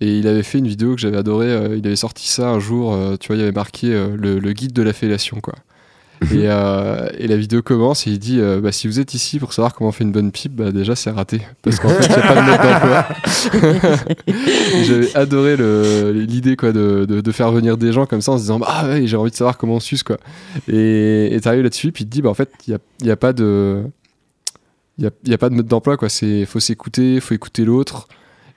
Et 0.00 0.18
il 0.18 0.28
avait 0.28 0.42
fait 0.42 0.58
une 0.58 0.68
vidéo 0.68 0.94
que 0.94 1.00
j'avais 1.00 1.16
adoré. 1.16 1.46
euh, 1.50 1.76
il 1.76 1.86
avait 1.86 1.96
sorti 1.96 2.28
ça 2.28 2.50
un 2.50 2.60
jour, 2.60 2.92
euh, 2.92 3.16
tu 3.16 3.28
vois, 3.28 3.36
il 3.36 3.42
avait 3.42 3.50
marqué 3.52 3.92
euh, 3.94 4.14
le, 4.14 4.38
le 4.38 4.52
guide 4.52 4.72
de 4.74 4.82
la 4.82 4.92
fellation, 4.92 5.40
quoi. 5.40 5.54
et, 6.32 6.44
euh, 6.44 7.08
et 7.18 7.26
la 7.26 7.36
vidéo 7.36 7.62
commence 7.62 8.06
et 8.06 8.10
il 8.10 8.18
dit 8.18 8.40
euh, 8.40 8.60
bah, 8.60 8.72
si 8.72 8.86
vous 8.86 9.00
êtes 9.00 9.14
ici 9.14 9.38
pour 9.38 9.52
savoir 9.52 9.74
comment 9.74 9.88
on 9.88 9.92
fait 9.92 10.04
une 10.04 10.12
bonne 10.12 10.32
pipe, 10.32 10.54
bah, 10.54 10.72
déjà 10.72 10.96
c'est 10.96 11.10
raté. 11.10 11.42
Parce 11.62 11.78
qu'en 11.78 11.88
fait, 11.90 12.06
il 12.06 12.10
n'y 12.10 12.16
a 12.16 12.22
pas 12.22 12.34
de 12.34 12.46
mode 12.46 12.60
d'emploi. 12.62 14.04
J'avais 14.84 15.16
adoré 15.16 15.56
l'idée 16.12 16.56
quoi 16.56 16.72
de, 16.72 17.04
de, 17.06 17.20
de 17.20 17.32
faire 17.32 17.52
venir 17.52 17.76
des 17.76 17.92
gens 17.92 18.06
comme 18.06 18.22
ça 18.22 18.32
en 18.32 18.36
se 18.36 18.42
disant 18.42 18.58
bah, 18.58 18.68
ah 18.68 18.86
ouais, 18.86 19.06
j'ai 19.06 19.16
envie 19.16 19.30
de 19.30 19.36
savoir 19.36 19.58
comment 19.58 19.74
on 19.74 19.80
suce 19.80 20.02
quoi. 20.02 20.16
Et 20.68 21.38
t'arrives 21.42 21.62
là-dessus, 21.62 21.92
puis 21.92 22.04
il 22.04 22.08
te 22.08 22.12
dit 22.12 22.22
bah 22.22 22.30
en 22.30 22.34
fait, 22.34 22.50
il 22.66 22.70
n'y 22.70 22.76
a, 22.76 22.78
il 23.00 23.06
y 23.06 23.10
a 23.10 23.16
pas 23.16 23.32
de. 23.32 23.82
Il 24.98 25.04
y 25.04 25.06
a, 25.06 25.10
il 25.24 25.30
y 25.30 25.34
a 25.34 25.38
pas 25.38 25.50
de 25.50 25.54
mode 25.54 25.66
d'emploi, 25.66 25.98
quoi. 25.98 26.08
Il 26.22 26.46
faut 26.46 26.60
s'écouter, 26.60 27.20
faut 27.20 27.34
écouter 27.34 27.66
l'autre 27.66 28.08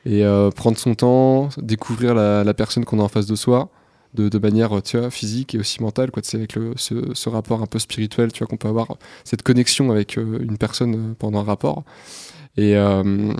et 0.05 0.23
euh, 0.23 0.49
prendre 0.51 0.77
son 0.77 0.95
temps, 0.95 1.49
découvrir 1.57 2.13
la, 2.15 2.45
la 2.45 2.53
personne 2.53 2.85
qu'on 2.85 2.99
a 2.99 3.03
en 3.03 3.09
face 3.09 3.25
de 3.25 3.35
soi 3.35 3.69
de, 4.13 4.29
de 4.29 4.39
manière 4.39 4.81
tu 4.81 4.97
vois, 4.97 5.09
physique 5.11 5.55
et 5.55 5.59
aussi 5.59 5.81
mentale, 5.81 6.11
quoi. 6.11 6.21
Tu 6.21 6.35
avec 6.35 6.55
le, 6.55 6.73
ce, 6.75 7.13
ce 7.13 7.29
rapport 7.29 7.61
un 7.61 7.67
peu 7.67 7.79
spirituel, 7.79 8.31
tu 8.31 8.39
vois, 8.39 8.47
qu'on 8.47 8.57
peut 8.57 8.67
avoir, 8.67 8.97
cette 9.23 9.43
connexion 9.43 9.91
avec 9.91 10.17
euh, 10.17 10.39
une 10.41 10.57
personne 10.57 10.95
euh, 10.95 11.13
pendant 11.17 11.39
un 11.39 11.43
rapport. 11.43 11.83
Et, 12.57 12.75
euh, 12.75 13.33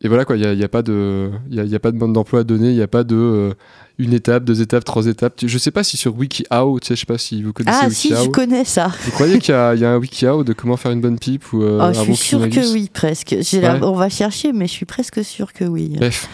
et 0.00 0.08
voilà, 0.08 0.24
quoi. 0.24 0.36
Il 0.36 0.40
n'y 0.40 0.46
a, 0.46 0.52
y 0.54 0.64
a 0.64 0.68
pas 0.68 0.82
de, 0.82 1.30
y 1.50 1.56
y 1.56 1.74
a 1.74 1.80
pas 1.80 1.92
de 1.92 1.96
mode 1.96 2.12
d'emploi 2.12 2.40
à 2.40 2.44
donner, 2.44 2.70
il 2.70 2.76
n'y 2.76 2.82
a 2.82 2.88
pas 2.88 3.04
de. 3.04 3.54
Une 3.98 4.12
étape, 4.14 4.44
deux 4.44 4.60
étapes, 4.62 4.84
trois 4.84 5.06
étapes. 5.06 5.34
Je 5.44 5.58
sais 5.58 5.70
pas 5.70 5.84
si 5.84 5.96
sur 5.96 6.16
WikiHow, 6.16 6.80
tu 6.80 6.86
sais, 6.88 6.94
je 6.94 7.00
sais 7.00 7.06
pas 7.06 7.18
si 7.18 7.42
vous 7.42 7.52
connaissez 7.52 7.78
Ah 7.82 7.90
si, 7.90 8.08
WikiHow. 8.08 8.24
je 8.24 8.30
connais 8.30 8.64
ça. 8.64 8.90
Vous 9.04 9.10
croyez 9.12 9.38
qu'il 9.38 9.54
y, 9.54 9.56
a 9.56 9.74
il 9.74 9.80
y 9.80 9.84
a 9.84 9.90
un 9.92 9.98
WikiHow 9.98 10.44
de 10.44 10.52
comment 10.52 10.76
faire 10.76 10.92
une 10.92 11.00
bonne 11.00 11.18
pipe 11.18 11.52
ou 11.52 11.62
euh, 11.62 11.90
Oh, 11.90 11.92
je 11.94 12.00
suis 12.00 12.16
sûre 12.16 12.48
que 12.48 12.72
oui, 12.72 12.90
presque. 12.92 13.34
La-. 13.60 13.78
On 13.82 13.92
va 13.94 14.08
chercher, 14.08 14.52
mais 14.52 14.66
je 14.66 14.72
suis 14.72 14.86
presque 14.86 15.24
sûre 15.24 15.52
que 15.52 15.64
oui. 15.64 15.94
Bref, 15.98 16.28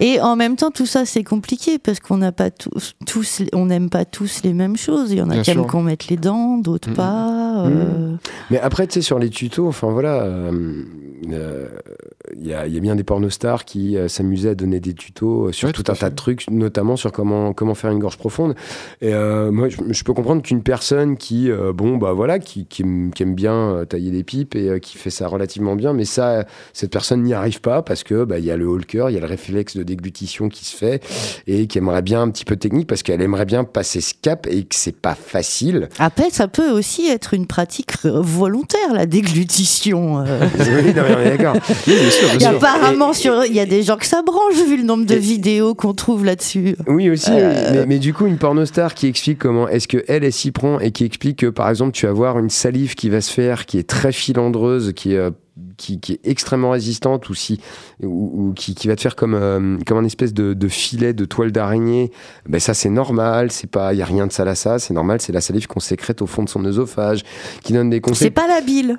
Et 0.00 0.18
en 0.20 0.34
même 0.34 0.56
temps, 0.56 0.70
tout 0.70 0.86
ça, 0.86 1.04
c'est 1.04 1.24
compliqué 1.24 1.78
parce 1.78 2.00
qu'on 2.00 2.16
n'a 2.16 2.32
pas 2.32 2.50
tous, 2.50 2.94
tous, 3.06 3.42
on 3.52 3.66
n'aime 3.66 3.90
pas 3.90 4.04
tous 4.06 4.40
les 4.44 4.54
mêmes 4.54 4.76
choses. 4.78 5.10
Il 5.12 5.18
y 5.18 5.22
en 5.22 5.28
a 5.30 5.38
qui 5.42 5.50
aiment 5.50 5.66
qu'on 5.66 5.82
mette 5.82 6.08
les 6.08 6.16
dents, 6.16 6.56
d'autres 6.56 6.92
pas. 6.94 7.66
euh, 7.66 8.14
Mais 8.50 8.58
après, 8.58 8.86
tu 8.86 8.94
sais, 8.94 9.02
sur 9.02 9.18
les 9.18 9.28
tutos, 9.28 9.68
enfin 9.68 9.90
voilà, 9.90 10.22
euh, 10.22 10.82
euh, 11.30 11.68
il 12.40 12.46
y, 12.46 12.54
a, 12.54 12.66
il 12.66 12.72
y 12.72 12.78
a 12.78 12.80
bien 12.80 12.96
des 12.96 13.04
pornostars 13.04 13.66
qui 13.66 13.98
euh, 13.98 14.08
s'amusaient 14.08 14.48
à 14.50 14.54
donner 14.54 14.80
des 14.80 14.94
tutos 14.94 15.52
sur 15.52 15.66
Ouais, 15.68 15.72
tout, 15.74 15.84
un 15.88 15.94
tas 15.94 16.08
de 16.08 16.14
trucs, 16.14 16.48
notamment 16.50 16.79
sur 16.96 17.12
comment, 17.12 17.52
comment 17.52 17.74
faire 17.74 17.90
une 17.90 17.98
gorge 17.98 18.18
profonde. 18.18 18.54
Et 19.00 19.14
euh, 19.14 19.50
moi, 19.50 19.68
je, 19.68 19.76
je 19.88 20.04
peux 20.04 20.12
comprendre 20.12 20.42
qu'une 20.42 20.62
personne 20.62 21.16
qui, 21.16 21.50
euh, 21.50 21.72
bon, 21.72 21.96
bah 21.96 22.12
voilà, 22.12 22.38
qui, 22.38 22.66
qui 22.66 22.82
aime, 22.82 23.10
qui 23.14 23.22
aime 23.22 23.34
bien 23.34 23.54
euh, 23.54 23.84
tailler 23.84 24.10
des 24.10 24.24
pipes 24.24 24.54
et 24.54 24.68
euh, 24.68 24.78
qui 24.78 24.96
fait 24.96 25.10
ça 25.10 25.28
relativement 25.28 25.76
bien, 25.76 25.92
mais 25.92 26.04
ça, 26.04 26.44
cette 26.72 26.90
personne 26.90 27.22
n'y 27.22 27.34
arrive 27.34 27.60
pas 27.60 27.82
parce 27.82 28.02
que 28.02 28.24
bah, 28.24 28.38
il 28.38 28.44
y 28.44 28.50
a 28.50 28.56
le 28.56 28.66
holker, 28.66 29.06
il 29.08 29.14
y 29.14 29.16
a 29.16 29.20
le 29.20 29.26
réflexe 29.26 29.76
de 29.76 29.82
déglutition 29.82 30.48
qui 30.48 30.64
se 30.64 30.76
fait 30.76 31.02
et 31.46 31.66
qui 31.66 31.78
aimerait 31.78 32.02
bien 32.02 32.22
un 32.22 32.30
petit 32.30 32.44
peu 32.44 32.56
technique 32.56 32.86
parce 32.86 33.02
qu'elle 33.02 33.20
aimerait 33.20 33.44
bien 33.44 33.64
passer 33.64 34.00
ce 34.00 34.14
cap 34.20 34.46
et 34.48 34.64
que 34.64 34.74
c'est 34.74 34.96
pas 34.96 35.14
facile. 35.14 35.88
Après, 35.98 36.30
ça 36.30 36.48
peut 36.48 36.70
aussi 36.70 37.08
être 37.08 37.34
une 37.34 37.46
pratique 37.46 38.04
volontaire, 38.04 38.92
la 38.92 39.06
déglutition. 39.06 40.24
oui, 40.24 40.94
non, 40.94 41.02
mais 41.08 41.36
d'accord. 41.36 41.56
oui, 41.86 42.44
apparemment, 42.44 43.12
il 43.46 43.54
y 43.54 43.60
a 43.60 43.66
des 43.66 43.82
gens 43.82 43.96
que 43.96 44.06
ça 44.06 44.22
branche 44.22 44.54
vu 44.66 44.76
le 44.76 44.84
nombre 44.84 45.04
de 45.04 45.14
vidéos 45.14 45.74
qu'on 45.74 45.94
trouve 45.94 46.24
là-dessus. 46.24 46.69
Oui 46.86 47.10
aussi, 47.10 47.30
Euh. 47.32 47.70
mais, 47.72 47.86
mais 47.86 47.98
du 47.98 48.12
coup 48.14 48.26
une 48.26 48.38
pornostar 48.38 48.94
qui 48.94 49.06
explique 49.06 49.38
comment 49.38 49.68
est-ce 49.68 49.88
que 49.88 50.04
elle, 50.08 50.24
elle 50.24 50.32
s'y 50.32 50.50
prend 50.50 50.78
et 50.80 50.90
qui 50.92 51.04
explique 51.04 51.38
que 51.38 51.46
par 51.46 51.68
exemple 51.68 51.92
tu 51.92 52.06
vas 52.06 52.10
avoir 52.10 52.38
une 52.38 52.50
salive 52.50 52.94
qui 52.94 53.08
va 53.10 53.20
se 53.20 53.32
faire 53.32 53.66
qui 53.66 53.78
est 53.78 53.88
très 53.88 54.12
filandreuse, 54.12 54.92
qui 54.94 55.14
est 55.14 55.18
euh, 55.18 55.30
qui, 55.76 56.00
qui 56.00 56.12
est 56.14 56.20
extrêmement 56.24 56.70
résistante 56.70 57.28
ou 57.28 57.34
si 57.34 57.60
ou, 58.02 58.48
ou 58.48 58.52
qui, 58.54 58.74
qui 58.74 58.88
va 58.88 58.96
te 58.96 59.00
faire 59.00 59.16
comme 59.16 59.34
euh, 59.34 59.76
comme 59.86 59.98
un 59.98 60.04
espèce 60.04 60.32
de, 60.32 60.54
de 60.54 60.68
filet 60.68 61.12
de 61.12 61.24
toile 61.24 61.52
d'araignée 61.52 62.10
ben 62.48 62.60
ça 62.60 62.72
c'est 62.74 62.88
normal 62.90 63.50
c'est 63.50 63.70
pas 63.70 63.92
il 63.92 63.98
y 63.98 64.02
a 64.02 64.06
rien 64.06 64.26
de 64.26 64.32
sale 64.32 64.48
à 64.48 64.54
ça 64.54 64.78
c'est 64.78 64.94
normal 64.94 65.20
c'est 65.20 65.32
la 65.32 65.40
salive 65.40 65.66
qu'on 65.66 65.80
sécrète 65.80 66.22
au 66.22 66.26
fond 66.26 66.42
de 66.44 66.48
son 66.48 66.64
œsophage 66.64 67.24
qui 67.62 67.72
donne 67.72 67.90
des 67.90 67.96
C'est 67.96 68.00
conseils 68.00 68.30
pas 68.30 68.46
la 68.48 68.60
bile. 68.60 68.98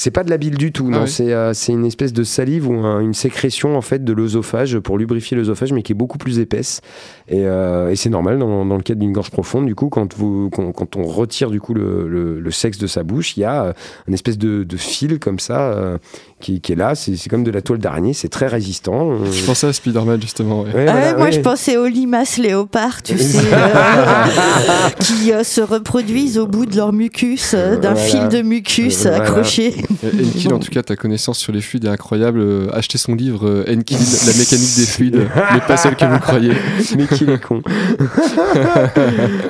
C'est 0.00 0.12
pas 0.12 0.22
de 0.22 0.30
la 0.30 0.38
bile 0.38 0.56
du 0.56 0.70
tout, 0.72 0.88
Ah 0.92 0.96
non. 0.98 1.02
oui. 1.02 1.08
C'est 1.10 1.32
euh, 1.32 1.52
c'est 1.52 1.72
une 1.72 1.84
espèce 1.84 2.12
de 2.12 2.22
salive 2.22 2.68
ou 2.68 2.74
un- 2.86 3.00
une 3.00 3.14
sécrétion 3.14 3.76
en 3.76 3.80
fait 3.82 4.04
de 4.04 4.12
l'œsophage 4.12 4.78
pour 4.78 4.96
lubrifier 4.96 5.36
l'œsophage, 5.36 5.72
mais 5.72 5.82
qui 5.82 5.90
est 5.92 5.94
beaucoup 5.96 6.18
plus 6.18 6.38
épaisse. 6.38 6.80
Et, 7.28 7.46
euh, 7.46 7.90
et 7.90 7.96
c'est 7.96 8.08
normal 8.08 8.38
dans, 8.38 8.64
dans 8.64 8.76
le 8.76 8.82
cadre 8.82 9.00
d'une 9.00 9.12
gorge 9.12 9.30
profonde. 9.30 9.66
Du 9.66 9.74
coup, 9.74 9.88
quand 9.88 10.14
vous 10.16 10.50
quand, 10.50 10.70
quand 10.72 10.94
on 10.96 11.02
retire 11.02 11.50
du 11.50 11.60
coup 11.60 11.74
le, 11.74 12.08
le- 12.08 12.38
le 12.40 12.50
sexe 12.52 12.78
de 12.78 12.86
sa 12.86 13.02
bouche, 13.02 13.36
il 13.36 13.40
y 13.40 13.44
a 13.44 13.64
euh, 13.64 13.72
une 14.06 14.14
espèce 14.14 14.38
de, 14.38 14.62
de 14.62 14.76
fil 14.76 15.18
comme 15.18 15.40
ça 15.40 15.72
euh, 15.72 15.98
qui, 16.40 16.60
qui 16.60 16.72
est 16.72 16.76
là. 16.76 16.94
C'est 16.94 17.16
comme 17.28 17.44
de 17.44 17.50
la 17.50 17.62
toile 17.62 17.78
d'araignée. 17.78 18.12
C'est 18.12 18.28
très 18.28 18.46
résistant. 18.46 19.10
Je 19.30 19.44
pensais 19.44 19.66
à 19.66 19.72
Spider-Man 19.72 20.20
justement. 20.20 20.62
ouais. 20.62 20.72
Ouais, 20.74 20.86
Ah 20.88 20.92
voilà, 20.92 21.06
ouais, 21.12 21.16
moi, 21.16 21.26
ouais. 21.26 21.32
je 21.32 21.40
pensais 21.40 21.76
aux 21.76 21.86
limaces 21.86 22.38
léopards, 22.38 23.02
tu 23.02 23.18
sais, 23.18 23.38
euh, 23.52 24.88
qui 25.00 25.32
euh, 25.32 25.44
se 25.44 25.60
reproduisent 25.60 26.38
au 26.38 26.46
bout 26.46 26.66
de 26.66 26.76
leur 26.76 26.92
mucus, 26.92 27.52
euh, 27.54 27.76
d'un 27.76 27.94
Voilà. 27.94 28.08
fil 28.08 28.28
de 28.28 28.42
mucus 28.42 29.02
Voilà. 29.02 29.18
accroché. 29.18 29.74
Enkil, 30.04 30.52
en 30.54 30.58
tout 30.58 30.70
cas, 30.70 30.82
ta 30.82 30.96
connaissance 30.96 31.38
sur 31.38 31.52
les 31.52 31.60
fluides 31.60 31.84
est 31.84 31.88
incroyable. 31.88 32.40
Euh, 32.40 32.68
Achetez 32.72 32.98
son 32.98 33.14
livre 33.14 33.46
euh, 33.48 33.64
Enkil, 33.68 33.96
la 34.26 34.32
mécanique 34.34 34.76
des 34.76 34.86
fluides, 34.86 35.16
n'est 35.54 35.60
pas 35.66 35.76
celle 35.76 35.96
que 35.96 36.04
vous 36.04 36.18
croyez. 36.20 36.52
mais 36.96 37.06
qu'il 37.06 37.30
est 37.30 37.42
con. 37.42 37.62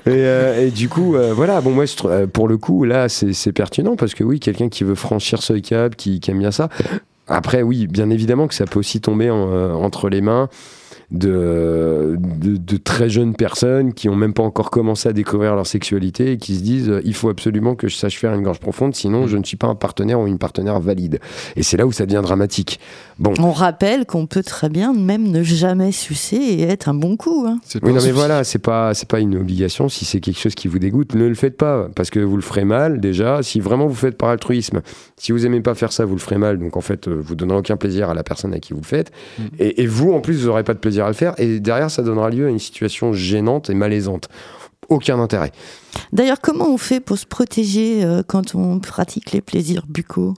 et, 0.07 0.11
euh, 0.11 0.67
et 0.67 0.71
du 0.71 0.89
coup, 0.89 1.17
euh, 1.17 1.33
voilà, 1.35 1.61
bon, 1.61 1.71
moi, 1.71 1.85
euh, 2.05 2.27
pour 2.27 2.49
le 2.49 2.57
coup, 2.59 2.85
là, 2.85 3.09
c'est 3.09 3.33
c'est 3.33 3.53
pertinent 3.53 3.97
parce 3.97 4.15
que 4.15 4.25
oui, 4.25 4.41
quelqu'un 4.41 4.69
qui 4.69 4.85
veut 4.85 4.95
franchir 4.95 5.43
ce 5.43 5.53
cap, 5.55 5.97
qui, 5.97 6.21
qui 6.21 6.31
aime 6.31 6.39
bien 6.39 6.51
ça. 6.51 6.69
Après, 7.29 7.63
oui, 7.63 7.87
bien 7.87 8.11
évidemment 8.11 8.49
que 8.49 8.55
ça 8.55 8.65
peut 8.65 8.79
aussi 8.79 9.01
tomber 9.01 9.29
euh, 9.29 9.73
entre 9.75 10.09
les 10.09 10.21
mains 10.21 10.49
de, 11.11 12.17
de, 12.19 12.57
de 12.57 12.77
très 12.77 13.09
jeunes 13.09 13.35
personnes 13.35 13.95
qui 13.95 14.09
ont 14.09 14.17
même 14.17 14.35
pas 14.35 14.43
encore 14.43 14.71
commencé 14.71 15.09
à 15.09 15.13
découvrir 15.13 15.55
leur 15.55 15.67
sexualité 15.67 16.33
et 16.33 16.37
qui 16.37 16.57
se 16.57 16.61
disent 16.63 16.91
euh, 16.91 17.01
il 17.05 17.15
faut 17.15 17.31
absolument 17.31 17.75
que 17.75 17.89
je 17.89 17.97
sache 17.97 18.19
faire 18.19 18.35
une 18.35 18.43
gorge 18.43 18.61
profonde, 18.61 18.95
sinon 18.95 19.27
je 19.27 19.37
ne 19.37 19.45
suis 19.45 19.57
pas 19.57 19.69
un 19.69 19.75
partenaire 19.75 20.21
ou 20.21 20.27
une 20.27 20.39
partenaire 20.39 20.81
valide. 20.81 21.19
Et 21.57 21.63
c'est 21.63 21.77
là 21.77 21.87
où 21.87 21.93
ça 21.93 22.05
devient 22.05 22.21
dramatique. 22.23 22.79
Bon. 23.19 23.33
On 23.41 23.53
rappelle 23.53 24.05
qu'on 24.07 24.27
peut 24.27 24.43
très 24.43 24.69
bien 24.69 24.93
même 24.93 25.29
ne 25.31 25.43
jamais 25.43 25.93
sucer 25.93 26.37
et 26.37 26.63
être 26.63 26.89
un 26.89 26.95
bon 26.95 27.17
coup. 27.17 27.47
hein. 27.49 27.59
Oui, 27.83 27.93
non, 27.93 28.01
mais 28.05 28.13
voilà, 28.13 28.45
c'est 28.45 28.59
pas, 28.59 28.95
c'est 28.95 29.09
pas 29.09 29.19
une 29.21 29.37
obligation. 29.37 29.89
Si 29.89 30.05
c'est 30.05 30.21
quelque 30.21 30.39
chose 30.39 30.55
qui 30.55 30.69
vous 30.69 30.79
dégoûte, 30.79 31.15
ne 31.15 31.27
le 31.27 31.35
faites 31.35 31.57
pas, 31.57 31.89
parce 31.95 32.11
que 32.11 32.21
vous 32.21 32.37
le 32.37 32.43
ferez 32.43 32.65
mal, 32.65 33.01
déjà. 33.01 33.43
Si 33.43 33.61
vraiment 33.61 33.87
vous 33.87 33.95
faites 33.95 34.17
par 34.17 34.29
altruisme, 34.29 34.83
si 35.17 35.33
vous 35.33 35.47
aimez 35.47 35.61
pas 35.61 35.75
faire 35.75 35.93
ça, 35.93 36.05
vous 36.05 36.15
le 36.15 36.21
ferez 36.21 36.39
mal. 36.39 36.59
Donc, 36.59 36.77
en 36.77 36.81
fait, 36.81 37.09
euh, 37.09 37.19
vous 37.21 37.35
donnerez 37.35 37.59
aucun 37.59 37.77
plaisir 37.77 38.11
à 38.11 38.15
la 38.15 38.23
personne 38.23 38.55
à 38.55 38.61
qui 38.61 38.73
vous 38.73 38.81
le 38.81 38.87
faites. 38.87 39.11
Mm. 39.39 39.43
Et, 39.59 39.83
et 39.83 39.87
vous, 39.87 40.13
en 40.13 40.21
plus, 40.21 40.35
vous 40.41 40.47
n'aurez 40.47 40.65
pas 40.65 40.75
de 40.75 40.79
plaisir 40.79 40.98
à 41.07 41.09
le 41.09 41.15
faire. 41.15 41.35
Et 41.39 41.61
derrière, 41.61 41.91
ça 41.91 42.03
donnera 42.03 42.31
lieu 42.31 42.47
à 42.47 42.51
une 42.51 42.59
situation 42.59 43.13
gênante 43.13 43.71
et 43.71 43.75
malaisante. 43.75 44.29
Aucun 44.89 45.19
intérêt. 45.21 45.53
D'ailleurs, 46.13 46.41
comment 46.41 46.69
on 46.73 46.79
fait 46.79 47.01
pour 47.01 47.19
se 47.19 47.27
protéger 47.27 48.05
euh, 48.05 48.23
quand 48.27 48.55
on 48.55 48.79
pratique 48.79 49.33
les 49.33 49.43
plaisirs 49.43 49.85
buccaux? 49.87 50.35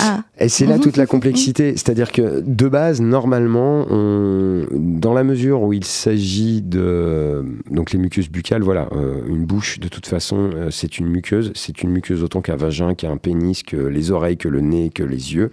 Ah, 0.00 0.22
Et 0.38 0.48
c'est 0.48 0.66
là 0.66 0.76
Mhm. 0.76 0.82
toute 0.82 0.96
la 0.96 1.06
complexité. 1.06 1.72
C'est-à-dire 1.76 2.10
que 2.12 2.42
de 2.44 2.68
base, 2.68 3.00
normalement, 3.00 3.86
on- 3.90 4.66
dans 4.72 5.12
la 5.14 5.24
mesure 5.24 5.62
où 5.62 5.72
il 5.72 5.84
s'agit 5.84 6.62
de 6.62 7.44
donc 7.70 7.92
les 7.92 7.98
muqueuses 7.98 8.28
buccales, 8.28 8.62
voilà, 8.62 8.88
euh, 8.92 9.20
une 9.28 9.44
bouche 9.44 9.78
de 9.78 9.88
toute 9.88 10.06
façon, 10.06 10.50
euh, 10.54 10.68
c'est 10.70 10.98
une 10.98 11.06
muqueuse. 11.06 11.52
C'est 11.54 11.82
une 11.82 11.90
muqueuse 11.90 12.22
autant 12.22 12.40
qu'un 12.40 12.56
vagin, 12.56 12.94
qu'un 12.94 13.16
pénis, 13.16 13.62
que 13.62 13.76
les 13.76 14.10
oreilles, 14.10 14.36
que 14.36 14.48
le 14.48 14.60
nez, 14.60 14.90
que 14.90 15.02
les 15.02 15.34
yeux. 15.34 15.50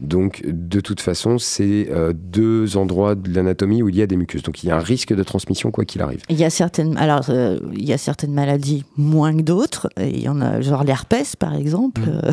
Donc 0.00 0.42
de 0.46 0.80
toute 0.80 1.00
façon, 1.00 1.38
c'est 1.38 1.88
euh, 1.90 2.12
deux 2.14 2.76
endroits 2.76 3.14
de 3.14 3.32
l'anatomie 3.34 3.82
où 3.82 3.88
il 3.88 3.96
y 3.96 4.02
a 4.02 4.06
des 4.06 4.16
muqueuses. 4.16 4.42
Donc 4.42 4.62
il 4.64 4.68
y 4.68 4.70
a 4.70 4.76
un 4.76 4.80
risque 4.80 5.14
de 5.14 5.22
transmission 5.22 5.70
quoi 5.70 5.84
qu'il 5.84 6.00
arrive. 6.02 6.20
il 6.28 6.38
y 6.38 6.44
a 6.44 6.50
certaines, 6.50 6.96
alors 6.96 7.26
il 7.30 7.84
y 7.84 7.92
a 7.92 7.98
certaines 7.98 8.32
maladies 8.32 8.84
moins 8.96 9.36
que 9.36 9.42
d'autres. 9.42 9.88
Il 10.00 10.20
y 10.20 10.28
en 10.28 10.40
a, 10.40 10.60
genre 10.60 10.84
l'herpès 10.84 11.36
par 11.36 11.54
exemple. 11.54 12.00
euh, 12.08 12.32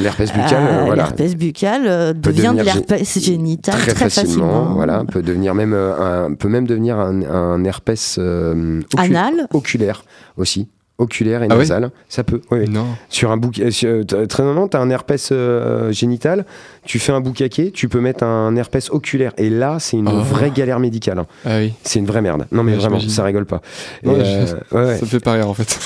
L'herpès 0.00 0.32
buccal, 0.32 0.49
ah, 0.56 0.66
euh, 0.80 0.84
voilà. 0.86 1.04
L'herpès 1.04 1.36
buccal 1.36 1.82
euh, 1.86 2.12
devient 2.12 2.54
de 2.56 2.62
l'herpès 2.62 3.18
génital 3.18 3.74
très, 3.74 3.92
très, 3.92 4.10
facilement, 4.10 4.74
voilà, 4.74 5.04
peut 5.04 5.22
devenir 5.22 5.54
même 5.54 5.72
euh, 5.72 6.26
un, 6.26 6.34
peut 6.34 6.48
même 6.48 6.66
devenir 6.66 6.98
un, 6.98 7.22
un 7.22 7.64
herpès 7.64 8.16
euh, 8.18 8.80
Anal. 8.96 9.46
oculaire 9.52 10.04
aussi, 10.36 10.68
oculaire 10.98 11.42
et 11.42 11.46
Ah 11.50 11.54
oui 11.54 11.60
nasal, 11.60 11.90
ça 12.08 12.24
peut. 12.24 12.40
oui, 12.50 12.60
oui. 12.60 12.68
Non. 12.68 12.86
Sur 13.08 13.30
un 13.30 13.36
bouc, 13.36 13.58
euh, 13.60 14.04
très 14.04 14.42
normalement, 14.42 14.68
t'as 14.68 14.80
un 14.80 14.90
herpès 14.90 15.30
euh, 15.32 15.92
génital, 15.92 16.44
tu 16.84 16.98
fais 16.98 17.12
un 17.12 17.20
boucaquet, 17.20 17.70
tu 17.72 17.88
peux 17.88 18.00
mettre 18.00 18.24
un 18.24 18.56
herpès 18.56 18.90
oculaire, 18.90 19.32
et 19.36 19.50
là, 19.50 19.76
c'est 19.80 19.96
une 19.96 20.08
Oh. 20.08 20.22
vraie 20.22 20.50
galère 20.50 20.80
médicale. 20.80 21.18
hein. 21.18 21.26
Ah 21.44 21.58
oui. 21.58 21.72
C'est 21.82 21.98
une 21.98 22.06
vraie 22.06 22.22
merde. 22.22 22.46
Non 22.52 22.62
mais 22.62 22.72
Ouais, 22.72 22.78
vraiment, 22.78 23.00
ça 23.00 23.22
rigole 23.24 23.44
pas. 23.46 23.60
Et, 24.02 24.08
Ouais, 24.08 24.14
euh, 24.18 24.46
ouais, 24.72 24.84
ouais. 24.86 24.96
Ça 24.96 25.02
me 25.04 25.10
fait 25.10 25.20
pas 25.20 25.32
rire 25.34 25.48
en 25.48 25.54
fait. 25.54 25.78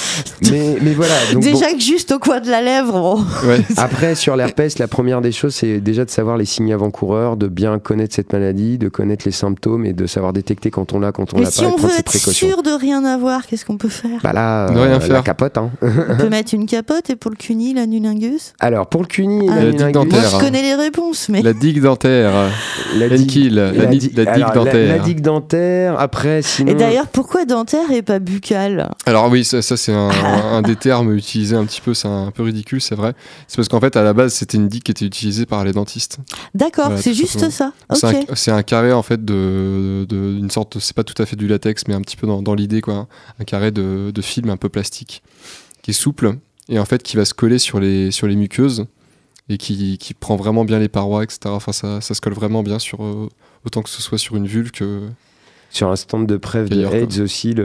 Mais, 0.51 0.76
mais 0.80 0.92
voilà. 0.92 1.14
donc 1.32 1.42
bon. 1.42 1.51
Déjà 1.51 1.72
que 1.72 1.80
juste 1.80 2.12
au 2.12 2.18
coin 2.18 2.40
de 2.40 2.49
la 2.51 2.62
lèvre, 2.62 2.95
on-. 2.95 3.24
Après, 3.76 4.14
sur 4.14 4.36
l'herpès, 4.36 4.78
la 4.78 4.88
première 4.88 5.20
des 5.20 5.32
choses, 5.32 5.55
c'est 5.55 5.80
déjà 5.80 6.05
de 6.05 6.11
savoir 6.11 6.36
les 6.36 6.45
signes 6.45 6.72
avant-coureurs, 6.72 7.36
de 7.36 7.49
bien 7.49 7.78
connaître 7.78 8.14
cette 8.14 8.32
maladie, 8.32 8.78
de 8.78 8.88
connaître 8.88 9.24
les 9.26 9.32
symptômes 9.32 9.84
et 9.86 9.92
de 9.92 10.07
savoir 10.07 10.32
détecter 10.32 10.70
quand 10.70 10.92
on 10.92 11.01
l'a, 11.01 11.12
quand 11.12 11.32
on 11.34 11.38
Mais 11.38 11.45
l'a 11.45 11.51
si 11.51 11.61
pas, 11.62 11.68
et 11.68 11.72
on 11.72 11.76
veut 11.76 11.90
être 11.99 12.05
précautions. 12.05 12.49
sûr 12.49 12.62
de 12.62 12.70
rien 12.70 13.05
avoir, 13.05 13.47
qu'est-ce 13.47 13.64
qu'on 13.64 13.76
peut 13.78 13.88
faire? 13.88 14.20
Bah 14.22 14.32
là, 14.32 14.68
De 14.70 14.78
rien 14.78 14.82
euh, 14.86 14.92
la 14.92 15.01
faire. 15.01 15.24
capote. 15.24 15.59
Hein. 15.59 15.70
On 15.82 16.16
peut 16.16 16.28
mettre 16.28 16.55
une 16.55 16.66
capote 16.66 17.11
et 17.11 17.16
pour 17.16 17.30
le 17.30 17.36
cuni, 17.36 17.74
l'anulingus 17.74 18.53
Alors, 18.61 18.86
pour 18.88 19.01
le 19.03 19.07
cuni 19.07 19.49
Ah. 19.51 19.57
la 19.57 19.64
La 19.64 19.70
digue 19.70 19.80
nulingus, 19.80 19.95
Moi, 19.95 20.05
dentaire. 20.05 20.30
je 20.30 20.45
connais 20.45 20.62
les 20.62 20.74
mais 21.28 21.43
La 21.43 21.53
digue 21.53 21.80
dentaire. 21.80 22.32
la 22.97 23.07
Enkill, 23.07 23.55
la, 23.55 23.87
di- 23.87 24.11
la 24.14 24.24
digue 24.35 24.43
alors, 24.45 24.53
dentaire. 24.53 24.97
La, 24.97 24.99
digue 25.03 25.20
dentaire, 25.20 25.99
après, 25.99 26.43
sinon... 26.43 26.72
Et 26.72 26.74
d'ailleurs, 26.74 27.07
pourquoi 27.09 27.45
dentaire 27.45 27.91
et 27.91 28.03
pas 28.03 28.18
buccal 28.18 28.91
Alors 29.07 29.28
oui, 29.30 29.45
ça, 29.45 29.62
ça, 29.62 29.76
c'est 29.76 29.93
un, 29.93 30.11
Ah. 30.11 30.57
un 30.57 30.62
des 30.62 30.76
termes 30.76 31.14
utilisés 31.14 31.57
un 31.57 31.64
petit 31.64 31.80
peu, 31.80 31.95
c'est 31.95 32.09
un 32.09 32.30
peu 32.30 32.43
ridicule, 32.43 32.80
c'est 32.80 32.95
vrai. 32.95 33.14
C'est 33.49 33.57
parce 33.57 33.68
qu'en 33.68 33.80
fait, 33.80 33.97
à 33.97 34.03
la 34.03 34.12
base, 34.12 34.32
c'était 34.35 34.57
une 34.57 34.68
digue 34.68 34.82
qui 34.82 34.91
était 34.91 35.05
utilisée 35.07 35.47
par 35.47 35.64
les 35.64 35.72
dentistes. 35.72 36.18
D'accord, 36.55 36.87
Voilà, 36.87 37.01
c'est 37.03 37.14
juste 37.14 37.51
ça. 37.51 37.72
C'est 37.93 38.07
Ok. 38.07 38.14
un- 38.30 38.35
C'est 38.35 38.51
un, 38.51 38.62
carré 38.62 38.93
en 38.93 39.03
fait 39.03 39.24
de, 39.24 40.05
de- 40.09 40.39
une 40.39 40.51
sorte, 40.51 40.78
c'est 40.80 40.95
pas 40.97 41.05
tout 41.05 41.20
à 41.22 41.26
fait 41.26 41.37
du 41.37 41.47
latex, 41.47 41.85
mais 41.89 41.95
un 41.95 42.01
petit 42.01 42.16
peu 42.16 42.26
dans, 42.26 42.43
dans 42.43 42.55
l'idée 42.55 42.80
quoi, 42.80 43.07
un 43.41 43.45
carré 43.45 43.70
de, 43.70 44.11
de 44.11 44.22
film 44.22 44.51
un 44.51 44.57
peu 44.57 44.68
plastique 44.68 45.22
qui 45.82 45.91
est 45.91 45.95
souple 45.95 46.35
et 46.68 46.78
en 46.78 46.85
fait 46.85 47.03
qui 47.03 47.16
va 47.16 47.24
se 47.24 47.35
coller 47.35 47.59
sur 47.59 47.78
les 47.78 48.11
sur 48.11 48.26
les 48.26 48.37
muqueuses 48.37 48.87
et 49.49 49.59
qui, 49.59 49.99
qui 49.99 50.14
prend 50.14 50.36
vraiment 50.36 50.64
bien 50.64 50.78
les 50.78 50.88
parois, 50.88 51.22
etc. 51.24 51.38
Enfin, 51.47 51.72
ça, 51.72 52.01
ça 52.01 52.14
se 52.14 52.20
colle 52.20 52.32
vraiment 52.34 52.62
bien 52.62 52.78
sur 52.78 53.05
euh, 53.05 53.28
autant 53.66 53.82
que 53.82 53.90
ce 53.90 54.01
soit 54.03 54.18
sur 54.18 54.36
une 54.36 54.47
vulve 54.47 54.70
que 54.70 55.03
Sur 55.70 55.90
un 55.90 55.97
stand 55.97 56.26
de 56.26 56.36
preuve 56.36 56.68
de. 56.70 56.84
AIDS 56.86 57.20
aussi, 57.20 57.53
le... 57.53 57.64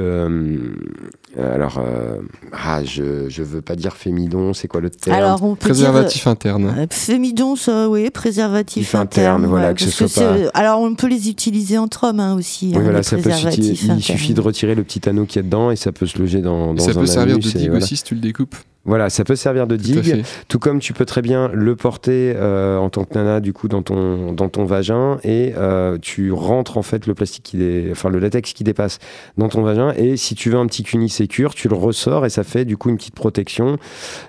euh, 1.38 1.56
alors, 1.56 1.78
euh, 1.78 2.18
ah, 2.52 2.84
je, 2.84 3.30
je 3.30 3.44
veux 3.44 3.62
pas 3.62 3.76
dire 3.76 3.96
fémidon, 3.96 4.54
c'est 4.54 4.68
quoi 4.68 4.82
le 4.82 4.90
terme 4.90 5.16
Alors, 5.16 5.44
on 5.44 5.54
peut 5.56 5.60
préservatif 5.70 6.28
interne. 6.28 6.64
dire. 6.64 6.80
euh, 6.80 6.86
Fémidon, 6.90 7.56
ça, 7.56 7.88
oui, 7.90 8.10
préservatif 8.10 8.82
If 8.84 8.96
interne, 8.96 9.36
interne. 9.38 9.46
voilà, 9.46 9.68
ouais, 9.70 9.74
que 9.76 9.82
ce 9.82 9.86
parce 10.04 10.14
soit 10.14 10.36
c'est- 10.38 10.50
Alors, 10.56 10.82
on 10.82 10.96
peut 10.96 11.08
les 11.08 11.30
utiliser 11.30 11.78
entre 11.78 12.06
hommes 12.10 12.20
hein, 12.20 12.34
aussi. 12.36 12.70
Oui, 12.72 12.78
hein, 12.78 12.82
voilà, 12.82 12.98
les 13.00 13.04
ça 13.04 13.16
peut 13.18 13.30
Il 13.58 14.02
suffit 14.04 14.34
de 14.34 14.42
retirer 14.42 14.76
le 14.76 14.84
petit 14.84 15.08
anneau 15.08 15.26
qu'il 15.26 15.38
y 15.38 15.40
a 15.40 15.44
dedans 15.44 15.72
et 15.72 15.76
ça 15.76 15.92
peut 15.92 16.06
se 16.08 16.18
loger 16.18 16.42
dans, 16.42 16.74
Et 16.74 16.78
dans 16.78 16.84
ça 16.84 16.92
un 16.92 16.94
peut 16.96 17.06
servir 17.06 17.38
de 17.38 17.42
anus 17.44 17.56
digue 17.56 17.70
voilà. 17.70 17.86
aussi 17.86 17.96
si 17.96 18.04
tu 18.04 18.16
le 18.16 18.22
découpes. 18.22 18.56
Voilà, 18.90 19.10
ça 19.10 19.24
peut 19.24 19.36
servir 19.36 19.68
de 19.68 19.76
digue. 19.76 20.24
Tout 20.48 20.58
comme 20.60 20.80
tu 20.80 20.94
peux 20.94 21.06
très 21.06 21.22
bien 21.22 21.50
le 21.54 21.76
porter 21.76 22.34
euh, 22.36 22.78
en 22.78 22.90
tant 22.90 23.04
que 23.04 23.14
nana 23.14 23.40
du 23.40 23.54
coup 23.54 23.68
dans 23.68 23.84
ton 23.84 24.34
dans 24.34 24.50
ton 24.50 24.66
vagin 24.66 25.20
et 25.24 25.54
euh, 25.58 25.98
tu 26.02 26.32
rentres 26.32 26.78
en 26.78 26.82
fait 26.82 27.06
le 27.06 27.14
plastique 27.14 27.44
qui 27.44 27.58
dé... 27.58 27.90
enfin 27.92 28.10
le 28.10 28.18
latex 28.18 28.52
qui 28.54 28.64
dépasse 28.64 28.98
dans 29.38 29.48
ton 29.48 29.62
vagin 29.62 29.94
et 29.96 30.18
si 30.18 30.34
tu 30.34 30.50
veux 30.50 30.58
un 30.58 30.66
petit 30.66 30.82
cuni 30.84 31.08
sécure, 31.10 31.54
tu 31.54 31.68
le 31.70 31.76
ressors 31.76 32.26
et 32.26 32.30
ça 32.32 32.44
fait 32.44 32.66
du 32.66 32.78
coup 32.78 32.90
une 32.90 32.98
petite 32.98 33.14
protection. 33.14 33.78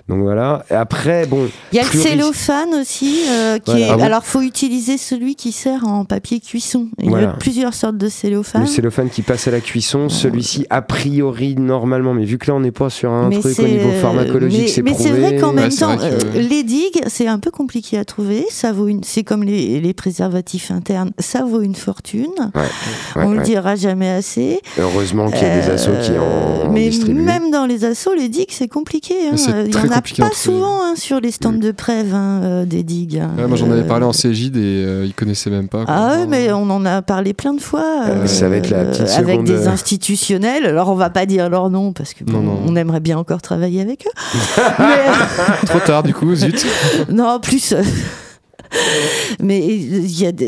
Donc 0.07 0.21
voilà. 0.21 0.63
Et 0.69 0.75
après 0.75 1.25
bon, 1.25 1.47
Il 1.71 1.77
y 1.77 1.79
a 1.79 1.83
le 1.83 1.89
cellophane 1.89 2.75
aussi. 2.79 3.23
euh, 3.29 3.57
qui 3.57 3.71
Voilà. 3.71 3.85
est... 3.85 3.89
Ah 3.89 3.97
bon 3.97 4.03
Alors, 4.03 4.25
faut 4.25 4.41
utiliser 4.41 4.97
celui 4.99 5.35
qui 5.35 5.51
sert 5.51 5.87
en 5.87 6.05
papier 6.05 6.39
cuisson. 6.39 6.87
Il 7.01 7.09
y 7.11 7.15
a 7.15 7.27
plusieurs 7.33 7.73
sortes 7.73 7.97
de 7.97 8.09
cellophane. 8.09 8.61
le 8.61 8.67
cellophane 8.67 9.09
qui 9.09 9.23
passe 9.23 9.47
à 9.47 9.51
la 9.51 9.59
cuisson, 9.59 10.07
celui-ci 10.07 10.67
a 10.69 10.81
priori 10.83 11.55
normalement, 11.55 12.13
mais 12.13 12.25
vu 12.25 12.37
que 12.37 12.47
là 12.51 12.55
on 12.55 12.59
n'est 12.59 12.71
pas 12.71 12.91
sur 12.91 13.11
un 13.11 13.29
Mais 13.29 13.39
truc 13.39 13.57
au 13.59 13.63
niveau 13.63 13.89
pharmacologique, 14.01 14.50
mais- 14.51 14.67
c'est 14.67 14.81
Mais 14.81 14.91
prouvé. 14.91 15.09
c'est 15.09 15.15
vrai 15.19 15.35
qu'en 15.37 15.53
même 15.53 15.69
Ouais, 15.69 15.75
temps, 15.75 15.97
que- 15.97 16.03
euh, 16.03 16.41
les 16.41 16.63
digues, 16.63 17.01
c'est 17.07 17.27
un 17.27 17.39
peu 17.39 17.51
compliqué 17.51 17.97
à 17.97 18.05
trouver. 18.05 18.45
Ça 18.49 18.71
vaut 18.73 18.87
une, 18.87 19.03
c'est 19.03 19.23
comme 19.23 19.43
les, 19.43 19.79
les 19.81 19.93
préservatifs 19.93 20.71
internes, 20.71 21.11
ça 21.19 21.43
vaut 21.43 21.61
une 21.61 21.75
fortune. 21.75 22.27
Ouais, 22.55 22.61
On 23.15 23.31
ouais. 23.31 23.37
le 23.37 23.43
dira 23.43 23.75
jamais 23.75 24.09
assez. 24.09 24.59
Heureusement 24.79 25.29
qu'il 25.31 25.41
y 25.41 25.45
a 25.45 25.61
des 25.61 25.69
Euh, 25.69 25.75
assos 25.75 25.91
qui 26.03 26.11
en, 26.11 26.67
en 26.67 26.71
mais 26.71 26.89
distribuent. 26.89 27.21
même 27.21 27.51
dans 27.51 27.65
les 27.65 27.85
assos, 27.85 28.13
les 28.13 28.29
digues, 28.29 28.49
c'est 28.51 28.67
compliqué. 28.67 29.15
hein. 29.31 29.35
Il 29.37 29.73
y 29.73 29.77
en 29.77 29.91
a 29.91 30.01
pas 30.01 30.31
souvent 30.33 30.83
hein, 30.83 30.93
sur 30.95 31.19
les 31.19 31.31
stands 31.31 31.51
de 31.53 31.71
prêve 31.71 32.13
hein, 32.13 32.41
euh, 32.43 32.65
des 32.65 32.83
digues. 32.83 33.17
hein. 33.17 33.31
Ouais, 33.37 33.47
moi 33.47 33.57
j'en 33.57 33.69
avais 33.71 33.83
parlé 33.87 34.05
en 34.05 34.13
Cégide 34.13 34.57
et 34.57 34.59
euh, 34.85 35.05
ils 35.05 35.13
connaissaient 35.13 35.49
même 35.49 35.67
pas. 35.67 35.85
Ah 35.87 36.17
ouais, 36.19 36.27
mais 36.27 36.51
on 36.51 36.69
en 36.69 36.85
a 36.85 37.01
parlé 37.01 37.33
plein 37.33 37.53
de 37.53 37.61
fois. 37.61 38.05
Euh, 38.07 38.23
c'est 38.25 38.45
avec 38.45 38.69
la 38.69 38.85
petite 38.85 39.01
avec 39.09 39.29
seconde, 39.35 39.45
des 39.45 39.67
euh, 39.67 39.69
institutionnels. 39.69 40.65
Alors 40.65 40.89
on 40.89 40.95
va 40.95 41.09
pas 41.09 41.25
dire 41.25 41.49
leur 41.49 41.69
nom 41.69 41.93
parce 41.93 42.13
que 42.13 42.23
bon, 42.23 42.33
Non, 42.33 42.41
non. 42.41 42.59
on 42.67 42.75
aimerait 42.75 42.99
bien 42.99 43.17
encore 43.17 43.41
travailler 43.41 43.81
avec 43.81 44.05
eux. 44.07 44.30
Trop 45.65 45.79
tard 45.79 46.03
du 46.03 46.13
coup, 46.13 46.33
zut. 46.35 46.65
non, 47.09 47.39
plus. 47.39 47.73
Mais 49.41 49.79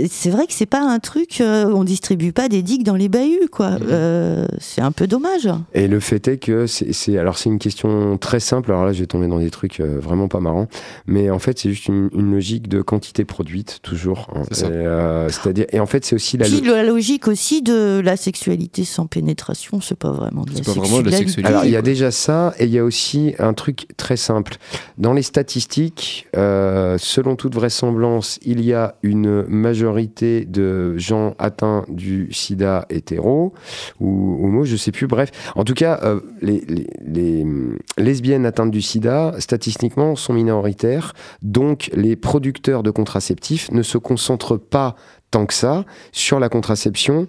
c'est 0.09 0.29
vrai 0.29 0.47
que 0.47 0.53
c'est 0.53 0.65
pas 0.65 0.81
un 0.81 0.99
truc. 0.99 1.41
euh, 1.41 1.65
on 1.65 1.83
distribue 1.83 2.31
pas 2.31 2.49
des 2.49 2.61
digues 2.61 2.83
dans 2.83 2.95
les 2.95 3.09
bahuts, 3.09 3.47
quoi. 3.51 3.71
Mmh. 3.71 3.79
Euh, 3.89 4.45
c'est 4.59 4.81
un 4.81 4.91
peu 4.91 5.07
dommage. 5.07 5.49
Et 5.73 5.87
le 5.87 5.99
fait 5.99 6.27
est 6.27 6.37
que 6.37 6.67
c'est, 6.67 7.17
alors 7.17 7.37
c'est 7.37 7.49
une 7.49 7.59
question 7.59 8.17
très 8.17 8.39
simple. 8.39 8.71
Alors 8.71 8.85
là, 8.85 8.93
je 8.93 8.99
vais 8.99 9.05
tomber 9.07 9.27
dans 9.27 9.39
des 9.39 9.49
trucs 9.49 9.79
euh, 9.79 9.99
vraiment 9.99 10.27
pas 10.27 10.39
marrants, 10.39 10.67
mais 11.07 11.29
en 11.29 11.39
fait, 11.39 11.59
c'est 11.59 11.69
juste 11.69 11.87
une, 11.87 12.09
une 12.13 12.31
logique 12.31 12.67
de 12.67 12.81
quantité 12.81 13.25
produite 13.25 13.79
toujours. 13.81 14.27
hein. 14.35 14.43
C'est 14.51 14.61
ça. 14.61 14.67
Et, 14.67 14.71
euh, 14.71 15.29
c'est-à-dire, 15.29 15.65
et 15.71 15.79
en 15.79 15.85
fait, 15.85 16.05
c'est 16.05 16.15
aussi 16.15 16.37
la. 16.37 16.45
Puis 16.45 16.61
la 16.61 16.83
logique 16.83 17.27
aussi 17.27 17.61
de 17.61 18.01
la 18.03 18.15
sexualité 18.17 18.83
sans 18.85 19.05
pénétration, 19.07 19.81
c'est 19.81 19.97
pas 19.97 20.11
vraiment 20.11 20.43
de 20.43 20.51
la 20.51 20.57
C'est 20.57 20.65
pas 20.65 20.71
vraiment 20.79 21.01
de 21.01 21.09
la 21.09 21.17
sexualité. 21.17 21.47
Alors, 21.51 21.65
il 21.65 21.71
y 21.71 21.75
a 21.75 21.81
déjà 21.81 22.11
ça, 22.11 22.53
et 22.59 22.65
il 22.65 22.71
y 22.71 22.79
a 22.79 22.83
aussi 22.83 23.33
un 23.39 23.53
truc 23.53 23.87
très 23.97 24.17
simple. 24.17 24.55
Dans 24.97 25.13
les 25.13 25.21
statistiques, 25.23 26.27
euh, 26.35 26.97
selon 26.99 27.35
toute 27.35 27.55
vraisemblance, 27.55 28.12
il 28.43 28.61
y 28.63 28.73
a 28.73 28.95
une 29.03 29.43
majorité 29.47 30.45
de 30.45 30.97
gens 30.97 31.35
atteints 31.39 31.85
du 31.87 32.31
sida 32.31 32.85
hétéro 32.89 33.53
ou 33.99 34.39
homo, 34.43 34.63
je 34.65 34.75
sais 34.75 34.91
plus. 34.91 35.07
Bref, 35.07 35.31
en 35.55 35.63
tout 35.63 35.73
cas, 35.73 35.99
euh, 36.03 36.19
les, 36.41 36.63
les- 37.05 37.43
hum, 37.43 37.77
lesbiennes 37.97 38.45
atteintes 38.45 38.71
du 38.71 38.81
sida, 38.81 39.33
statistiquement, 39.39 40.15
sont 40.15 40.33
minoritaires. 40.33 41.13
Donc, 41.41 41.89
les 41.93 42.15
producteurs 42.15 42.83
de 42.83 42.91
contraceptifs 42.91 43.71
ne 43.71 43.81
se 43.83 43.97
concentrent 43.97 44.57
pas 44.57 44.95
tant 45.31 45.45
que 45.45 45.53
ça 45.53 45.85
sur 46.11 46.39
la 46.39 46.49
contraception 46.49 47.27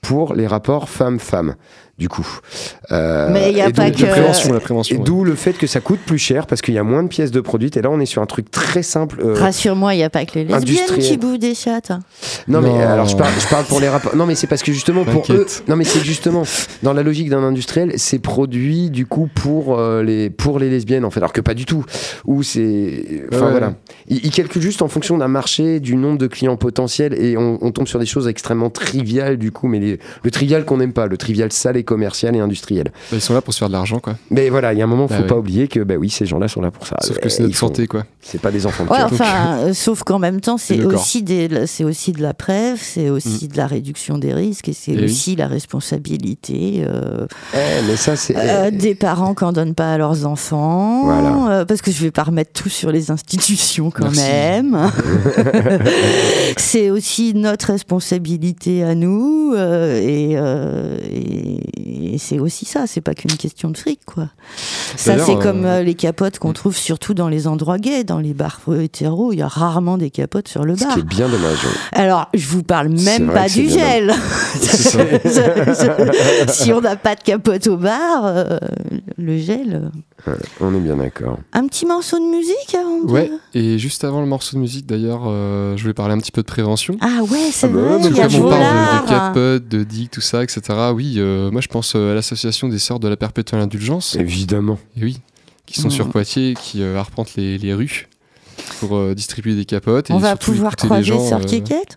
pour 0.00 0.34
les 0.34 0.46
rapports 0.48 0.88
femmes-femmes, 0.88 1.54
du 2.02 2.08
coup. 2.08 2.26
Euh, 2.90 3.28
Mais 3.32 3.52
il 3.52 3.56
y 3.56 3.60
a 3.60 3.68
et 3.68 3.72
pas 3.72 3.88
que- 3.92 4.02
La 4.02 4.08
prévention, 4.08 4.52
la 4.52 4.58
prévention. 4.58 4.96
Et 4.96 4.98
ouais. 4.98 5.04
d'où 5.04 5.22
le 5.22 5.36
fait 5.36 5.52
que 5.52 5.68
ça 5.68 5.78
coûte 5.78 6.00
plus 6.04 6.18
cher 6.18 6.48
parce 6.48 6.60
qu'il 6.60 6.74
y 6.74 6.78
a 6.78 6.82
moins 6.82 7.04
de 7.04 7.08
pièces 7.08 7.30
de 7.30 7.40
produites. 7.40 7.76
Et 7.76 7.82
là, 7.82 7.90
on 7.92 8.00
est 8.00 8.06
sur 8.06 8.20
un 8.22 8.26
truc 8.26 8.50
très 8.50 8.82
simple. 8.82 9.20
euh, 9.24 9.34
Rassure-moi, 9.34 9.94
il 9.94 9.98
n'y 9.98 10.02
a 10.02 10.10
pas 10.10 10.24
que 10.24 10.34
les 10.34 10.44
lesbiennes 10.44 10.98
qui 10.98 11.16
bouffent 11.16 11.38
des 11.38 11.54
chattes. 11.54 11.92
Non, 12.48 12.60
mais 12.60 12.70
Non. 12.70 12.80
euh, 12.80 12.92
alors 12.92 13.06
je 13.06 13.16
parle, 13.16 13.30
je 13.38 13.46
parle 13.46 13.64
pour 13.66 13.78
les 13.78 13.88
rapports. 13.88 14.16
Non, 14.16 14.26
mais 14.26 14.34
c'est 14.34 14.48
parce 14.48 14.64
que 14.64 14.72
justement 14.72 15.04
pour 15.04 15.24
eux. 15.32 15.46
Non, 15.68 15.76
mais 15.76 15.84
c'est 15.84 16.00
justement 16.04 16.42
dans 16.82 16.92
la 16.92 17.04
logique 17.04 17.30
d'un 17.30 17.44
industriel, 17.44 17.92
c'est 17.98 18.18
produit 18.18 18.90
du 18.90 19.06
coup 19.06 19.28
pour 19.32 19.78
euh, 19.78 20.02
les 20.02 20.28
pour 20.28 20.58
les 20.58 20.68
lesbiennes 20.70 21.04
en 21.04 21.10
fait, 21.10 21.20
alors 21.20 21.32
que 21.32 21.40
pas 21.40 21.54
du 21.54 21.66
tout. 21.66 21.84
Ou 22.26 22.42
c'est. 22.42 23.22
Enfin 23.32 23.44
Ouais. 23.46 23.50
voilà. 23.52 23.74
Ils, 24.08 24.26
ils 24.26 24.30
calculent 24.32 24.60
juste 24.62 24.82
en 24.82 24.88
fonction 24.88 25.16
d'un 25.18 25.28
marché, 25.28 25.78
du 25.78 25.94
nombre 25.94 26.18
de 26.18 26.26
clients 26.26 26.56
potentiels 26.56 27.14
et 27.14 27.36
on, 27.36 27.58
on 27.62 27.70
tombe 27.70 27.86
sur 27.86 27.98
des 28.00 28.06
choses 28.06 28.26
extrêmement 28.26 28.70
triviales 28.70 29.36
du 29.36 29.52
coup, 29.52 29.68
mais 29.68 29.78
les- 29.78 29.98
le 30.24 30.30
trivial 30.32 30.64
qu'on 30.64 30.78
n'aime 30.78 30.92
pas, 30.92 31.06
le 31.06 31.16
trivial 31.16 31.52
sale 31.52 31.76
et 31.76 31.84
commercial 31.92 32.34
et 32.36 32.40
industriel. 32.40 32.86
Bah, 33.10 33.16
ils 33.18 33.20
sont 33.20 33.34
là 33.34 33.40
pour 33.42 33.52
se 33.52 33.58
faire 33.58 33.68
de 33.68 33.72
l'argent, 33.74 33.98
quoi. 34.00 34.14
Mais 34.30 34.48
voilà, 34.50 34.72
il 34.72 34.78
y 34.78 34.82
a 34.82 34.84
un 34.84 34.88
moment, 34.88 35.08
faut 35.08 35.14
Bah 35.14 35.22
pas 35.28 35.36
oublier 35.36 35.68
que 35.68 35.80
bah 35.80 35.94
oui, 35.98 36.08
ces 36.10 36.24
gens-là 36.26 36.48
sont 36.48 36.60
là 36.62 36.70
pour 36.70 36.86
ça. 36.86 36.96
Sauf 37.02 37.16
Euh, 37.16 37.20
que 37.20 37.28
c'est 37.28 37.42
ils 37.42 37.46
notre 37.46 37.56
santé, 37.58 37.86
quoi. 37.86 38.04
C'est 38.20 38.40
pas 38.40 38.50
des 38.50 38.64
enfants 38.66 38.84
de 38.84 38.90
Ouais, 38.90 38.96
cœur. 38.98 39.10
enfin, 39.12 39.56
euh, 39.58 39.72
sauf 39.74 40.02
qu'en 40.04 40.18
même 40.18 40.40
temps, 40.40 40.56
c'est 40.58 40.82
aussi, 40.84 41.22
des, 41.22 41.66
c'est 41.66 41.84
aussi 41.84 42.12
de 42.12 42.22
la 42.22 42.34
preuve, 42.34 42.78
c'est 42.80 43.10
aussi 43.10 43.48
de 43.48 43.56
la 43.56 43.66
réduction 43.66 44.16
des 44.18 44.32
risques 44.32 44.68
et 44.68 44.72
c'est 44.72 44.92
Mm. 44.92 44.94
Eh 44.94 44.98
oui. 44.98 45.04
aussi 45.04 45.36
la 45.36 45.46
responsabilité 45.48 46.84
euh, 46.86 47.26
Eh, 47.54 47.58
mais 47.88 47.96
ça 47.96 48.14
c'est. 48.16 48.34
euh, 48.36 48.70
des 48.70 48.94
parents 48.94 49.34
qui 49.34 49.44
n'en 49.44 49.52
donnent 49.52 49.74
pas 49.74 49.94
à 49.94 49.98
leurs 49.98 50.26
enfants. 50.26 51.02
Voilà. 51.04 51.60
euh, 51.60 51.64
parce 51.64 51.82
que 51.82 51.90
je 51.90 52.02
vais 52.02 52.10
pas 52.10 52.22
remettre 52.24 52.52
tout 52.52 52.68
sur 52.68 52.90
les 52.92 53.10
institutions 53.10 53.90
quand 53.90 54.04
Merci. 54.04 54.20
même. 54.20 54.76
c'est 56.56 56.90
aussi 56.90 57.34
notre 57.34 57.66
responsabilité 57.72 58.82
à 58.84 58.94
nous 58.94 59.52
euh, 59.56 59.98
et, 60.00 60.32
euh, 60.36 60.98
et- 61.10 61.60
et 61.84 62.18
c'est 62.18 62.38
aussi 62.38 62.64
ça, 62.64 62.86
c'est 62.86 63.00
pas 63.00 63.14
qu'une 63.14 63.36
question 63.36 63.70
de 63.70 63.76
fric 63.76 64.00
quoi. 64.04 64.28
Ça 64.96 65.18
c'est 65.18 65.32
euh, 65.32 65.36
comme 65.36 65.64
euh, 65.64 65.82
les 65.82 65.94
capotes 65.94 66.38
qu'on 66.38 66.52
trouve 66.52 66.76
surtout 66.76 67.14
dans 67.14 67.28
les 67.28 67.46
endroits 67.46 67.78
gays, 67.78 68.04
dans 68.04 68.18
les 68.18 68.34
bars 68.34 68.60
hétéros, 68.80 69.32
il 69.32 69.38
y 69.38 69.42
a 69.42 69.48
rarement 69.48 69.98
des 69.98 70.10
capotes 70.10 70.48
sur 70.48 70.64
le 70.64 70.76
Ce 70.76 70.84
bar. 70.84 70.94
qui 70.94 71.00
est 71.00 71.04
bien 71.04 71.28
dommage. 71.28 71.64
ouais. 71.64 71.70
Alors, 71.92 72.28
je 72.34 72.46
vous 72.46 72.62
parle 72.62 72.88
même 72.88 73.30
pas 73.32 73.48
du 73.48 73.68
gel. 73.68 74.12
Si 76.48 76.72
on 76.72 76.80
n'a 76.80 76.96
pas 76.96 77.14
de 77.14 77.22
capote 77.22 77.66
au 77.66 77.76
bar, 77.76 78.24
euh, 78.24 78.58
le 79.18 79.38
gel. 79.38 79.90
Euh. 80.28 80.36
On 80.60 80.74
est 80.74 80.80
bien 80.80 80.96
d'accord. 80.96 81.38
Un 81.52 81.66
petit 81.66 81.84
morceau 81.86 82.18
de 82.18 82.24
musique 82.24 82.74
avant 82.74 83.00
de- 83.04 83.10
Ouais, 83.10 83.30
et 83.54 83.78
juste 83.78 84.04
avant 84.04 84.20
le 84.20 84.26
morceau 84.26 84.56
de 84.56 84.60
musique, 84.60 84.86
d'ailleurs, 84.86 85.22
euh, 85.26 85.76
je 85.76 85.82
voulais 85.82 85.94
parler 85.94 86.14
un 86.14 86.18
petit 86.18 86.32
peu 86.32 86.42
de 86.42 86.46
prévention. 86.46 86.96
Ah 87.00 87.22
ouais, 87.30 87.50
c'est 87.52 87.66
Ah 87.66 87.70
bah 87.70 87.80
vrai, 87.98 88.20
a 88.20 88.28
Comme 88.28 88.34
on 88.44 88.48
parle 88.50 89.00
de, 89.00 89.04
de 89.04 89.08
capote, 89.08 89.68
de 89.68 89.84
digue, 89.84 90.10
tout 90.10 90.20
ça, 90.20 90.42
etc. 90.42 90.60
Oui, 90.94 91.14
euh, 91.18 91.50
moi 91.50 91.60
je 91.60 91.68
pense 91.68 91.94
à 91.94 92.14
l'association 92.14 92.68
des 92.68 92.78
sœurs 92.78 93.00
de 93.00 93.08
la 93.08 93.16
perpétuelle 93.16 93.60
indulgence. 93.60 94.16
Évidemment. 94.16 94.78
Et 94.96 95.04
oui, 95.04 95.20
qui 95.66 95.80
sont 95.80 95.88
Mhm. 95.88 95.94
sur 95.94 96.08
Poitiers, 96.08 96.54
qui 96.60 96.82
euh, 96.82 96.96
arpentent 96.98 97.34
les, 97.36 97.58
les 97.58 97.74
rues 97.74 98.08
pour 98.80 98.96
euh, 98.96 99.14
distribuer 99.14 99.54
des 99.54 99.64
capotes. 99.64 100.10
Et 100.10 100.12
On 100.12 100.18
va 100.18 100.36
pouvoir 100.36 100.76
croiser 100.76 101.02
les 101.02 101.06
gens, 101.18 101.26
Sœur 101.28 101.40
euh, 101.40 101.44
Kékette 101.44 101.96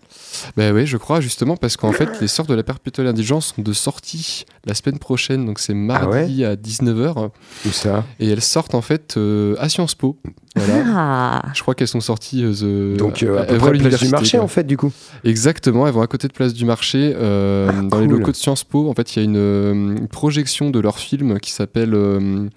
Bah 0.56 0.70
oui, 0.72 0.86
je 0.86 0.96
crois 0.96 1.20
justement 1.20 1.56
parce 1.56 1.76
qu'en 1.76 1.92
fait, 1.92 2.08
les 2.20 2.28
sœurs 2.28 2.46
de 2.46 2.54
la 2.54 2.62
perpétuelle 2.62 3.06
indulgence 3.06 3.54
sont 3.56 3.62
de 3.62 3.72
sortie 3.72 4.44
la 4.64 4.74
semaine 4.74 4.98
prochaine, 4.98 5.44
donc 5.46 5.58
c'est 5.58 5.74
mardi 5.74 6.44
à 6.44 6.56
19h. 6.56 7.30
Où 7.66 7.70
ça? 7.70 8.04
Et 8.20 8.28
elles 8.28 8.42
sortent 8.42 8.74
en 8.74 8.82
fait 8.82 9.14
euh, 9.16 9.54
à 9.58 9.68
Sciences 9.68 9.94
Po. 9.94 10.16
Voilà. 10.56 10.84
Ah, 10.88 11.42
Je 11.54 11.60
crois 11.60 11.74
qu'elles 11.74 11.86
sont 11.88 12.00
sorties. 12.00 12.42
euh, 12.42 12.94
the- 12.94 12.96
Donc 12.96 13.22
euh, 13.22 13.40
à 13.42 13.44
peu 13.44 13.58
près 13.58 13.72
place 13.72 14.00
du 14.00 14.08
marché 14.08 14.36
quoi. 14.38 14.44
en 14.44 14.48
fait 14.48 14.64
du 14.64 14.76
coup. 14.76 14.90
Exactement, 15.24 15.86
elles 15.86 15.92
vont 15.92 16.00
à 16.02 16.06
côté 16.06 16.28
de 16.28 16.32
Place 16.32 16.54
du 16.54 16.64
Marché, 16.64 17.12
euh, 17.14 17.70
dans 17.82 17.98
les 18.00 18.06
locaux 18.06 18.30
de 18.30 18.36
Sciences 18.36 18.64
Po. 18.64 18.88
En 18.88 18.94
fait, 18.94 19.14
il 19.14 19.18
y 19.18 19.22
a 19.22 19.24
une, 19.24 19.96
une 19.98 20.08
projection 20.08 20.70
de 20.70 20.80
leur 20.80 20.98
film 20.98 21.38
qui 21.40 21.50
s'appelle 21.52 21.94
euh, 21.94 22.48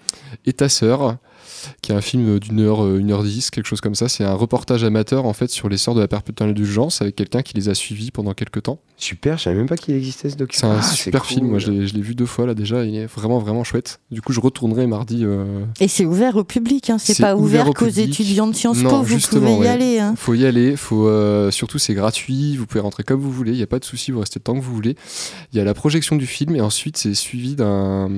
Et 0.46 0.52
ta 0.54 0.68
sœur, 0.68 1.16
qui 1.82 1.92
est 1.92 1.94
un 1.94 2.00
film 2.00 2.38
d'une 2.38 2.60
heure, 2.60 2.84
euh, 2.84 2.98
une 2.98 3.10
heure 3.12 3.22
dix, 3.22 3.50
quelque 3.50 3.66
chose 3.66 3.80
comme 3.80 3.94
ça. 3.94 4.08
C'est 4.08 4.24
un 4.24 4.34
reportage 4.34 4.84
amateur 4.84 5.24
en 5.26 5.32
fait 5.32 5.50
sur 5.50 5.68
les 5.68 5.76
sœurs 5.76 5.94
de 5.94 6.00
la 6.00 6.08
perpétuelle 6.08 6.50
indulgence 6.50 7.02
avec 7.02 7.16
quelqu'un 7.16 7.42
qui 7.42 7.54
les 7.54 7.68
a 7.68 7.74
suivis 7.74 8.10
pendant 8.10 8.34
quelques 8.34 8.62
temps. 8.62 8.80
Super, 8.96 9.38
je 9.38 9.44
savais 9.44 9.56
même 9.56 9.68
pas 9.68 9.76
qu'il 9.76 9.94
existait 9.94 10.28
ce 10.28 10.32
C'est 10.34 10.38
document. 10.38 10.72
un 10.72 10.78
Ah, 10.78 10.82
super 10.82 11.22
cool. 11.22 11.28
film, 11.34 11.46
moi 11.48 11.58
je 11.58 11.70
l'ai 11.70 11.86
je 11.86 11.94
l'ai 11.94 12.02
vu 12.02 12.14
deux 12.14 12.26
fois 12.26 12.46
là 12.46 12.54
déjà, 12.54 12.84
il 12.84 12.94
est 12.96 13.06
vraiment 13.06 13.38
vraiment 13.38 13.64
chouette. 13.64 14.00
Du 14.10 14.20
coup, 14.22 14.32
je 14.32 14.40
retournerai 14.40 14.86
mardi. 14.86 15.24
euh, 15.24 15.64
et 15.80 15.88
c'est 15.88 16.04
ouvert 16.04 16.36
au 16.36 16.44
public, 16.44 16.90
hein. 16.90 16.98
c'est 16.98 17.14
C'est 17.14 17.22
pas 17.22 17.34
ouvert 17.36 17.62
ouvert, 17.62 17.68
au 17.70 17.72
qu'aux 17.72 17.86
public. 17.86 18.08
étudiants 18.08 18.46
de 18.46 18.54
Sciences 18.54 18.78
Non, 18.82 18.90
Po, 18.90 18.96
vous 19.02 19.06
justement, 19.06 19.46
pouvez 19.54 19.56
y 19.56 19.60
ouais. 19.60 19.68
aller. 19.68 19.98
Hein. 19.98 20.14
Faut 20.16 20.34
y 20.34 20.44
aller, 20.46 20.76
faut 20.76 21.08
euh, 21.08 21.50
surtout 21.50 21.78
c'est 21.78 21.94
gratuit, 21.94 22.56
vous 22.56 22.66
pouvez 22.66 22.80
rentrer 22.80 23.02
comme 23.02 23.20
vous 23.20 23.32
voulez, 23.32 23.52
il 23.52 23.56
n'y 23.56 23.62
a 23.62 23.66
pas 23.66 23.78
de 23.78 23.84
souci, 23.84 24.10
vous 24.10 24.20
restez 24.20 24.38
le 24.38 24.44
temps 24.44 24.54
que 24.54 24.60
vous 24.64 24.74
voulez. 24.74 24.96
Il 25.52 25.58
y 25.58 25.60
a 25.60 25.64
la 25.64 25.74
projection 25.74 26.16
du 26.16 26.26
film 26.26 26.54
et 26.56 26.60
ensuite 26.60 26.96
c'est 26.96 27.14
suivi 27.14 27.54
d'un 27.54 28.08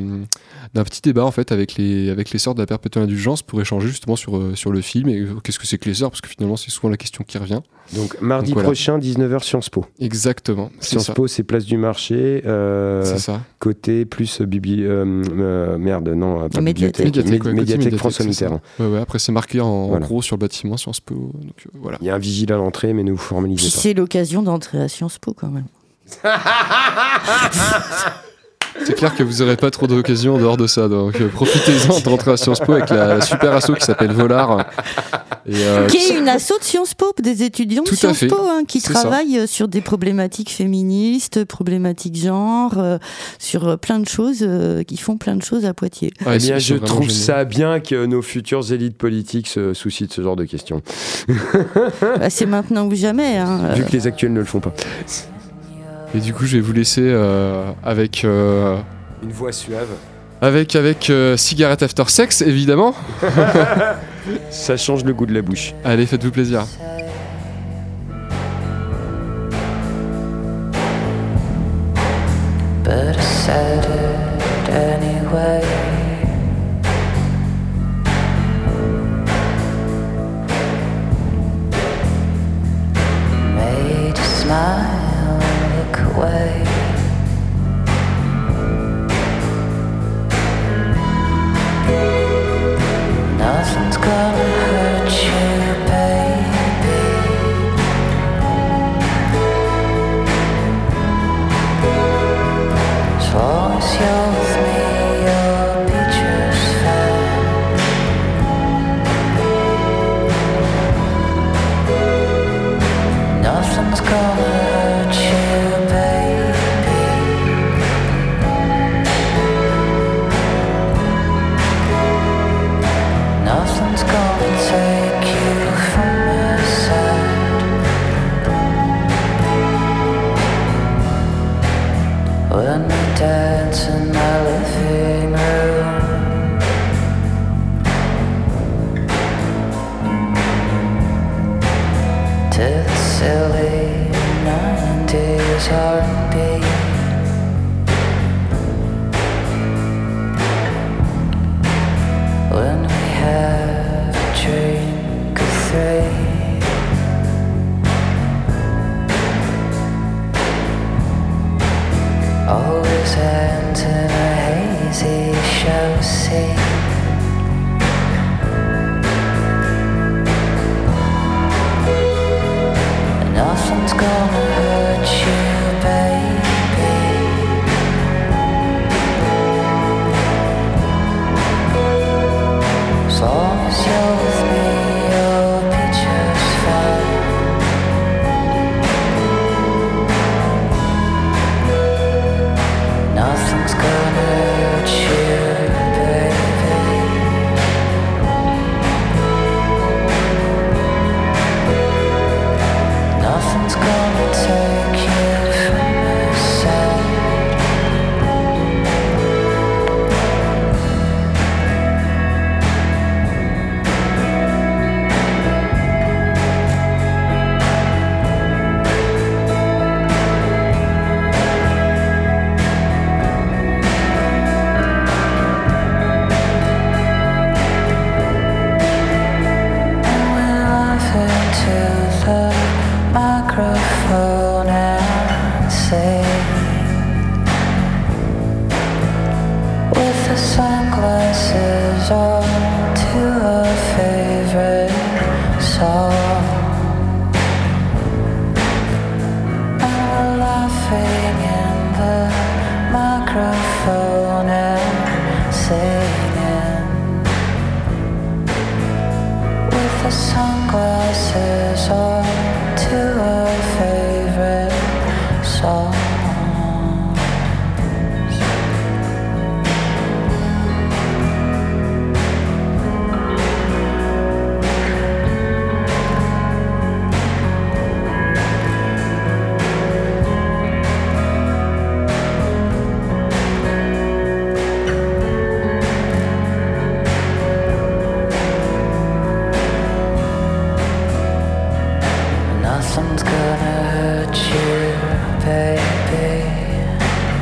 d'un 0.74 0.84
petit 0.84 1.02
débat 1.02 1.24
en 1.26 1.30
fait 1.30 1.52
avec 1.52 1.74
les 1.76 2.08
avec 2.08 2.30
les 2.30 2.38
sœurs 2.38 2.54
de 2.54 2.60
la 2.60 2.66
perpétuelle 2.66 3.02
indulgence 3.04 3.42
pour 3.42 3.60
échanger 3.60 3.88
justement 3.88 4.16
sur 4.16 4.36
euh, 4.38 4.54
sur 4.54 4.72
le 4.72 4.80
film 4.80 5.08
et 5.10 5.18
euh, 5.20 5.34
qu'est-ce 5.44 5.58
que 5.58 5.66
c'est 5.66 5.76
que 5.76 5.86
les 5.88 5.94
sœurs 5.94 6.10
parce 6.10 6.22
que 6.22 6.28
finalement 6.28 6.56
c'est 6.56 6.70
souvent 6.70 6.88
la 6.88 6.96
question 6.96 7.24
qui 7.26 7.36
revient. 7.36 7.60
Donc 7.94 8.18
mardi 8.22 8.52
Donc, 8.52 8.54
voilà. 8.54 8.68
prochain 8.68 8.98
19h 8.98 9.42
Sciences 9.42 9.68
Po. 9.68 9.84
Exactement, 10.00 10.70
Sciences. 10.80 11.10
Po 11.10 11.26
c'est 11.26 11.42
place 11.42 11.66
du 11.66 11.76
marché 11.76 12.42
euh, 12.46 13.04
C'est 13.04 13.18
ça. 13.18 13.40
côté 13.58 14.04
plus 14.06 14.40
bibli 14.40 14.84
euh, 14.84 15.22
euh, 15.32 15.76
merde 15.78 16.08
non 16.08 16.48
pas 16.48 16.60
Médiathèque. 16.62 17.04
Médiathèque, 17.04 17.44
ouais, 17.44 17.52
médiathèque 17.52 17.96
François. 17.96 18.24
Mitterrand. 18.24 18.60
Ouais, 18.78 18.86
ouais, 18.86 19.00
après 19.00 19.18
c'est 19.18 19.32
marqué 19.32 19.60
en, 19.60 19.66
en 19.66 19.86
Voilà. 19.88 20.06
gros 20.06 20.22
sur 20.22 20.36
le 20.36 20.40
bâtiment 20.40 20.76
Sciences 20.78 21.00
Po. 21.00 21.14
Donc 21.14 21.66
euh, 21.66 21.70
voilà. 21.82 21.98
Il 22.00 22.06
y 22.06 22.10
a 22.10 22.14
un 22.14 22.18
vigile 22.18 22.50
à 22.52 22.56
l'entrée 22.56 22.94
mais 22.94 23.02
ne 23.02 23.10
vous 23.12 23.18
formalisez 23.18 23.62
Puis 23.66 23.72
pas. 23.74 23.80
c'est 23.80 23.94
l'occasion 23.94 24.42
d'entrer 24.42 24.80
à 24.80 24.88
Sciences 24.88 25.18
Po 25.18 25.34
quand 25.34 25.50
même. 25.50 25.66
C'est 28.84 28.94
clair 28.94 29.14
que 29.14 29.22
vous 29.22 29.42
n'aurez 29.42 29.56
pas 29.56 29.70
trop 29.70 29.86
d'occasions 29.86 30.34
en 30.34 30.38
dehors 30.38 30.56
de 30.56 30.66
ça. 30.66 30.88
Donc 30.88 31.20
euh, 31.20 31.28
profitez-en 31.28 32.00
de 32.00 32.08
rentrer 32.08 32.32
à 32.32 32.36
Sciences 32.36 32.60
Po 32.60 32.72
avec 32.72 32.90
la 32.90 33.20
super 33.20 33.52
asso 33.54 33.72
qui 33.78 33.84
s'appelle 33.84 34.12
Volard. 34.12 34.66
Et, 35.46 35.54
euh, 35.56 35.86
qui 35.86 35.96
est 35.96 36.18
une 36.18 36.28
asso 36.28 36.52
de 36.58 36.64
Sciences 36.64 36.94
Po, 36.94 37.12
des 37.20 37.42
étudiants 37.42 37.82
de 37.82 37.88
Sciences. 37.94 38.24
Po, 38.28 38.36
hein, 38.40 38.62
qui 38.66 38.80
ça. 38.80 38.92
travaillent 38.94 39.38
euh, 39.40 39.46
sur 39.46 39.66
des 39.68 39.80
problématiques 39.80 40.50
féministes, 40.50 41.44
problématiques 41.44 42.16
genre, 42.16 42.74
euh, 42.78 42.98
sur 43.38 43.78
plein 43.78 43.98
de 43.98 44.08
choses, 44.08 44.38
euh, 44.42 44.82
qui 44.84 44.96
font 44.96 45.16
plein 45.16 45.36
de 45.36 45.42
choses 45.42 45.64
à 45.64 45.74
Poitiers. 45.74 46.12
Eh 46.32 46.38
bien, 46.38 46.58
je 46.58 46.74
trouve 46.76 47.10
ça 47.10 47.44
bien 47.44 47.80
que 47.80 48.06
nos 48.06 48.22
futures 48.22 48.72
élites 48.72 48.96
politiques 48.96 49.48
se 49.48 49.74
soucient 49.74 50.06
de 50.06 50.12
ce 50.12 50.22
genre 50.22 50.36
de 50.36 50.44
questions, 50.44 50.80
Bah, 52.02 52.30
c'est 52.30 52.46
maintenant 52.46 52.86
ou 52.86 52.94
jamais. 52.94 53.36
hein. 53.38 53.74
vu 53.74 53.84
que 53.84 53.92
les 53.92 54.06
actuels 54.06 54.32
ne 54.32 54.40
le 54.40 54.46
font 54.46 54.60
pas. 54.60 54.72
Et 56.14 56.20
du 56.20 56.34
coup, 56.34 56.44
je 56.44 56.56
vais 56.56 56.62
vous 56.62 56.72
laisser 56.72 57.02
euh, 57.04 57.72
avec, 57.82 58.24
euh, 58.24 58.78
Une 59.22 59.32
voix 59.32 59.52
suave. 59.52 59.88
avec, 60.40 60.76
avec 60.76 61.08
euh, 61.08 61.36
Cigarette 61.36 61.82
After 61.82 62.04
Sex, 62.08 62.42
évidemment. 62.42 62.94
Ça 64.50 64.76
change 64.76 65.04
le 65.04 65.14
goût 65.14 65.26
de 65.26 65.34
la 65.34 65.42
bouche. 65.42 65.74
Allez, 65.84 66.06
faites-vous 66.06 66.30
plaisir. 66.30 66.66
but 72.84 73.91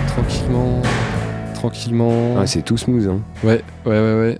Tranquillement. 0.06 0.82
Tranquillement. 1.54 2.36
Ah, 2.38 2.46
c'est 2.46 2.62
tout 2.62 2.76
smooth. 2.76 3.08
Hein. 3.08 3.20
Ouais, 3.44 3.62
ouais, 3.84 4.00
ouais, 4.00 4.14
ouais. 4.20 4.38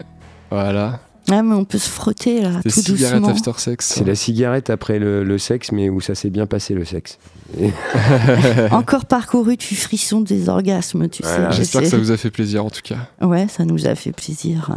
Voilà. 0.51 1.01
Ah, 1.31 1.43
mais 1.43 1.55
on 1.55 1.65
peut 1.65 1.79
se 1.79 1.89
frotter 1.89 2.43
là, 2.43 2.51
tout 2.63 2.71
cigarettes 2.71 3.21
doucement. 3.23 3.29
after 3.29 3.53
sex. 3.59 3.87
C'est 3.95 4.05
la 4.07 4.15
cigarette 4.15 4.69
après 4.71 4.99
le, 4.99 5.23
le 5.25 5.39
sexe, 5.39 5.71
mais 5.73 5.89
où 5.89 6.01
ça 6.01 6.15
s'est 6.15 6.31
bien 6.31 6.47
passé 6.47 6.75
le 6.75 6.85
sexe. 6.85 7.19
Encore 8.71 9.05
parcouru 9.07 9.57
du 9.57 9.75
frisson 9.77 10.21
des 10.21 10.49
orgasmes, 10.49 11.09
tu 11.09 11.23
Voilà. 11.23 11.51
sais. 11.51 11.59
J'espère 11.59 11.83
que 11.83 11.89
ça 11.89 11.99
vous 11.99 12.11
a 12.11 12.17
fait 12.17 12.31
plaisir 12.31 12.65
en 12.65 12.71
tout 12.71 12.81
cas. 12.83 13.09
Ouais, 13.21 13.47
ça 13.49 13.65
nous 13.65 13.87
a 13.87 13.95
fait 13.95 14.13
plaisir. 14.13 14.71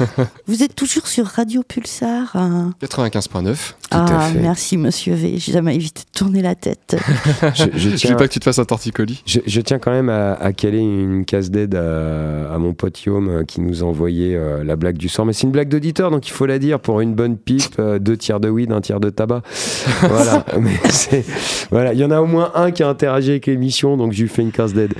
vous 0.46 0.62
êtes 0.62 0.74
toujours 0.74 1.06
sur 1.06 1.26
Radio 1.26 1.62
Pulsar. 1.62 2.36
hein 2.36 2.72
95.9. 2.82 3.56
ah, 3.90 4.04
à 4.26 4.30
fait. 4.30 4.38
merci 4.40 4.76
Monsieur 4.76 5.14
V. 5.14 5.34
J'ai 5.38 5.52
jamais 5.52 5.74
évité 5.74 6.02
de 6.02 6.18
tourner 6.18 6.42
la 6.42 6.54
tête. 6.54 6.96
je, 7.54 7.64
je 7.74 7.88
Je 7.90 7.96
tiens, 7.96 8.10
veux 8.10 8.16
pas 8.16 8.28
que 8.28 8.32
tu 8.32 8.38
te 8.40 8.44
fasses 8.44 8.58
un 8.58 8.64
torticolis. 8.64 9.22
je, 9.26 9.40
je 9.46 9.60
tiens 9.60 9.78
quand 9.78 9.90
même 9.90 10.08
à, 10.08 10.34
à 10.34 10.52
caler 10.52 10.78
une 10.80 11.24
case 11.24 11.50
d'aide 11.50 11.74
à, 11.74 12.52
à 12.52 12.58
mon 12.58 12.74
pote 12.74 13.02
Yom 13.04 13.28
euh, 13.28 13.44
qui 13.44 13.60
nous 13.60 13.82
a 13.82 13.86
envoyé 13.86 14.34
euh, 14.36 14.62
la 14.64 14.76
blague 14.76 14.96
du 14.96 15.08
sort. 15.08 15.24
Mais 15.26 15.32
c'est 15.32 15.44
une 15.44 15.52
blague 15.52 15.68
donc 15.92 16.26
il 16.28 16.30
faut 16.32 16.46
la 16.46 16.58
dire 16.58 16.78
pour 16.80 17.00
une 17.00 17.14
bonne 17.14 17.36
pipe, 17.36 17.74
euh, 17.78 17.98
deux 17.98 18.16
tiers 18.16 18.40
de 18.40 18.48
weed, 18.48 18.72
un 18.72 18.80
tiers 18.80 19.00
de 19.00 19.10
tabac. 19.10 19.42
voilà. 20.02 20.44
Mais 20.60 20.72
c'est- 20.88 21.24
voilà. 21.70 21.92
Il 21.92 21.98
y 21.98 22.04
en 22.04 22.10
a 22.10 22.20
au 22.20 22.26
moins 22.26 22.52
un 22.54 22.70
qui 22.70 22.82
a 22.82 22.88
interagi 22.88 23.30
avec 23.30 23.46
l'émission, 23.46 23.96
donc 23.96 24.12
je 24.12 24.22
lui 24.22 24.28
fais 24.28 24.42
une 24.42 24.52
case 24.52 24.72
d'aide. 24.74 24.94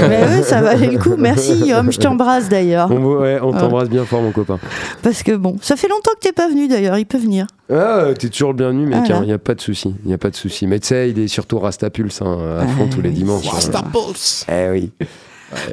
Mais 0.00 0.22
ouais, 0.22 0.42
ça 0.42 0.60
valait 0.60 0.88
le 0.90 0.98
coup. 0.98 1.14
Merci, 1.16 1.72
homme. 1.74 1.92
Je 1.92 1.98
t'embrasse 1.98 2.48
d'ailleurs. 2.48 2.90
On, 2.90 3.02
ouais, 3.20 3.38
on 3.42 3.52
t'embrasse 3.52 3.88
bien 3.88 4.04
fort, 4.04 4.22
mon 4.22 4.32
copain. 4.32 4.58
Parce 5.02 5.22
que 5.22 5.32
bon, 5.36 5.56
ça 5.62 5.76
fait 5.76 5.88
longtemps 5.88 6.12
que 6.14 6.26
t'es 6.26 6.32
pas 6.32 6.48
venu 6.48 6.68
d'ailleurs. 6.68 6.98
Il 6.98 7.06
peut 7.06 7.18
venir. 7.18 7.46
Ah, 7.72 8.06
t'es 8.18 8.28
toujours 8.28 8.50
le 8.50 8.56
bienvenu, 8.56 8.86
mec. 8.86 9.00
Voilà. 9.06 9.20
Il 9.22 9.26
n'y 9.26 9.32
a 9.32 9.38
pas 9.38 9.54
de 9.54 9.60
souci. 9.60 9.94
Il 10.04 10.10
y 10.10 10.14
a 10.14 10.18
pas 10.18 10.30
de 10.30 10.36
souci. 10.36 10.66
Mais 10.66 10.78
tu 10.80 10.88
sais, 10.88 11.10
il 11.10 11.18
est 11.18 11.28
surtout 11.28 11.58
Rastapulse 11.58 12.20
hein, 12.22 12.38
à 12.60 12.66
fond 12.66 12.86
Ah, 12.90 12.94
tous 12.94 13.00
les 13.00 13.08
oui, 13.08 13.14
dimanches. 13.14 13.46
hein. 13.48 13.82
Pulse 13.92 14.46
Eh 14.50 14.70
oui. 14.70 14.90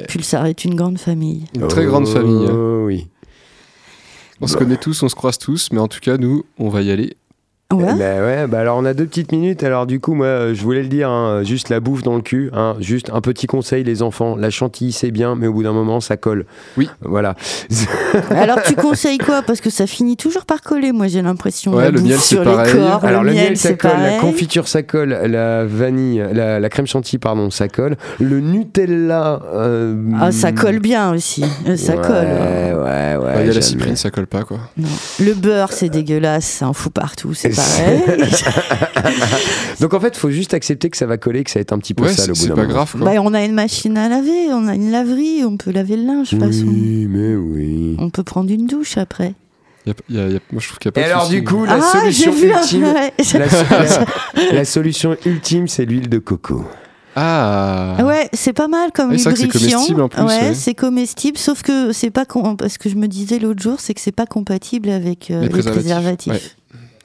Pulsar 0.08 0.46
est 0.46 0.64
une 0.64 0.74
grande 0.74 0.98
famille. 0.98 1.44
Une 1.54 1.66
très 1.68 1.84
grande 1.86 2.06
famille. 2.08 2.46
hein. 2.46 2.52
Oh 2.54 2.84
oui. 2.86 3.08
On 4.42 4.46
se 4.46 4.56
connaît 4.56 4.78
tous, 4.78 5.02
on 5.02 5.08
se 5.08 5.14
croise 5.14 5.38
tous, 5.38 5.70
mais 5.70 5.80
en 5.80 5.88
tout 5.88 6.00
cas, 6.00 6.16
nous, 6.16 6.44
on 6.58 6.70
va 6.70 6.80
y 6.80 6.90
aller. 6.90 7.16
Ouais. 7.72 7.94
Ben 7.96 8.22
ouais, 8.24 8.46
bah 8.48 8.60
alors 8.60 8.76
on 8.78 8.84
a 8.84 8.94
deux 8.94 9.06
petites 9.06 9.30
minutes. 9.32 9.62
Alors 9.62 9.86
du 9.86 10.00
coup, 10.00 10.14
moi, 10.14 10.52
je 10.52 10.60
voulais 10.62 10.82
le 10.82 10.88
dire, 10.88 11.08
hein, 11.08 11.42
juste 11.44 11.68
la 11.68 11.78
bouffe 11.80 12.02
dans 12.02 12.16
le 12.16 12.22
cul. 12.22 12.50
hein, 12.52 12.74
juste 12.80 13.10
un 13.12 13.20
petit 13.20 13.46
conseil, 13.46 13.84
les 13.84 14.02
enfants. 14.02 14.34
La 14.36 14.50
chantilly, 14.50 14.92
c'est 14.92 15.10
bien, 15.10 15.36
mais 15.36 15.46
au 15.46 15.52
bout 15.52 15.62
d'un 15.62 15.72
moment, 15.72 16.00
ça 16.00 16.16
colle. 16.16 16.46
Oui. 16.76 16.88
Voilà. 17.02 17.36
Alors 18.30 18.60
tu 18.62 18.74
conseilles 18.74 19.18
quoi? 19.18 19.42
Parce 19.42 19.60
que 19.60 19.70
ça 19.70 19.86
finit 19.86 20.16
toujours 20.16 20.44
par 20.46 20.60
coller. 20.62 20.92
Moi 20.92 21.06
j'ai 21.06 21.22
l'impression. 21.22 21.72
Ouais, 21.74 21.84
la 21.84 21.90
le 21.90 22.00
miel, 22.00 22.18
c'est 22.18 22.42
pareil. 22.42 22.72
corps, 22.74 23.04
alors 23.04 23.22
le, 23.22 23.32
miel, 23.32 23.44
miel, 23.50 23.56
ça 23.56 23.74
colle. 23.74 23.90
La 24.00 24.18
confiture, 24.18 24.66
ça 24.68 24.82
colle. 24.82 25.10
La 25.26 25.64
vanille, 25.64 26.24
la, 26.32 26.58
la 26.60 26.68
crème 26.68 26.86
chantilly, 26.86 27.18
pardon, 27.18 27.50
ça 27.50 27.68
colle. 27.68 27.96
Le 28.18 28.40
Nutella. 28.40 29.40
euh, 29.54 29.94
Ah, 30.20 30.32
ça 30.32 30.52
colle 30.52 30.80
bien 30.80 31.12
aussi. 31.12 31.44
Euh, 31.68 31.76
Ça 31.76 31.94
ouais, 31.94 32.00
colle. 32.02 32.14
Ouais, 32.14 32.74
ouais, 32.74 33.16
Bah, 33.22 33.40
Il 33.42 33.46
y 33.46 33.50
a 33.50 33.54
la 33.54 33.60
cyprine, 33.62 33.96
ça 33.96 34.10
colle 34.10 34.26
pas 34.26 34.42
quoi. 34.42 34.58
Non. 34.76 34.88
Le 35.20 35.34
beurre, 35.34 35.72
c'est 35.72 35.88
dégueulasse, 35.88 36.44
ça 36.46 36.68
en 36.68 36.72
fout 36.72 36.92
partout, 36.92 37.34
c'est 37.34 37.50
pareil. 37.60 38.30
Donc 39.80 39.94
en 39.94 40.00
fait, 40.00 40.16
faut 40.16 40.30
juste 40.30 40.54
accepter 40.54 40.90
que 40.90 40.96
ça 40.96 41.06
va 41.06 41.16
coller, 41.16 41.44
que 41.44 41.50
ça 41.50 41.58
va 41.58 41.62
être 41.62 41.72
un 41.72 41.78
petit 41.78 41.94
peu 41.94 42.04
Ouais, 42.04 42.12
sale 42.12 42.30
au 42.30 42.34
c'est 42.34 42.40
bout 42.40 42.42
c'est 42.42 42.48
d'un 42.48 42.54
pas 42.54 42.62
moment. 42.62 42.74
grave 42.74 42.92
quoi. 42.92 43.00
bah, 43.14 43.20
on 43.22 43.34
a 43.34 43.44
une 43.44 43.54
machine 43.54 43.96
à 43.96 44.08
laver, 44.08 44.52
on 44.52 44.68
a 44.68 44.74
une 44.74 44.90
laverie, 44.90 45.44
on 45.44 45.56
peut 45.56 45.70
laver 45.70 45.96
le 45.96 46.04
linge 46.04 46.30
façon. 46.30 46.64
Oui, 46.66 47.06
mais 47.08 47.34
oui. 47.34 47.96
On 47.98 48.10
peut 48.10 48.22
prendre 48.24 48.50
une 48.50 48.66
douche 48.66 48.96
après. 48.98 49.34
Y 49.86 49.90
a- 49.90 49.94
y 50.10 50.18
a- 50.20 50.28
y 50.28 50.36
a- 50.36 50.40
moi, 50.52 50.60
je 50.60 50.66
trouve 50.68 50.78
qu'il 50.78 50.88
y 50.88 50.90
a 50.90 50.92
pas 50.92 51.00
Et 51.00 51.04
de 51.04 51.08
alors 51.10 51.28
du 51.28 51.42
coup, 51.42 51.64
la 51.64 51.78
ah, 51.80 51.80
solution 51.80 52.32
j'ai 52.32 52.38
vu 52.46 52.52
un- 52.52 52.60
ultime, 52.60 52.84
ouais. 52.84 53.12
la, 53.34 53.46
la- 54.48 54.52
la 54.52 54.64
solution 54.66 55.16
ultime, 55.24 55.68
c'est 55.68 55.86
l'huile 55.86 56.08
de 56.10 56.18
coco. 56.18 56.64
Ah 57.16 57.96
Ouais, 58.04 58.28
c'est 58.32 58.52
pas 58.52 58.68
mal 58.68 58.92
comme 58.92 59.10
Ah 59.12 59.18
c'est 59.18 59.34
c'est 59.34 59.42
lubrifiant. 59.42 59.78
comestible 59.78 60.02
en 60.02 60.08
plus, 60.08 60.22
ouais, 60.22 60.26
ouais. 60.26 60.54
c'est 60.54 60.74
comestible, 60.74 61.38
sauf 61.38 61.62
que 61.62 61.92
c'est 61.92 62.10
pas 62.10 62.24
com- 62.24 62.56
parce 62.56 62.78
que 62.78 62.88
je 62.88 62.94
me 62.94 63.08
disais 63.08 63.38
l'autre 63.38 63.60
jour, 63.62 63.80
c'est 63.80 63.94
que 63.94 64.00
c'est 64.00 64.12
pas 64.14 64.26
compatible 64.26 64.90
avec 64.90 65.30
euh, 65.30 65.40
Les 65.40 65.46
les 65.46 65.48
préservatifs, 65.48 65.82
préservatifs. 65.82 66.32
ouais. 66.32 66.40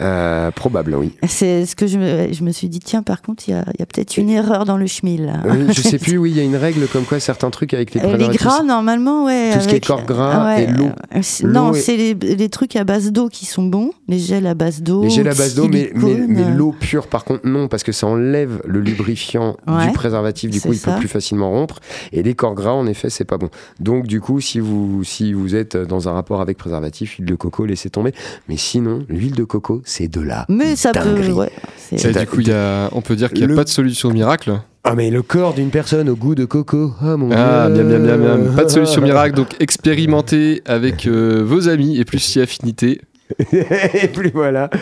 Euh, 0.02 0.52
probable, 0.52 0.94
oui. 0.96 1.14
C'est 1.28 1.66
ce 1.66 1.76
que 1.76 1.88
je 1.88 1.98
me, 1.98 2.34
je 2.34 2.44
me 2.44 2.52
suis 2.52 2.68
dit. 2.68 2.80
Tiens, 2.80 3.02
par 3.02 3.22
contre, 3.22 3.48
il 3.48 3.52
y 3.52 3.54
a, 3.54 3.64
peut-être 3.86 4.18
une 4.18 4.30
erreur 4.30 4.66
dans 4.66 4.78
le 4.78 4.88
schmil. 4.88 5.32
Oui, 5.46 5.68
je 5.70 5.82
sais 5.82 5.98
plus, 6.00 6.18
oui, 6.18 6.32
il 6.32 6.38
y 6.38 6.42
a 6.42 6.44
une 6.44 6.58
règle 6.58 6.86
comme 6.88 7.06
quoi 7.06 7.20
certains 7.22 7.50
trucs 7.50 7.74
avec 7.74 7.94
les 7.94 8.02
Euh, 8.02 8.18
les 8.18 8.28
gras, 8.28 8.62
normalement, 8.64 9.26
ouais. 9.26 9.52
Tout 9.54 9.62
ce 9.62 9.68
qui 9.70 9.76
est 9.76 9.86
corps 9.86 10.04
gras 10.06 10.46
ouais, 10.48 10.64
et 10.64 10.68
l'eau. 10.68 10.88
euh, 11.16 11.20
c'est- 11.22 11.46
Non, 11.48 11.72
c'est 11.74 11.96
les, 11.96 12.14
les 12.14 12.50
trucs 12.50 12.76
à 12.76 12.84
base 12.84 13.12
d'eau 13.14 13.30
qui 13.30 13.46
sont 13.46 13.64
bons. 13.64 13.92
Les 14.10 14.20
gels 14.20 14.48
à 14.48 14.54
base 14.54 14.82
d'eau. 14.82 15.04
Les 15.04 15.10
gels 15.10 15.28
à 15.30 15.34
base 15.34 15.56
d'eau, 15.56 15.68
mais, 15.70 15.92
mais, 15.96 16.54
l'eau 16.54 16.74
pure, 16.78 17.08
par 17.08 17.24
contre, 17.24 17.48
non, 17.48 17.68
parce 17.70 17.84
que 17.84 17.92
ça 17.92 18.06
enlève 18.08 18.62
le 18.66 18.82
lubrifiant 18.82 19.56
Ouais, 19.68 19.88
du 19.88 19.94
préservatif, 19.94 20.52
du 20.52 20.60
coup, 20.62 20.74
il 20.74 20.80
peut 20.80 20.92
plus 21.00 21.08
facilement 21.08 21.50
rompre. 21.52 21.80
Et 22.12 22.22
les 22.22 22.36
corps 22.36 22.54
gras, 22.54 22.74
en 22.74 22.86
effet, 22.86 23.10
c'est 23.10 23.26
pas 23.26 23.38
bon. 23.38 23.50
Donc, 23.80 24.08
du 24.08 24.20
coup, 24.20 24.42
si 24.42 24.60
vous, 24.60 25.04
si 25.06 25.32
vous 25.34 25.56
êtes 25.56 25.78
dans 25.78 26.10
un 26.10 26.12
rapport 26.14 26.42
avec 26.42 26.58
préservatif, 26.58 27.14
huile 27.18 27.26
de 27.28 27.36
coco, 27.36 27.66
laissez 27.66 27.90
tomber. 27.90 28.14
Mais 28.50 28.58
sinon, 28.58 29.06
l'huile 29.10 29.36
de 29.36 29.44
coco, 29.44 29.82
c'est 29.86 30.10
de 30.10 30.20
la 30.20 30.46
Mais 30.50 30.76
ça 30.76 30.92
peut. 30.92 31.32
Ouais, 31.32 31.50
c'est- 31.78 32.04
Et 32.04 32.12
du 32.12 32.26
coup, 32.28 32.42
il 32.42 32.50
y 32.50 32.52
a, 32.52 32.90
on 32.92 33.00
peut 33.02 33.16
dire 33.16 33.30
qu'il 33.30 33.40
n'y 33.40 33.44
a 33.46 33.48
Le- 33.48 33.56
pas 33.56 33.64
de 33.64 33.70
solution 33.70 34.10
miracle. 34.12 34.60
Ah, 34.84 34.94
mais 34.96 35.10
le 35.10 35.22
corps 35.24 35.54
d'une 35.54 35.70
personne 35.70 36.10
au 36.10 36.16
goût 36.16 36.36
de 36.36 36.46
coco. 36.46 36.94
Ah, 37.02 37.16
mon 37.18 37.32
Ah, 37.32 37.70
dieu. 37.74 37.84
bien, 37.84 37.98
bien, 38.00 38.18
bien, 38.18 38.36
bien. 38.38 38.52
Pas 38.54 38.66
de 38.66 38.70
solution 38.70 39.02
miracle, 39.02 39.36
donc 39.36 39.56
expérimentez 39.60 40.62
avec 40.66 41.08
euh, 41.08 41.42
vos 41.46 41.70
amis 41.70 41.98
et 41.98 42.04
plus 42.06 42.20
si 42.20 42.42
affinité. 42.42 43.00
Et 43.52 44.08
puis 44.10 44.32
voilà. 44.34 44.70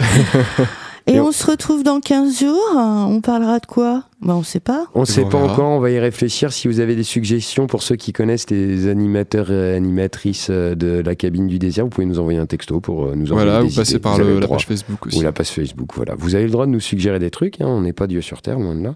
Et 1.06 1.16
Et 1.16 1.20
on 1.20 1.32
se 1.34 1.46
retrouve 1.50 1.84
dans 1.84 2.00
15 2.00 2.40
jours. 2.40 2.62
On 2.76 3.20
parlera 3.22 3.60
de 3.60 3.66
quoi? 3.66 4.04
Bah, 4.22 4.36
on 4.36 4.44
sait 4.44 4.62
pas. 4.62 4.86
On 4.96 5.04
sait 5.04 5.24
On 5.26 5.30
pas 5.30 5.40
verra. 5.42 5.52
encore, 5.54 5.70
on 5.72 5.80
va 5.80 5.92
y 5.92 6.00
réfléchir. 6.00 6.54
Si 6.54 6.70
vous 6.70 6.80
avez 6.80 6.96
des 6.96 7.04
suggestions 7.04 7.68
pour 7.68 7.84
ceux 7.84 7.98
qui 7.98 8.14
connaissent 8.14 8.50
les 8.50 8.88
animateurs 8.88 9.52
et 9.52 9.76
animatrices 9.76 10.48
euh, 10.50 10.76
de 10.76 11.02
la 11.06 11.16
cabine 11.16 11.48
du 11.48 11.60
désir, 11.60 11.84
vous 11.84 11.90
pouvez 11.90 12.08
nous 12.08 12.20
envoyer 12.20 12.40
un 12.40 12.46
texto 12.46 12.80
pour 12.80 13.04
euh, 13.08 13.16
nous 13.16 13.32
envoyer 13.34 13.50
Voilà, 13.50 13.62
des 13.64 13.68
vous 13.68 13.76
passez 13.76 13.92
idées. 13.92 14.00
par 14.00 14.14
Vous 14.14 14.20
le- 14.20 14.34
le 14.36 14.40
la 14.40 14.48
page 14.48 14.66
Facebook 14.66 15.06
aussi. 15.08 15.20
Ou 15.20 15.22
la 15.24 15.34
page 15.34 15.48
Facebook, 15.50 15.90
voilà. 15.94 16.16
Vous 16.18 16.36
avez 16.36 16.46
le 16.46 16.52
droit 16.52 16.66
de 16.66 16.72
nous 16.72 16.80
suggérer 16.80 17.20
des 17.20 17.32
trucs, 17.32 17.60
hein, 17.60 17.66
on 17.68 17.82
n'est 17.82 17.92
pas 17.92 18.08
Dieu 18.08 18.22
sur 18.22 18.42
Terre, 18.42 18.58
loin 18.60 18.74
de 18.76 18.84
là. 18.84 18.96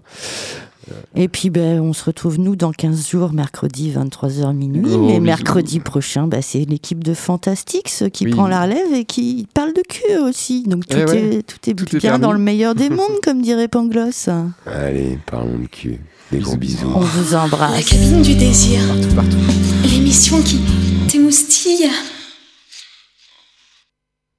Et 1.14 1.28
puis, 1.28 1.50
ben, 1.50 1.80
on 1.80 1.92
se 1.92 2.04
retrouve, 2.04 2.38
nous, 2.38 2.56
dans 2.56 2.72
15 2.72 3.08
jours, 3.08 3.32
mercredi, 3.32 3.90
23h 3.92 4.52
minuit. 4.54 4.82
Gros 4.82 4.98
Mais 5.06 5.12
bisous. 5.14 5.20
mercredi 5.22 5.80
prochain, 5.80 6.26
bah, 6.26 6.42
c'est 6.42 6.64
l'équipe 6.64 7.02
de 7.04 7.14
Fantastics 7.14 8.04
qui 8.12 8.24
Oui. 8.26 8.30
prend 8.32 8.46
la 8.48 8.62
relève 8.64 8.92
et 8.94 9.04
qui 9.04 9.46
parle 9.54 9.72
de 9.72 9.82
cul 9.88 10.16
aussi. 10.22 10.62
Donc, 10.64 10.86
tout, 10.86 10.96
Eh 11.00 11.04
ouais. 11.04 11.42
tout 11.42 11.70
est 11.70 11.74
Tout 11.74 11.96
est 11.96 11.98
bien 11.98 12.10
permis. 12.10 12.22
dans 12.22 12.32
le 12.32 12.38
meilleur 12.38 12.74
des 12.74 12.88
mondes, 12.90 13.20
comme 13.24 13.42
dirait 13.42 13.68
Pangloss. 13.68 14.28
Allez, 14.66 15.18
parlons 15.26 15.58
de 15.58 15.66
cul. 15.66 15.98
Des 16.30 16.38
gros 16.38 16.56
Bisous. 16.56 16.86
On 16.94 17.00
vous 17.00 17.32
La 17.32 17.44
embrasse. 17.44 17.84
cabine 17.86 18.20
du 18.22 18.34
désir. 18.34 18.80
Partout, 18.86 19.14
partout. 19.14 19.36
L'émission 19.90 20.42
qui 20.42 20.60
t'émoustille. 21.08 21.88